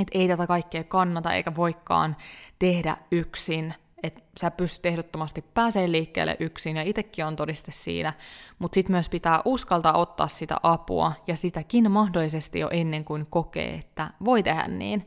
että 0.00 0.18
ei 0.18 0.28
tätä 0.28 0.46
kaikkea 0.46 0.84
kannata 0.84 1.32
eikä 1.32 1.56
voikaan 1.56 2.16
tehdä 2.58 2.96
yksin, 3.10 3.74
että 4.02 4.20
sä 4.40 4.50
pystyt 4.50 4.86
ehdottomasti 4.86 5.44
pääsee 5.54 5.92
liikkeelle 5.92 6.36
yksin, 6.40 6.76
ja 6.76 6.82
itsekin 6.82 7.24
on 7.24 7.36
todiste 7.36 7.72
siinä, 7.72 8.12
mutta 8.58 8.74
sitten 8.74 8.92
myös 8.92 9.08
pitää 9.08 9.42
uskaltaa 9.44 9.98
ottaa 9.98 10.28
sitä 10.28 10.56
apua, 10.62 11.12
ja 11.26 11.36
sitäkin 11.36 11.90
mahdollisesti 11.90 12.58
jo 12.58 12.68
ennen 12.72 13.04
kuin 13.04 13.26
kokee, 13.30 13.74
että 13.74 14.10
voi 14.24 14.42
tehdä 14.42 14.68
niin, 14.68 15.06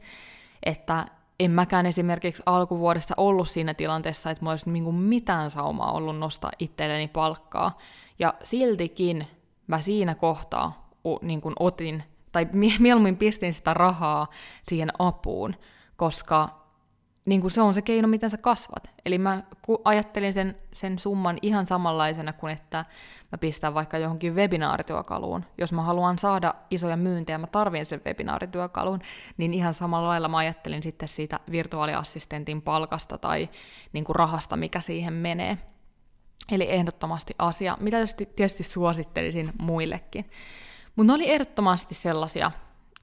että 0.64 1.06
en 1.40 1.52
mäkään 1.52 1.86
esimerkiksi 1.86 2.44
alkuvuodesta 2.46 3.14
ollut 3.18 3.50
siinä 3.50 3.74
tilanteessa, 3.74 4.32
että 4.32 4.46
mä 4.46 4.50
olisin 4.50 4.74
niin 4.74 4.96
mitään 4.96 5.52
saumaa 5.52 5.92
ollut 5.92 6.18
nostaa 6.18 6.52
itselleni 6.60 7.08
palkkaa. 7.08 7.78
Ja 8.20 8.34
siltikin 8.44 9.28
mä 9.68 9.82
siinä 9.82 10.16
kohtaa 10.16 10.90
niin 11.22 11.42
kuin 11.42 11.56
otin, 11.60 12.04
tai 12.32 12.48
mieluummin 12.80 13.18
pistin 13.18 13.54
sitä 13.54 13.74
rahaa 13.74 14.28
siihen 14.68 14.90
apuun, 15.00 15.56
koska 15.96 16.59
niin 17.30 17.42
kuin 17.42 17.52
se 17.52 17.62
on 17.62 17.74
se 17.74 17.82
keino, 17.82 18.08
miten 18.08 18.30
sä 18.30 18.38
kasvat. 18.38 18.90
Eli 19.06 19.18
mä 19.18 19.44
ajattelin 19.86 20.34
sen, 20.34 20.58
sen 20.74 21.00
summan 21.00 21.38
ihan 21.42 21.66
samanlaisena 21.66 22.34
kuin, 22.34 22.54
että 22.54 22.86
mä 23.32 23.38
pistän 23.38 23.74
vaikka 23.74 23.98
johonkin 23.98 24.36
webinaarityökaluun. 24.36 25.46
Jos 25.58 25.74
mä 25.74 25.82
haluan 25.82 26.20
saada 26.20 26.54
isoja 26.72 26.98
myyntejä, 26.98 27.38
mä 27.38 27.48
tarvin 27.48 27.86
sen 27.86 28.02
webinaarityökalun, 28.06 29.00
niin 29.38 29.54
ihan 29.54 29.74
samalla 29.74 30.08
lailla 30.08 30.28
mä 30.28 30.38
ajattelin 30.38 30.84
sitten 30.84 31.10
siitä 31.10 31.40
virtuaaliassistentin 31.52 32.62
palkasta 32.62 33.18
tai 33.18 33.50
niin 33.94 34.04
kuin 34.04 34.16
rahasta, 34.16 34.58
mikä 34.58 34.82
siihen 34.82 35.14
menee. 35.14 35.58
Eli 36.52 36.72
ehdottomasti 36.72 37.36
asia, 37.38 37.78
mitä 37.80 37.98
tietysti 38.36 38.64
suosittelisin 38.64 39.54
muillekin. 39.62 40.30
Mutta 40.96 41.08
ne 41.08 41.14
oli 41.14 41.32
ehdottomasti 41.32 41.96
sellaisia 41.96 42.52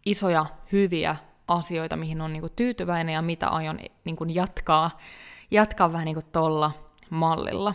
isoja, 0.06 0.46
hyviä 0.72 1.16
asioita, 1.48 1.96
mihin 1.96 2.20
on 2.20 2.32
niinku 2.32 2.48
tyytyväinen 2.48 3.12
ja 3.12 3.22
mitä 3.22 3.48
aion 3.48 3.78
niinku 4.04 4.24
jatkaa, 4.24 4.98
jatkaa 5.50 5.92
vähän 5.92 6.04
niinku 6.04 6.28
tolla 6.32 6.70
mallilla. 7.11 7.74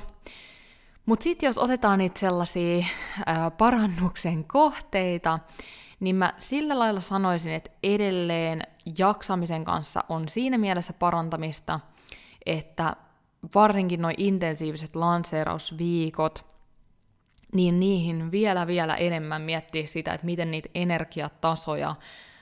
Mutta 1.05 1.23
sitten 1.23 1.47
jos 1.47 1.57
otetaan 1.57 1.99
niitä 1.99 2.19
sellaisia 2.19 2.85
ää, 3.25 3.51
parannuksen 3.51 4.43
kohteita, 4.43 5.39
niin 5.99 6.15
mä 6.15 6.33
sillä 6.39 6.79
lailla 6.79 7.01
sanoisin, 7.01 7.53
että 7.53 7.71
edelleen 7.83 8.61
jaksamisen 8.97 9.63
kanssa 9.63 10.03
on 10.09 10.29
siinä 10.29 10.57
mielessä 10.57 10.93
parantamista, 10.93 11.79
että 12.45 12.95
varsinkin 13.55 14.01
noin 14.01 14.15
intensiiviset 14.17 14.95
lanseerausviikot, 14.95 16.45
niin 17.53 17.79
niihin 17.79 18.31
vielä 18.31 18.67
vielä 18.67 18.95
enemmän 18.95 19.41
miettiä 19.41 19.87
sitä, 19.87 20.13
että 20.13 20.25
miten 20.25 20.51
niitä 20.51 20.69
energiatasoja 20.75 21.95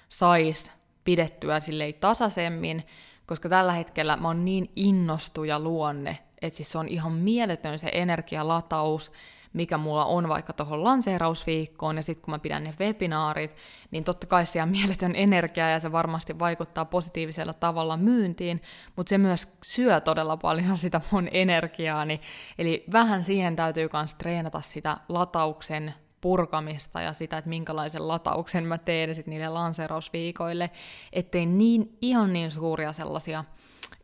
sais 0.10 0.72
pidettyä 1.04 1.60
silleen 1.60 1.94
tasaisemmin, 1.94 2.84
koska 3.26 3.50
tällä 3.50 3.72
hetkellä 3.72 4.18
mä 4.18 4.28
oon 4.28 4.46
niin 4.46 4.72
innostuja 4.76 5.60
luonne, 5.60 6.18
että 6.42 6.58
siis 6.58 6.72
se 6.72 6.78
on 6.78 6.88
ihan 6.88 7.12
mieletön 7.12 7.80
se 7.80 7.90
energialataus, 7.94 9.12
mikä 9.54 9.78
mulla 9.78 10.06
on 10.06 10.30
vaikka 10.30 10.54
tuohon 10.54 10.84
lanseerausviikkoon, 10.84 11.96
ja 11.96 12.02
sitten 12.02 12.22
kun 12.22 12.32
mä 12.32 12.40
pidän 12.40 12.64
ne 12.64 12.74
webinaarit, 12.80 13.56
niin 13.92 14.04
totta 14.04 14.28
kai 14.28 14.46
siellä 14.46 14.64
on 14.64 14.70
mieletön 14.70 15.16
energia, 15.16 15.70
ja 15.70 15.80
se 15.80 15.92
varmasti 15.92 16.40
vaikuttaa 16.40 16.86
positiivisella 16.86 17.54
tavalla 17.54 17.98
myyntiin, 17.98 18.62
mutta 18.96 19.10
se 19.10 19.18
myös 19.18 19.48
syö 19.64 20.02
todella 20.02 20.38
paljon 20.38 20.78
sitä 20.88 21.02
mun 21.12 21.28
energiaani, 21.32 22.22
eli 22.58 22.84
vähän 22.92 23.24
siihen 23.24 23.56
täytyy 23.56 23.90
myös 23.94 24.16
treenata 24.16 24.62
sitä 24.62 24.98
latauksen 25.10 25.94
purkamista 26.22 27.02
ja 27.02 27.14
sitä, 27.14 27.38
että 27.38 27.50
minkälaisen 27.50 28.08
latauksen 28.08 28.66
mä 28.66 28.78
teen 28.78 29.16
sit 29.16 29.28
niille 29.28 29.50
lanseerausviikoille, 29.50 30.70
ettei 31.14 31.46
niin 31.46 31.98
ihan 32.02 32.34
niin 32.34 32.52
suuria 32.52 32.94
sellaisia 32.94 33.44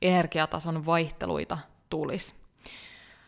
energiatason 0.01 0.85
vaihteluita 0.85 1.57
tulisi. 1.89 2.35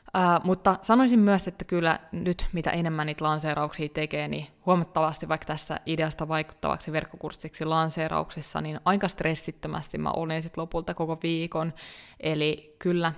Uh, 0.07 0.45
mutta 0.45 0.79
sanoisin 0.81 1.19
myös, 1.19 1.47
että 1.47 1.65
kyllä 1.65 1.99
nyt 2.11 2.45
mitä 2.51 2.71
enemmän 2.71 3.07
niitä 3.07 3.23
lanseerauksia 3.23 3.89
tekee, 3.89 4.27
niin 4.27 4.47
huomattavasti 4.65 5.29
vaikka 5.29 5.45
tässä 5.45 5.79
ideasta 5.85 6.27
vaikuttavaksi 6.27 6.91
verkkokurssiksi 6.91 7.65
lanseerauksessa, 7.65 8.61
niin 8.61 8.79
aika 8.85 9.07
stressittömästi 9.07 9.97
mä 9.97 10.11
olin 10.11 10.41
sitten 10.41 10.61
lopulta 10.61 10.93
koko 10.93 11.17
viikon. 11.23 11.73
Eli 12.19 12.75
kyllä, 12.79 13.13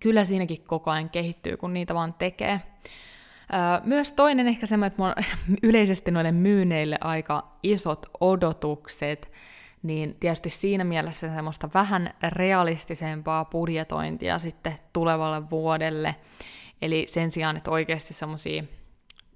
kyllä 0.00 0.24
siinäkin 0.24 0.64
koko 0.66 0.90
ajan 0.90 1.10
kehittyy, 1.10 1.56
kun 1.56 1.72
niitä 1.72 1.94
vaan 1.94 2.14
tekee. 2.14 2.60
Myös 3.84 4.12
toinen 4.12 4.48
ehkä 4.48 4.66
semmoinen, 4.66 4.86
että 4.86 5.02
mulla 5.02 5.14
on 5.16 5.24
yleisesti 5.68 6.10
noille 6.10 6.32
myyneille 6.32 6.98
aika 7.00 7.58
isot 7.62 8.06
odotukset, 8.20 9.32
niin 9.82 10.16
tietysti 10.20 10.50
siinä 10.50 10.84
mielessä 10.84 11.34
semmoista 11.34 11.68
vähän 11.74 12.14
realistisempaa 12.28 13.44
budjetointia 13.44 14.38
sitten 14.38 14.78
tulevalle 14.92 15.50
vuodelle. 15.50 16.16
Eli 16.82 17.04
sen 17.08 17.30
sijaan, 17.30 17.56
että 17.56 17.70
oikeasti 17.70 18.14
semmoisia, 18.14 18.64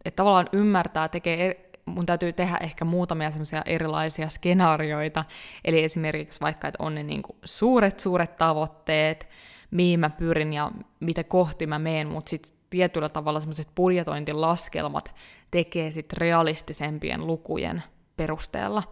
että 0.05 0.17
tavallaan 0.17 0.49
ymmärtää, 0.53 1.09
tekee, 1.09 1.47
er, 1.47 1.55
mun 1.85 2.07
täytyy 2.07 2.33
tehdä 2.33 2.59
ehkä 2.61 2.85
muutamia 2.85 3.31
semmoisia 3.31 3.63
erilaisia 3.67 4.29
skenaarioita, 4.29 5.25
eli 5.65 5.85
esimerkiksi 5.85 6.41
vaikka, 6.41 6.69
että 6.69 6.83
on 6.83 6.95
ne 6.95 7.03
niin 7.03 7.23
kuin 7.23 7.37
suuret, 7.45 8.01
suuret 8.01 8.37
tavoitteet, 8.37 9.29
mihin 9.71 10.01
mä 10.01 10.11
pyrin 10.11 10.53
ja 10.53 10.71
mitä 11.01 11.25
kohti 11.25 11.67
mä 11.67 11.79
meen, 11.79 12.09
mutta 12.09 12.31
sitten 12.31 12.56
tietyllä 12.71 13.09
tavalla 13.09 13.41
semmoiset 13.41 13.69
budjetointilaskelmat 13.75 15.15
tekee 15.51 15.91
sitten 15.91 16.17
realistisempien 16.17 17.27
lukujen 17.27 17.83
perusteella. 18.17 18.83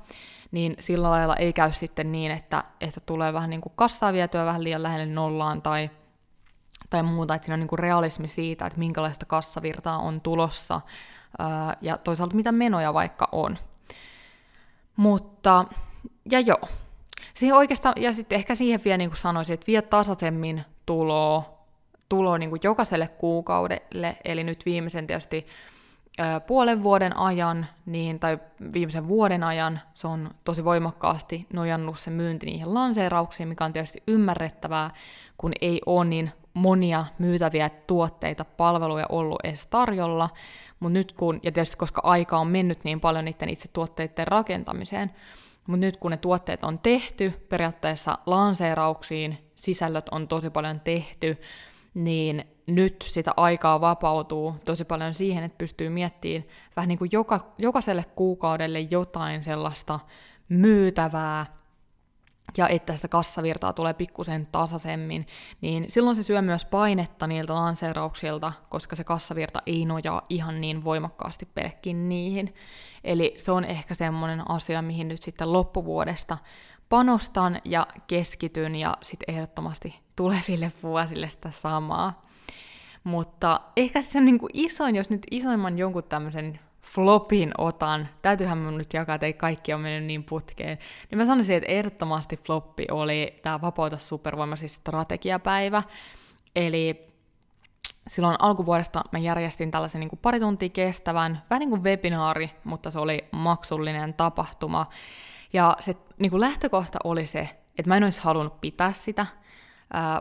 Niin 0.51 0.77
sillä 0.81 1.11
lailla 1.11 1.37
ei 1.37 1.53
käy 1.53 1.73
sitten 1.73 2.13
niin, 2.13 2.31
että, 2.31 2.65
että 2.81 3.01
tulee 3.01 3.33
vähän 3.33 3.51
niin 3.51 3.61
kuin 3.61 3.73
kassaa 3.77 4.13
vietyä 4.13 4.47
vähän 4.47 4.65
liian 4.65 4.83
lähelle 4.83 5.07
nollaan 5.07 5.63
tai, 5.63 5.91
tai 6.91 7.03
muuta, 7.03 7.35
että 7.35 7.45
siinä 7.45 7.55
on 7.55 7.61
niin 7.61 7.69
kuin 7.69 7.79
realismi 7.79 8.29
siitä, 8.29 8.67
että 8.67 8.79
minkälaista 8.79 9.27
kassavirtaa 9.27 9.99
on 9.99 10.21
tulossa 10.21 10.81
ja 11.81 11.99
toisaalta 11.99 12.37
mitä 12.37 12.53
menoja 12.53 12.95
vaikka 12.95 13.29
on. 13.33 13.59
Mutta, 14.97 15.65
ja 16.31 16.41
joo, 16.41 16.69
siihen 17.35 17.57
oikeastaan, 17.57 17.95
ja 17.97 18.13
sitten 18.13 18.37
ehkä 18.37 18.55
siihen 18.55 18.81
vielä 18.85 18.97
niin 18.99 19.11
kuin 19.11 19.19
sanoisin, 19.19 19.55
että 19.55 19.67
vie 19.67 19.83
tasaisemmin 19.83 20.65
tuloa, 20.87 21.54
tuloa 22.15 22.39
niin 22.39 22.51
kuin 22.51 22.61
jokaiselle 22.65 23.09
kuukaudelle, 23.09 24.17
eli 24.25 24.45
nyt 24.45 24.67
viimeisen 24.67 25.07
tietysti 25.07 25.47
puolen 26.47 26.83
vuoden 26.83 27.17
ajan, 27.17 27.67
niin, 27.87 28.21
tai 28.21 28.39
viimeisen 28.75 29.09
vuoden 29.09 29.45
ajan, 29.45 29.81
se 29.95 30.07
on 30.07 30.31
tosi 30.45 30.65
voimakkaasti 30.65 31.47
nojannut 31.53 31.99
se 31.99 32.11
myynti 32.11 32.47
niihin 32.47 32.75
lanseerauksiin, 32.75 33.49
mikä 33.49 33.65
on 33.65 33.73
tietysti 33.73 34.03
ymmärrettävää, 34.07 34.91
kun 35.39 35.53
ei 35.61 35.81
ole 35.87 36.05
niin 36.05 36.31
monia 36.55 37.05
myytäviä 37.19 37.71
tuotteita, 37.87 38.45
palveluja 38.45 39.07
ollut 39.09 39.41
edes 39.45 39.67
tarjolla, 39.67 40.31
mutta 40.81 40.93
nyt 40.93 41.13
kun, 41.13 41.41
ja 41.43 41.53
tietysti 41.53 41.77
koska 41.77 42.01
aika 42.05 42.39
on 42.39 42.47
mennyt 42.49 42.85
niin 42.85 43.01
paljon 43.01 43.25
niiden 43.25 43.49
itse 43.49 43.69
tuotteiden 43.73 44.27
rakentamiseen, 44.27 45.11
mutta 45.67 45.87
nyt 45.87 45.97
kun 45.97 46.11
ne 46.11 46.17
tuotteet 46.17 46.65
on 46.65 46.79
tehty, 46.79 47.47
periaatteessa 47.49 48.19
lanseerauksiin, 48.27 49.39
sisällöt 49.57 50.09
on 50.09 50.29
tosi 50.29 50.51
paljon 50.51 50.81
tehty, 50.81 51.37
niin 51.95 52.45
nyt 52.67 53.05
sitä 53.09 53.33
aikaa 53.37 53.81
vapautuu 53.81 54.55
tosi 54.65 54.85
paljon 54.85 55.15
siihen, 55.15 55.45
että 55.45 55.59
pystyy 55.59 55.89
miettimään 55.89 56.45
vähän 56.77 56.89
niin 56.89 56.99
kuin 56.99 57.11
joka, 57.13 57.55
jokaiselle 57.59 58.05
kuukaudelle 58.17 58.81
jotain 58.81 59.45
sellaista 59.45 60.01
myytävää, 60.49 61.47
ja 62.57 62.69
että 62.69 62.97
sitä 62.97 63.09
kassavirtaa 63.09 63.73
tulee 63.73 63.95
pikkusen 63.95 64.49
tasaisemmin, 64.53 65.27
niin 65.61 65.85
silloin 65.89 66.17
se 66.17 66.23
syö 66.23 66.43
myös 66.43 66.65
painetta 66.65 67.27
niiltä 67.27 67.55
lanseerauksilta, 67.55 68.53
koska 68.69 68.97
se 68.97 69.05
kassavirta 69.05 69.63
ei 69.67 69.85
nojaa 69.85 70.27
ihan 70.29 70.61
niin 70.61 70.85
voimakkaasti 70.85 71.49
pelkkin 71.55 72.09
niihin. 72.09 72.55
Eli 73.05 73.35
se 73.37 73.53
on 73.53 73.65
ehkä 73.65 73.95
semmoinen 73.95 74.51
asia, 74.51 74.83
mihin 74.83 75.09
nyt 75.09 75.23
sitten 75.23 75.53
loppuvuodesta 75.53 76.39
panostan 76.89 77.61
ja 77.65 77.87
keskityn 78.07 78.77
ja 78.77 78.97
sitten 79.03 79.35
ehdottomasti 79.35 80.01
tuleville 80.17 80.73
vuosille 80.83 81.29
sitä 81.29 81.51
samaa. 81.51 82.23
Mutta 83.05 83.61
ehkä 83.77 84.01
se 84.01 84.21
niin 84.21 84.39
kuin 84.39 84.51
isoin, 84.53 84.97
jos 84.97 85.11
nyt 85.11 85.23
isoimman 85.31 85.79
jonkun 85.79 86.05
tämmöisen 86.05 86.61
flopin 86.83 87.53
otan, 87.59 88.09
täytyyhän 88.23 88.59
mun 88.59 88.79
nyt 88.79 88.95
jakaa, 88.95 89.15
että 89.15 89.27
ei 89.27 89.33
kaikki 89.33 89.73
ole 89.73 89.83
mennyt 89.83 90.05
niin 90.05 90.25
putkeen, 90.25 90.79
niin 91.11 91.19
mä 91.19 91.27
sanoisin, 91.27 91.57
että 91.57 91.73
ehdottomasti 91.73 92.37
floppi 92.37 92.87
oli 92.91 93.39
tämä 93.43 93.61
Vapauta 93.61 93.99
supervoima, 93.99 94.57
siis 94.57 94.75
strategiapäivä. 94.75 95.83
Eli 96.57 97.07
silloin 98.09 98.37
alkuvuodesta 98.39 99.05
mä 99.13 99.19
järjestin 99.19 99.71
tällaisen 99.71 100.01
niin 100.01 100.09
kuin 100.09 100.21
pari 100.23 100.41
tuntia 100.41 100.69
kestävän, 100.69 101.43
vähän 101.51 101.61
niin 101.61 101.71
kuin 101.71 101.85
webinaari, 101.85 102.51
mutta 102.65 102.91
se 102.91 102.99
oli 102.99 103.25
maksullinen 103.31 104.15
tapahtuma. 104.15 104.87
Ja 105.53 105.77
se 105.81 105.97
niin 106.19 106.31
kuin 106.31 106.41
lähtökohta 106.41 106.99
oli 107.05 107.27
se, 107.27 107.49
että 107.79 107.89
mä 107.89 107.97
en 107.97 108.05
olisi 108.05 108.23
halunnut 108.23 108.61
pitää 108.61 108.93
sitä, 108.93 109.27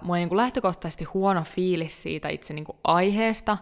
mulla 0.02 0.20
oli 0.20 0.26
niin 0.26 0.38
lähtökohtaisesti 0.38 1.04
huono 1.04 1.44
fiilis 1.44 2.02
siitä 2.02 2.30
itse 2.30 2.54
niin 2.54 2.66
kuin 2.66 2.78
aiheesta, 2.84 3.58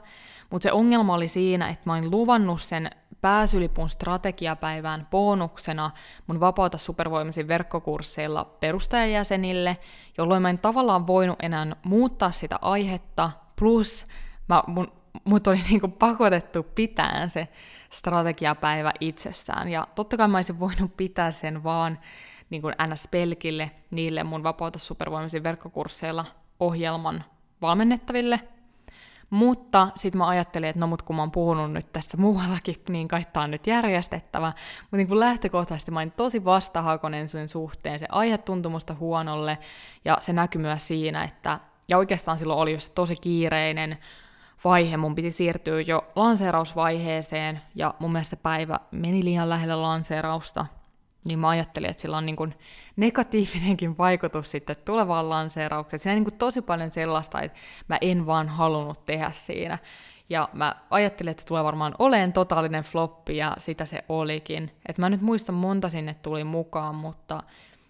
mutta 0.49 0.63
se 0.63 0.71
ongelma 0.71 1.13
oli 1.13 1.27
siinä, 1.27 1.69
että 1.69 1.89
mä 1.89 1.93
olin 1.93 2.11
luvannut 2.11 2.61
sen 2.61 2.89
pääsylipun 3.21 3.89
strategiapäivään 3.89 5.07
bonuksena 5.11 5.91
mun 6.27 6.39
Vapauta 6.39 6.77
supervoimaisin 6.77 7.47
verkkokursseilla 7.47 8.45
perustajajäsenille, 8.45 9.77
jolloin 10.17 10.41
mä 10.41 10.49
en 10.49 10.59
tavallaan 10.59 11.07
voinut 11.07 11.43
enää 11.43 11.75
muuttaa 11.83 12.31
sitä 12.31 12.59
aihetta, 12.61 13.31
plus 13.55 14.05
mä, 14.49 14.63
mun, 14.67 14.91
mut 15.23 15.47
oli 15.47 15.61
niinku 15.69 15.87
pakotettu 15.87 16.63
pitään 16.63 17.29
se 17.29 17.47
strategiapäivä 17.91 18.91
itsessään. 18.99 19.69
Ja 19.69 19.87
totta 19.95 20.17
kai 20.17 20.27
mä 20.27 20.37
olisin 20.37 20.59
voinut 20.59 20.97
pitää 20.97 21.31
sen 21.31 21.63
vaan 21.63 21.99
niin 22.49 22.61
kuin 22.61 22.75
NS-pelkille, 22.87 23.71
niille 23.91 24.23
mun 24.23 24.43
vapauta 24.43 24.79
supervoimaisin 24.79 25.43
verkkokursseilla 25.43 26.25
ohjelman 26.59 27.23
valmennettaville. 27.61 28.39
Mutta 29.29 29.87
sitten 29.95 30.17
mä 30.17 30.27
ajattelin, 30.27 30.69
että 30.69 30.79
no 30.79 30.87
mut 30.87 31.01
kun 31.01 31.15
mä 31.15 31.21
oon 31.21 31.31
puhunut 31.31 31.73
nyt 31.73 31.93
tästä 31.93 32.17
muuallakin, 32.17 32.75
niin 32.89 33.07
kai 33.07 33.23
tää 33.33 33.43
on 33.43 33.51
nyt 33.51 33.67
järjestettävä. 33.67 34.53
Mutta 34.81 34.97
niin 34.97 35.19
lähtökohtaisesti 35.19 35.91
mä 35.91 35.99
olin 35.99 36.11
tosi 36.11 36.45
vastahakoinen 36.45 37.27
sen 37.27 37.47
suhteen. 37.47 37.99
Se 37.99 38.05
aihe 38.09 38.37
tuntui 38.37 38.71
musta 38.71 38.93
huonolle 38.93 39.57
ja 40.05 40.17
se 40.21 40.33
näkyi 40.33 40.61
myös 40.61 40.87
siinä, 40.87 41.23
että 41.23 41.59
ja 41.89 41.97
oikeastaan 41.97 42.37
silloin 42.37 42.59
oli 42.59 42.73
just 42.73 42.95
tosi 42.95 43.15
kiireinen 43.15 43.97
vaihe, 44.63 44.97
mun 44.97 45.15
piti 45.15 45.31
siirtyä 45.31 45.81
jo 45.81 46.11
lanseerausvaiheeseen, 46.15 47.61
ja 47.75 47.93
mun 47.99 48.11
mielestä 48.11 48.35
päivä 48.35 48.79
meni 48.91 49.23
liian 49.23 49.49
lähelle 49.49 49.75
lanseerausta, 49.75 50.65
niin 51.25 51.39
mä 51.39 51.49
ajattelin, 51.49 51.89
että 51.89 52.01
sillä 52.01 52.17
on 52.17 52.25
niin 52.25 52.35
kuin 52.35 52.55
negatiivinenkin 52.95 53.97
vaikutus 53.97 54.51
sitten 54.51 54.75
tulevaan 54.85 55.29
lanseeraukseen. 55.29 55.99
Siinä 55.99 56.13
on 56.13 56.15
niin 56.15 56.23
kuin 56.23 56.37
tosi 56.37 56.61
paljon 56.61 56.91
sellaista, 56.91 57.41
että 57.41 57.59
mä 57.87 57.97
en 58.01 58.25
vaan 58.25 58.49
halunnut 58.49 59.05
tehdä 59.05 59.31
siinä. 59.31 59.77
Ja 60.29 60.49
mä 60.53 60.75
ajattelin, 60.89 61.31
että 61.31 61.43
tulee 61.47 61.63
varmaan 61.63 61.95
oleen 61.99 62.33
totaalinen 62.33 62.83
floppi, 62.83 63.37
ja 63.37 63.55
sitä 63.57 63.85
se 63.85 64.03
olikin. 64.09 64.71
Et 64.85 64.97
mä 64.97 65.09
nyt 65.09 65.21
muista 65.21 65.51
monta 65.51 65.89
sinne 65.89 66.13
tuli 66.13 66.43
mukaan, 66.43 66.95
mutta 66.95 67.43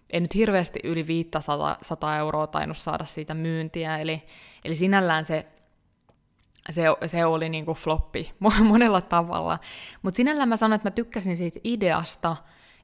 en 0.10 0.24
nyt 0.24 0.36
hirveästi 0.36 0.80
yli 0.84 1.08
500 1.08 1.78
100 1.82 2.18
euroa 2.18 2.48
tainnut 2.48 2.78
saada 2.78 3.06
siitä 3.06 3.34
myyntiä, 3.34 3.98
eli, 3.98 4.24
eli 4.66 4.76
sinällään 4.76 5.26
se 5.26 5.46
se, 6.70 6.84
se 7.06 7.26
oli 7.26 7.50
niin 7.50 7.66
kuin 7.66 7.78
floppi 7.78 8.32
monella 8.64 9.02
tavalla. 9.02 9.60
Mutta 10.02 10.18
sinällään 10.18 10.50
mä 10.50 10.58
sanoin, 10.58 10.76
että 10.76 10.90
mä 10.90 10.92
tykkäsin 10.92 11.38
siitä 11.38 11.60
ideasta, 11.64 12.36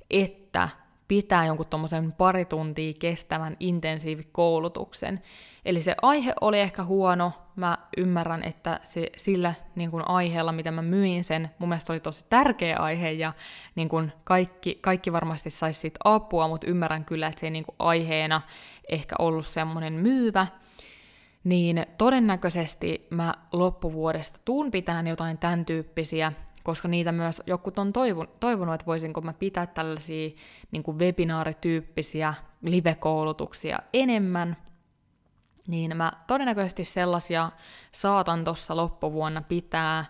että 0.10 0.70
pitää 1.08 1.46
jonkun 1.46 1.68
tuommoisen 1.70 2.12
pari 2.12 2.46
tuntia 2.46 2.94
kestävän 3.00 3.58
intensiivikoulutuksen. 3.60 5.22
Eli 5.66 5.82
se 5.82 5.96
aihe 6.02 6.34
oli 6.42 6.60
ehkä 6.60 6.84
huono, 6.84 7.32
mä 7.56 7.78
ymmärrän, 7.98 8.44
että 8.44 8.80
se, 8.84 9.10
sillä 9.18 9.54
niin 9.76 9.92
kuin 9.92 10.04
aiheella, 10.08 10.52
mitä 10.52 10.72
mä 10.72 10.82
myin 10.82 11.24
sen, 11.24 11.50
mun 11.60 11.70
mielestä 11.70 11.94
oli 11.94 12.00
tosi 12.00 12.26
tärkeä 12.30 12.78
aihe 12.78 13.12
ja 13.12 13.34
niin 13.76 13.90
kuin 13.90 14.12
kaikki, 14.24 14.80
kaikki 14.82 15.14
varmasti 15.14 15.50
saisi 15.50 15.80
siitä 15.80 16.00
apua, 16.04 16.48
mutta 16.48 16.68
ymmärrän 16.68 17.06
kyllä, 17.06 17.28
että 17.28 17.40
se 17.40 17.46
ei 17.48 17.52
niin 17.52 17.66
kuin 17.66 17.76
aiheena 17.80 18.42
ehkä 18.90 19.16
ollut 19.20 19.46
semmoinen 19.46 19.94
myyvä. 19.94 20.48
Niin 21.44 21.86
todennäköisesti 21.98 23.08
mä 23.10 23.34
loppuvuodesta 23.52 24.40
tuun 24.46 24.72
pitään 24.72 25.08
jotain 25.08 25.38
tämän 25.38 25.66
tyyppisiä, 25.66 26.34
koska 26.64 26.88
niitä 26.88 27.12
myös 27.12 27.42
jokut 27.46 27.80
on 27.80 27.94
toivonut, 28.40 28.74
että 28.74 28.86
voisinko 28.86 29.22
mä 29.22 29.34
pitää 29.34 29.68
tällaisia 29.68 30.30
niin 30.72 30.84
kuin 30.84 31.00
webinaarityyppisiä 31.00 32.34
live-koulutuksia 32.62 33.80
enemmän, 33.94 34.58
niin 35.68 35.98
mä 35.98 36.12
todennäköisesti 36.28 36.86
sellaisia 36.86 37.52
saatan 37.92 38.44
tuossa 38.44 38.76
loppuvuonna 38.76 39.42
pitää, 39.42 40.06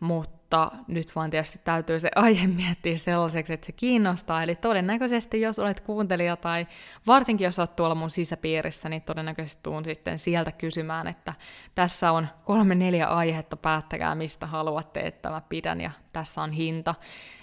mutta 0.00 0.43
nyt 0.88 1.16
vaan 1.16 1.30
tietysti 1.30 1.60
täytyy 1.64 2.00
se 2.00 2.10
aihe 2.16 2.46
miettiä 2.46 2.98
sellaiseksi, 2.98 3.52
että 3.52 3.66
se 3.66 3.72
kiinnostaa. 3.72 4.42
Eli 4.42 4.54
todennäköisesti, 4.54 5.40
jos 5.40 5.58
olet 5.58 5.80
kuuntelija 5.80 6.36
tai 6.36 6.66
varsinkin 7.06 7.44
jos 7.44 7.58
olet 7.58 7.76
tuolla 7.76 7.94
mun 7.94 8.10
sisäpiirissä, 8.10 8.88
niin 8.88 9.02
todennäköisesti 9.02 9.62
tuun 9.62 9.84
sitten 9.84 10.18
sieltä 10.18 10.52
kysymään, 10.52 11.06
että 11.06 11.34
tässä 11.74 12.12
on 12.12 12.28
kolme 12.44 12.74
neljä 12.74 13.06
aihetta, 13.06 13.56
päättäkää 13.56 14.14
mistä 14.14 14.46
haluatte, 14.46 15.00
että 15.00 15.30
mä 15.30 15.42
pidän 15.48 15.80
ja 15.80 15.90
tässä 16.12 16.42
on 16.42 16.52
hinta. 16.52 16.94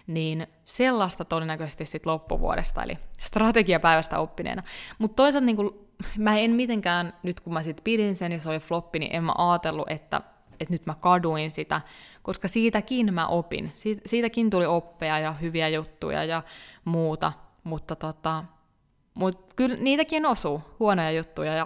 Niin 0.07 0.47
sellaista 0.65 1.25
todennäköisesti 1.25 1.85
sitten 1.85 2.11
loppuvuodesta, 2.11 2.83
eli 2.83 2.97
strategiapäivästä 3.21 4.19
oppineena. 4.19 4.63
Mutta 4.99 5.15
toisaalta 5.15 5.45
niin 5.45 5.55
kun, 5.55 5.87
mä 6.17 6.37
en 6.37 6.51
mitenkään, 6.51 7.13
nyt 7.23 7.39
kun 7.39 7.53
mä 7.53 7.63
sitten 7.63 7.83
pidin 7.83 8.15
sen 8.15 8.31
ja 8.31 8.39
se 8.39 8.49
oli 8.49 8.59
floppi, 8.59 8.99
niin 8.99 9.15
en 9.15 9.23
mä 9.23 9.33
ajatellut, 9.37 9.91
että 9.91 10.21
että 10.61 10.73
nyt 10.73 10.85
mä 10.85 10.95
kaduin 10.95 11.51
sitä, 11.51 11.81
koska 12.21 12.47
siitäkin 12.47 13.13
mä 13.13 13.27
opin. 13.27 13.73
siitäkin 14.05 14.49
tuli 14.49 14.65
oppeja 14.65 15.19
ja 15.19 15.31
hyviä 15.31 15.69
juttuja 15.69 16.23
ja 16.23 16.43
muuta, 16.85 17.33
mutta 17.63 17.95
tota, 17.95 18.43
mut 19.13 19.53
kyllä 19.55 19.75
niitäkin 19.75 20.25
osuu 20.25 20.61
huonoja 20.79 21.11
juttuja 21.11 21.53
ja 21.53 21.65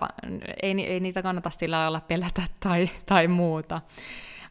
ei, 0.63 0.85
ei 0.85 0.99
niitä 0.99 1.21
kannata 1.21 1.49
sillä 1.49 1.79
lailla 1.79 2.01
pelätä 2.01 2.41
tai, 2.59 2.89
tai 3.05 3.27
muuta. 3.27 3.81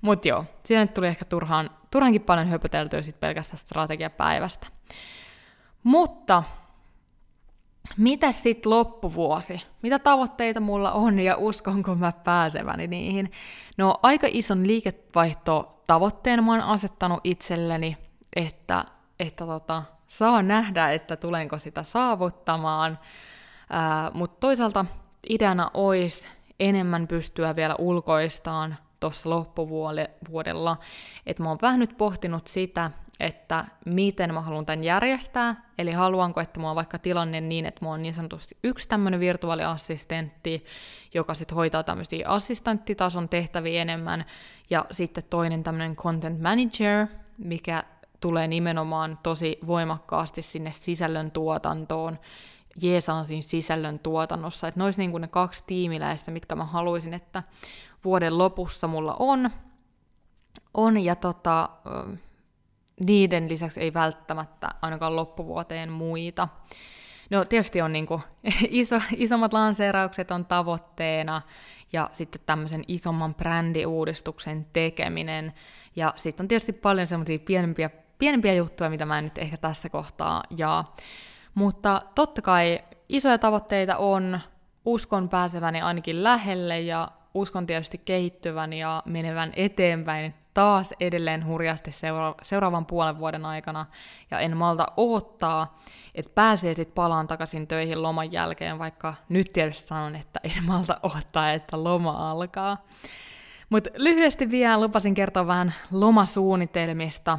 Mutta 0.01 0.29
joo, 0.29 0.45
siinä 0.65 0.87
tuli 0.87 1.07
ehkä 1.07 1.25
turhaan, 1.25 1.71
turhankin 1.91 2.23
paljon 2.23 2.49
höpöteltyä 2.49 3.03
sit 3.03 3.21
pelkästään 3.21 3.59
strategiapäivästä. 3.59 4.67
Mutta 5.83 6.43
mitä 7.97 8.33
sitten 8.33 8.71
loppuvuosi? 8.71 9.63
Mitä 9.83 9.99
tavoitteita 9.99 10.61
mulla 10.61 10.93
on 10.93 11.19
ja 11.19 11.37
uskonko 11.37 11.95
mä 11.95 12.13
pääseväni 12.13 12.87
niihin? 12.87 13.33
No 13.77 13.99
aika 14.03 14.27
ison 14.31 14.67
liikevaihto 14.67 15.83
tavoitteen 15.87 16.45
mä 16.45 16.53
oon 16.53 16.61
asettanut 16.61 17.21
itselleni, 17.25 17.97
että, 18.37 18.85
että 19.21 19.47
tota, 19.47 19.83
saa 20.09 20.43
nähdä, 20.43 20.91
että 20.93 21.17
tulenko 21.17 21.59
sitä 21.59 21.83
saavuttamaan. 21.83 22.99
Mutta 24.15 24.41
toisaalta 24.41 24.85
ideana 25.29 25.71
olisi 25.75 26.29
enemmän 26.61 27.09
pystyä 27.09 27.57
vielä 27.57 27.75
ulkoistaan 27.79 28.77
tuossa 29.01 29.31
loppuvuodella. 29.31 30.77
Että 31.27 31.43
mä 31.43 31.49
oon 31.49 31.59
vähän 31.63 31.81
nyt 31.81 31.97
pohtinut 31.99 32.47
sitä, 32.47 32.91
että 33.21 33.65
miten 33.87 34.35
mä 34.35 34.41
haluan 34.41 34.67
tämän 34.67 34.85
järjestää, 34.85 35.71
eli 35.79 35.93
haluanko, 35.93 36.41
että 36.41 36.61
mulla 36.61 36.71
on 36.71 36.77
vaikka 36.77 36.99
tilanne 36.99 37.41
niin, 37.41 37.67
että 37.67 37.79
mulla 37.83 37.95
on 37.95 38.03
niin 38.03 38.15
sanotusti 38.15 38.57
yksi 38.65 38.89
tämmöinen 38.89 39.21
virtuaaliassistentti, 39.21 40.65
joka 41.15 41.35
sitten 41.35 41.57
hoitaa 41.57 41.83
tämmöisiä 41.83 42.29
assistenttitason 42.29 43.29
tehtäviä 43.29 43.83
enemmän, 43.83 44.25
ja 44.71 44.87
sitten 44.91 45.25
toinen 45.31 45.63
tämmöinen 45.63 45.97
content 45.97 46.41
manager, 46.41 47.07
mikä 47.39 47.85
tulee 48.21 48.49
nimenomaan 48.49 49.19
tosi 49.23 49.59
voimakkaasti 49.67 50.43
sinne 50.43 50.73
sisällön 50.73 51.31
tuotantoon, 51.31 52.19
jeesaan 52.83 53.25
siinä 53.25 53.43
sisällön 53.43 53.99
tuotannossa, 53.99 54.69
että 54.69 54.81
ne 54.81 54.85
olisi 54.85 55.01
niin 55.01 55.11
kuin 55.11 55.21
ne 55.21 55.29
kaksi 55.29 55.65
tiimiläistä, 55.67 56.31
mitkä 56.31 56.55
mä 56.55 56.65
haluaisin, 56.65 57.15
että 57.15 57.43
vuoden 58.05 58.39
lopussa 58.39 58.87
mulla 58.87 59.17
on, 59.19 59.51
on 60.75 61.05
ja 61.05 61.17
tota, 61.17 61.69
niiden 63.01 63.49
lisäksi 63.49 63.81
ei 63.81 63.95
välttämättä 63.95 64.69
ainakaan 64.83 65.17
loppuvuoteen 65.17 65.93
muita. 65.93 66.49
No 67.31 67.45
tietysti 67.45 67.83
on 67.83 67.93
niin 67.93 68.07
kuin, 68.07 68.23
iso, 68.69 69.01
isommat 69.17 69.53
lanseeraukset 69.53 70.31
on 70.31 70.47
tavoitteena 70.47 71.43
ja 71.93 72.11
sitten 72.13 72.41
tämmöisen 72.47 72.85
isomman 72.89 73.35
brändiuudistuksen 73.35 74.67
tekeminen. 74.73 75.53
Ja 75.97 76.15
sitten 76.17 76.45
on 76.45 76.49
tietysti 76.49 76.73
paljon 76.73 77.07
semmoisia 77.07 77.39
pienempiä, 77.39 77.91
pienempiä 78.19 78.55
juttuja, 78.55 78.91
mitä 78.91 79.07
mä 79.07 79.19
en 79.19 79.25
nyt 79.25 79.39
ehkä 79.39 79.57
tässä 79.57 79.89
kohtaa 79.89 80.43
jaa. 80.57 80.97
Mutta 81.55 82.03
totta 82.15 82.43
kai 82.43 82.81
isoja 83.09 83.39
tavoitteita 83.39 83.97
on, 83.97 84.41
uskon 84.85 85.29
pääseväni 85.29 85.81
ainakin 85.81 86.25
lähelle 86.25 86.81
ja 86.81 87.09
uskon 87.35 87.67
tietysti 87.67 87.99
kehittyvän 88.05 88.73
ja 88.73 89.03
menevän 89.07 89.53
eteenpäin 89.57 90.35
taas 90.55 90.95
edelleen 91.01 91.47
hurjasti 91.47 91.93
seura- 91.93 92.35
seuraavan 92.43 92.87
puolen 92.87 93.19
vuoden 93.19 93.47
aikana, 93.47 93.87
ja 94.31 94.39
en 94.39 94.57
malta 94.57 94.87
odottaa, 94.97 95.79
että 96.15 96.33
pääsee 96.35 96.75
sitten 96.75 96.95
palaan 96.95 97.27
takaisin 97.27 97.67
töihin 97.67 98.03
loman 98.03 98.33
jälkeen, 98.33 98.79
vaikka 98.79 99.15
nyt 99.29 99.53
tietysti 99.53 99.89
sanon, 99.89 100.17
että 100.17 100.41
en 100.43 100.65
malta 100.65 101.01
odottaa, 101.03 101.53
että 101.53 101.85
loma 101.85 102.31
alkaa. 102.31 102.85
Mutta 103.71 103.91
lyhyesti 103.97 104.51
vielä 104.51 104.81
lupasin 104.81 105.15
kertoa 105.15 105.47
vähän 105.47 105.75
lomasuunnitelmista, 105.91 107.39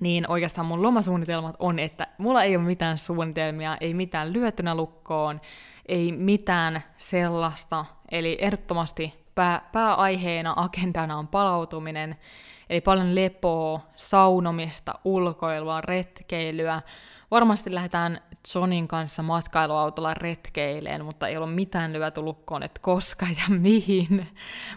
niin 0.00 0.30
oikeastaan 0.30 0.66
mun 0.66 0.82
lomasuunnitelmat 0.82 1.56
on, 1.58 1.78
että 1.78 2.06
mulla 2.18 2.42
ei 2.42 2.56
ole 2.56 2.64
mitään 2.64 2.98
suunnitelmia, 2.98 3.76
ei 3.80 3.94
mitään 3.94 4.32
lyötynä 4.32 4.74
lukkoon, 4.74 5.40
ei 5.86 6.12
mitään 6.12 6.82
sellaista, 6.98 7.84
eli 8.10 8.38
ehdottomasti 8.40 9.25
pää, 9.36 9.68
pääaiheena, 9.72 10.52
agendana 10.56 11.18
on 11.18 11.28
palautuminen, 11.28 12.16
eli 12.70 12.80
paljon 12.80 13.14
lepoa, 13.14 13.80
saunomista, 13.96 14.98
ulkoilua, 15.04 15.80
retkeilyä. 15.80 16.82
Varmasti 17.30 17.74
lähdetään 17.74 18.20
Johnin 18.54 18.88
kanssa 18.88 19.22
matkailuautolla 19.22 20.14
retkeileen, 20.14 21.04
mutta 21.04 21.28
ei 21.28 21.36
ole 21.36 21.46
mitään 21.46 21.92
lyöty 21.92 22.20
lukkoon, 22.20 22.62
että 22.62 22.80
koska 22.82 23.26
ja 23.26 23.54
mihin. 23.58 24.28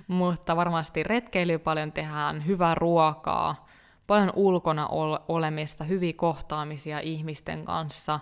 mutta 0.07 0.55
varmasti 0.55 1.03
retkeilyä 1.03 1.59
paljon 1.59 1.91
tehdään, 1.91 2.45
hyvää 2.45 2.75
ruokaa, 2.75 3.67
paljon 4.07 4.31
ulkona 4.35 4.87
olemista, 5.27 5.83
hyviä 5.83 6.13
kohtaamisia 6.13 6.99
ihmisten 6.99 7.65
kanssa, 7.65 8.19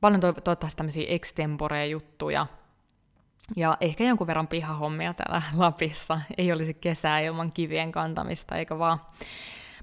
paljon 0.00 0.20
toivottavasti 0.20 0.76
tämmöisiä 0.76 1.06
extempore-juttuja– 1.08 2.46
ja 3.56 3.76
ehkä 3.80 4.04
jonkun 4.04 4.26
verran 4.26 4.48
pihahommia 4.48 5.14
täällä 5.14 5.42
Lapissa. 5.56 6.20
Ei 6.38 6.52
olisi 6.52 6.74
kesää 6.74 7.20
ilman 7.20 7.52
kivien 7.52 7.92
kantamista, 7.92 8.56
eikö 8.56 8.78
vaan? 8.78 9.00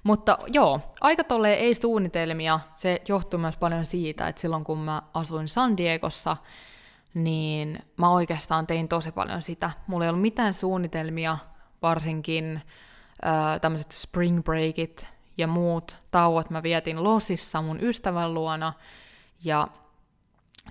Mutta 0.03 0.37
joo, 0.47 0.79
aika 1.01 1.23
tolleen 1.23 1.57
ei 1.57 1.75
suunnitelmia. 1.75 2.59
Se 2.75 3.01
johtuu 3.07 3.39
myös 3.39 3.57
paljon 3.57 3.85
siitä, 3.85 4.27
että 4.27 4.41
silloin 4.41 4.63
kun 4.63 4.77
mä 4.77 5.01
asuin 5.13 5.47
San 5.47 5.77
Diegossa, 5.77 6.37
niin 7.13 7.79
mä 7.97 8.09
oikeastaan 8.09 8.67
tein 8.67 8.87
tosi 8.87 9.11
paljon 9.11 9.41
sitä. 9.41 9.71
Mulla 9.87 10.05
ei 10.05 10.09
ollut 10.09 10.21
mitään 10.21 10.53
suunnitelmia, 10.53 11.37
varsinkin 11.81 12.61
äh, 13.25 13.61
tämmöiset 13.61 13.91
spring 13.91 14.43
breakit 14.43 15.07
ja 15.37 15.47
muut 15.47 15.97
tauot 16.11 16.49
mä 16.49 16.63
vietin 16.63 17.03
losissa 17.03 17.61
mun 17.61 17.79
ystävän 17.81 18.33
luona, 18.33 18.73
ja 19.43 19.67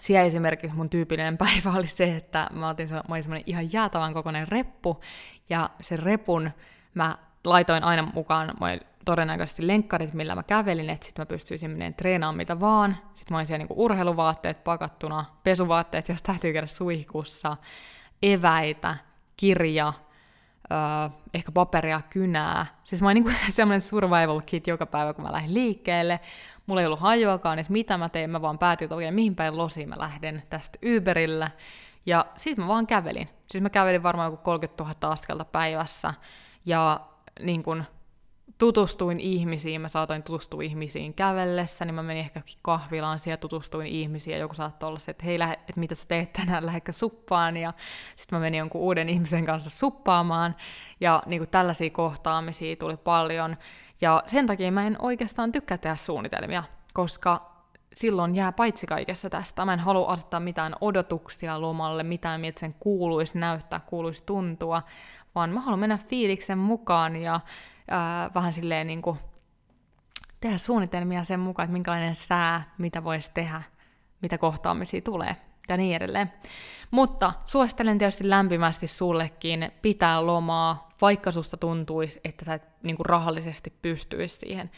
siellä 0.01 0.27
esimerkiksi 0.27 0.77
mun 0.77 0.91
tyypillinen 0.91 1.39
päivä 1.45 1.73
oli 1.79 1.87
se, 1.87 2.17
että 2.17 2.47
mä 2.53 2.69
otin 2.69 2.89
mä 2.91 3.03
olin 3.09 3.23
semmoinen 3.23 3.45
ihan 3.47 3.73
jäätävän 3.73 4.15
kokoinen 4.15 4.49
reppu, 4.49 5.01
ja 5.49 5.71
sen 5.81 5.99
repun 5.99 6.51
mä 6.95 7.19
laitoin 7.45 7.85
aina 7.85 8.03
mukaan, 8.15 8.55
mä 8.61 8.79
todennäköisesti 9.05 9.67
lenkkarit, 9.67 10.15
millä 10.15 10.35
mä 10.35 10.43
kävelin, 10.43 10.91
että 10.91 11.07
sitten 11.07 11.23
mä 11.23 11.27
pystyisin 11.27 11.71
menemään 11.71 11.95
treenaamaan 11.95 12.37
mitä 12.37 12.61
vaan. 12.61 12.97
Sitten 13.15 13.35
mä 13.35 13.39
olin 13.39 13.47
siellä 13.47 13.59
niinku 13.59 13.85
urheiluvaatteet 13.85 14.65
pakattuna, 14.65 15.25
pesuvaatteet, 15.45 16.09
jos 16.09 16.23
täytyy 16.23 16.53
käydä 16.53 16.67
suihkussa, 16.67 17.57
eväitä, 18.23 18.97
kirja, 19.37 19.93
öö, 20.73 20.79
ehkä 21.35 21.53
paperia, 21.53 22.01
kynää. 22.11 22.67
Siis 22.85 23.03
mä 23.03 23.09
olin 23.09 23.15
niinku 23.15 23.39
semmoinen 23.51 23.81
survival 23.81 24.41
kit 24.41 24.67
joka 24.67 24.87
päivä, 24.87 25.15
kun 25.15 25.25
mä 25.25 25.33
lähdin 25.33 25.55
liikkeelle. 25.55 26.21
Mulla 26.69 26.81
ei 26.81 26.87
ollut 26.87 27.01
hajuakaan, 27.01 27.59
että 27.59 27.73
mitä 27.73 27.97
mä 27.97 28.09
teen, 28.09 28.31
mä 28.31 28.43
vaan 28.43 28.59
päätin, 28.59 28.85
että 28.87 28.95
oikein 28.95 29.15
mihin 29.15 29.35
päin 29.35 29.57
losiin 29.57 29.89
mä 29.89 29.95
lähden 29.99 30.43
tästä 30.51 30.79
Uberillä. 30.97 31.51
Ja 32.07 32.27
siitä 32.37 32.61
mä 32.61 32.69
vaan 32.69 32.87
kävelin. 32.87 33.29
Siis 33.47 33.63
mä 33.63 33.71
kävelin 33.71 34.03
varmaan 34.03 34.33
joku 34.33 34.43
30 34.43 34.85
000 34.85 34.95
askelta 35.13 35.45
päivässä. 35.45 36.15
Ja 36.65 37.01
niin 37.41 37.63
kun 37.63 37.85
tutustuin 38.59 39.21
ihmisiin, 39.21 39.81
mä 39.81 39.89
saatoin 39.89 40.23
tutustua 40.23 40.63
ihmisiin 40.63 41.15
kävellessä, 41.15 41.85
niin 41.85 41.95
mä 41.95 42.03
menin 42.03 42.21
ehkä 42.21 42.43
kahvilaan 42.63 43.19
siellä, 43.19 43.37
tutustuin 43.37 43.87
ihmisiin, 43.87 44.35
ja 44.35 44.41
joku 44.41 44.55
saattoi 44.55 44.89
olla 44.89 44.99
se, 44.99 45.11
että 45.11 45.25
hei, 45.25 45.39
lähe, 45.39 45.53
että 45.53 45.81
mitä 45.81 45.95
sä 45.95 46.05
teet 46.09 46.33
tänään, 46.33 46.67
lähdekö 46.67 46.93
suppaan, 46.93 47.57
ja 47.57 47.73
sitten 48.17 48.39
mä 48.39 48.41
menin 48.41 48.59
jonkun 48.59 48.81
uuden 48.81 49.09
ihmisen 49.09 49.47
kanssa 49.47 49.71
suppaamaan, 49.71 50.57
ja 51.01 51.23
niin 51.27 51.41
kuin 51.41 51.51
tällaisia 51.51 51.91
kohtaamisia 51.91 52.77
tuli 52.77 52.97
paljon, 52.97 53.57
ja 54.01 54.23
sen 54.27 54.47
takia 54.47 54.73
mä 54.73 54.87
en 54.87 54.97
oikeastaan 54.99 55.53
tykkää 55.53 55.79
tehdä 55.79 55.97
suunnitelmia, 55.97 56.65
koska 56.95 57.59
silloin 57.95 58.35
jää 58.35 58.53
paitsi 58.53 58.87
kaikesta 58.87 59.31
tästä. 59.31 59.65
Mä 59.65 59.73
en 59.73 59.81
halua 59.81 60.09
asettaa 60.09 60.41
mitään 60.41 60.75
odotuksia 60.81 61.61
lomalle, 61.61 62.03
mitään 62.03 62.41
miltä 62.41 62.61
sen 62.61 62.75
kuuluisi 62.81 63.39
näyttää, 63.39 63.81
kuuluisi 63.81 64.25
tuntua, 64.27 64.83
vaan 65.35 65.51
mä 65.51 65.61
haluan 65.61 65.79
mennä 65.79 65.99
fiiliksen 65.99 66.59
mukaan 66.59 67.17
ja 67.17 67.41
ää, 67.91 68.31
vähän 68.35 68.55
silleen 68.55 68.87
niin 68.87 69.03
kuin 69.03 69.19
tehdä 70.41 70.59
suunnitelmia 70.59 71.25
sen 71.25 71.41
mukaan, 71.41 71.65
että 71.65 71.73
minkälainen 71.73 72.17
sää, 72.17 72.75
mitä 72.79 73.05
voisi 73.05 73.31
tehdä, 73.35 73.63
mitä 74.23 74.39
kohtaamisia 74.39 75.01
tulee 75.01 75.48
ja 75.69 75.77
niin 75.77 75.97
edelleen. 75.97 76.33
Mutta 76.91 77.33
suosittelen 77.45 77.99
tietysti 77.99 78.31
lämpimästi 78.31 78.87
sullekin 78.87 79.73
pitää 79.83 80.27
lomaa, 80.27 80.89
vaikka 81.01 81.31
susta 81.31 81.57
tuntuisi, 81.57 82.21
että 82.25 82.45
sä 82.45 82.55
et 82.55 82.63
niinku 82.83 83.03
rahallisesti 83.03 83.73
pystyisi 83.83 84.37
siihen. 84.37 84.71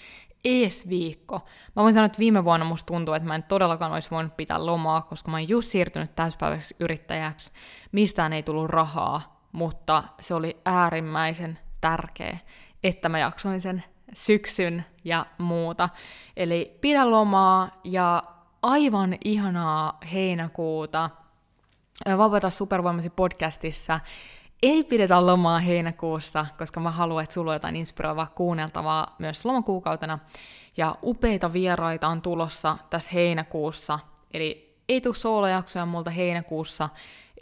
Ees 0.45 0.89
viikko. 0.89 1.41
Mä 1.77 1.83
voin 1.83 1.95
sanoa, 1.95 2.07
että 2.07 2.19
viime 2.19 2.45
vuonna 2.45 2.67
musta 2.67 2.87
tuntuu, 2.87 3.15
että 3.15 3.29
mä 3.29 3.35
en 3.35 3.43
todellakaan 3.43 3.93
olisi 3.93 4.11
voinut 4.11 4.37
pitää 4.37 4.67
lomaa, 4.67 5.03
koska 5.03 5.31
mä 5.31 5.37
oon 5.37 5.49
just 5.49 5.69
siirtynyt 5.69 6.15
täyspäiväiseksi 6.15 6.77
yrittäjäksi. 6.81 7.53
Mistään 7.93 8.33
ei 8.33 8.43
tullut 8.43 8.71
rahaa, 8.71 9.41
mutta 9.53 10.03
se 10.21 10.35
oli 10.35 10.57
äärimmäisen 10.65 11.59
tärkeä, 11.81 12.39
että 12.83 13.09
mä 13.09 13.19
jaksoin 13.19 13.61
sen 13.61 13.85
syksyn 14.15 14.85
ja 15.05 15.27
muuta. 15.39 15.89
Eli 16.37 16.79
pidä 16.81 17.11
lomaa 17.11 17.81
ja 17.85 18.23
aivan 18.63 19.17
ihanaa 19.25 19.99
heinäkuuta. 20.13 21.11
Vapauta 22.19 22.51
supervoimasi 22.51 23.11
podcastissa. 23.11 24.01
Ei 24.63 24.85
pidetä 24.85 25.27
lomaa 25.27 25.59
heinäkuussa, 25.59 26.47
koska 26.59 26.81
mä 26.81 26.91
haluan, 26.91 27.25
että 27.25 27.35
sulla 27.35 27.51
on 27.51 27.55
jotain 27.55 27.77
inspiroivaa 27.77 28.33
kuunneltavaa 28.35 29.17
myös 29.19 29.45
lomakuukautena. 29.45 30.19
Ja 30.77 30.97
upeita 31.03 31.53
vieraita 31.53 32.09
on 32.09 32.23
tulossa 32.23 32.79
tässä 32.91 33.11
heinäkuussa. 33.15 33.99
Eli 34.35 34.77
ei 34.89 35.01
tule 35.01 35.15
soolojaksoja 35.15 35.87
multa 35.87 36.11
heinäkuussa. 36.11 36.89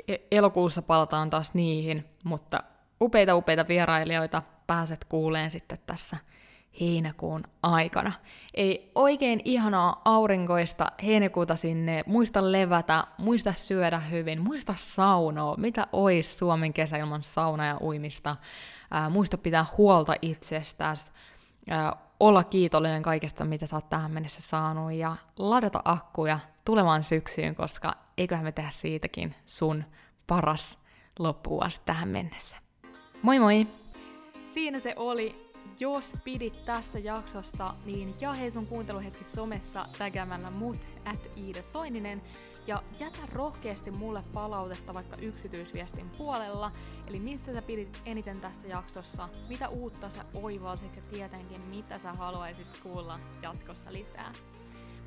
E- 0.09 0.17
elokuussa 0.31 0.83
palataan 0.83 1.31
taas 1.31 1.55
niihin, 1.55 2.05
mutta 2.25 2.63
upeita 3.01 3.35
upeita 3.35 3.69
vierailijoita 3.69 4.43
pääset 4.67 5.05
kuuleen 5.05 5.51
sitten 5.51 5.79
tässä 5.87 6.17
heinäkuun 6.81 7.43
aikana. 7.63 8.13
Ei 8.55 8.93
oikein 8.95 9.41
ihanaa 9.45 10.03
aurinkoista 10.05 10.93
heinäkuuta 11.03 11.57
sinne, 11.57 12.03
muista 12.07 12.53
levätä, 12.53 13.05
muista 13.19 13.53
syödä 13.53 13.99
hyvin, 13.99 14.41
muista 14.41 14.75
saunoa, 14.77 15.57
mitä 15.57 15.87
ois 15.93 16.39
Suomen 16.39 16.73
kesä 16.73 16.97
ilman 16.97 17.23
sauna 17.23 17.67
ja 17.67 17.79
uimista, 17.81 18.37
ää, 18.91 19.11
muista 19.11 19.39
pitää 19.39 19.67
huolta 19.79 20.15
itsestäsi, 20.23 21.13
ää, 21.69 21.97
olla 22.21 22.45
kiitollinen 22.45 23.03
kaikesta, 23.03 23.45
mitä 23.45 23.67
sä 23.67 23.77
oot 23.77 23.89
tähän 23.89 24.11
mennessä 24.11 24.41
saanut, 24.41 24.93
ja 24.93 25.17
ladata 25.39 25.83
akkuja 25.85 26.39
tulevaan 26.65 27.03
syksyyn, 27.03 27.55
koska 27.55 27.95
eiköhän 28.19 28.45
me 28.45 28.53
tehdä 28.53 28.71
siitäkin 28.71 29.35
sun 29.47 29.85
paras 30.27 30.79
loppuvuosi 31.19 31.81
tähän 31.87 32.09
mennessä. 32.09 32.57
Moi 33.23 33.39
moi! 33.39 33.67
Siinä 34.47 34.81
se 34.81 34.95
oli 34.97 35.48
jos 35.81 36.13
pidit 36.25 36.65
tästä 36.65 36.99
jaksosta, 36.99 37.75
niin 37.85 38.15
jahe 38.21 38.51
sun 38.51 38.67
kuunteluhetki 38.67 39.25
somessa 39.25 39.85
tägäämällä 39.99 40.51
mut 40.51 40.77
at 41.05 41.31
Iida 41.37 41.63
Soininen. 41.63 42.23
Ja 42.67 42.83
jätä 43.01 43.19
rohkeasti 43.33 43.91
mulle 43.91 44.23
palautetta 44.35 44.95
vaikka 44.95 45.17
yksityisviestin 45.23 46.11
puolella, 46.19 46.73
eli 47.09 47.21
missä 47.21 47.55
sä 47.55 47.63
pidit 47.63 48.01
eniten 48.07 48.41
tästä 48.41 48.69
jaksossa, 48.69 49.29
mitä 49.49 49.69
uutta 49.69 50.11
sä 50.11 50.23
oivalsit 50.35 50.97
ja 50.97 51.03
tietenkin 51.03 51.61
mitä 51.61 51.99
sä 51.99 52.13
haluaisit 52.13 52.81
kuulla 52.83 53.19
jatkossa 53.43 53.93
lisää. 53.93 54.33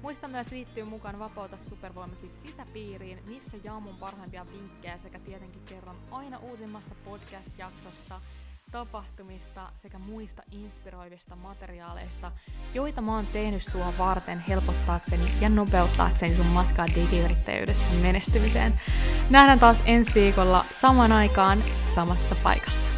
Muista 0.02 0.28
myös 0.28 0.52
liittyä 0.52 0.86
mukaan 0.86 1.20
Vapauta 1.20 1.58
supervoimasi 1.58 2.28
sisäpiiriin, 2.28 3.24
missä 3.28 3.58
jaan 3.64 3.84
mun 3.84 3.96
parhaimpia 3.96 4.46
vinkkejä 4.54 4.98
sekä 4.98 5.20
tietenkin 5.20 5.62
kerron 5.66 5.96
aina 6.12 6.40
uusimmasta 6.40 6.96
podcast-jaksosta– 7.06 8.22
tapahtumista 8.72 9.70
sekä 9.82 10.00
muista 10.00 10.44
inspiroivista 10.52 11.36
materiaaleista, 11.36 12.32
joita 12.74 13.02
mä 13.02 13.16
oon 13.16 13.28
tehnyt 13.34 13.64
sua 13.64 13.94
varten 13.98 14.40
helpottaakseni 14.40 15.24
ja 15.42 15.50
nopeuttaakseni 15.50 16.36
sun 16.36 16.46
matkaa 16.46 16.86
digiyrittäjyydessä 16.96 17.92
menestymiseen. 18.02 18.82
Nähdään 19.30 19.60
taas 19.60 19.84
ensi 19.86 20.14
viikolla 20.14 20.66
saman 20.72 21.12
aikaan 21.12 21.64
samassa 21.78 22.36
paikassa. 22.44 22.90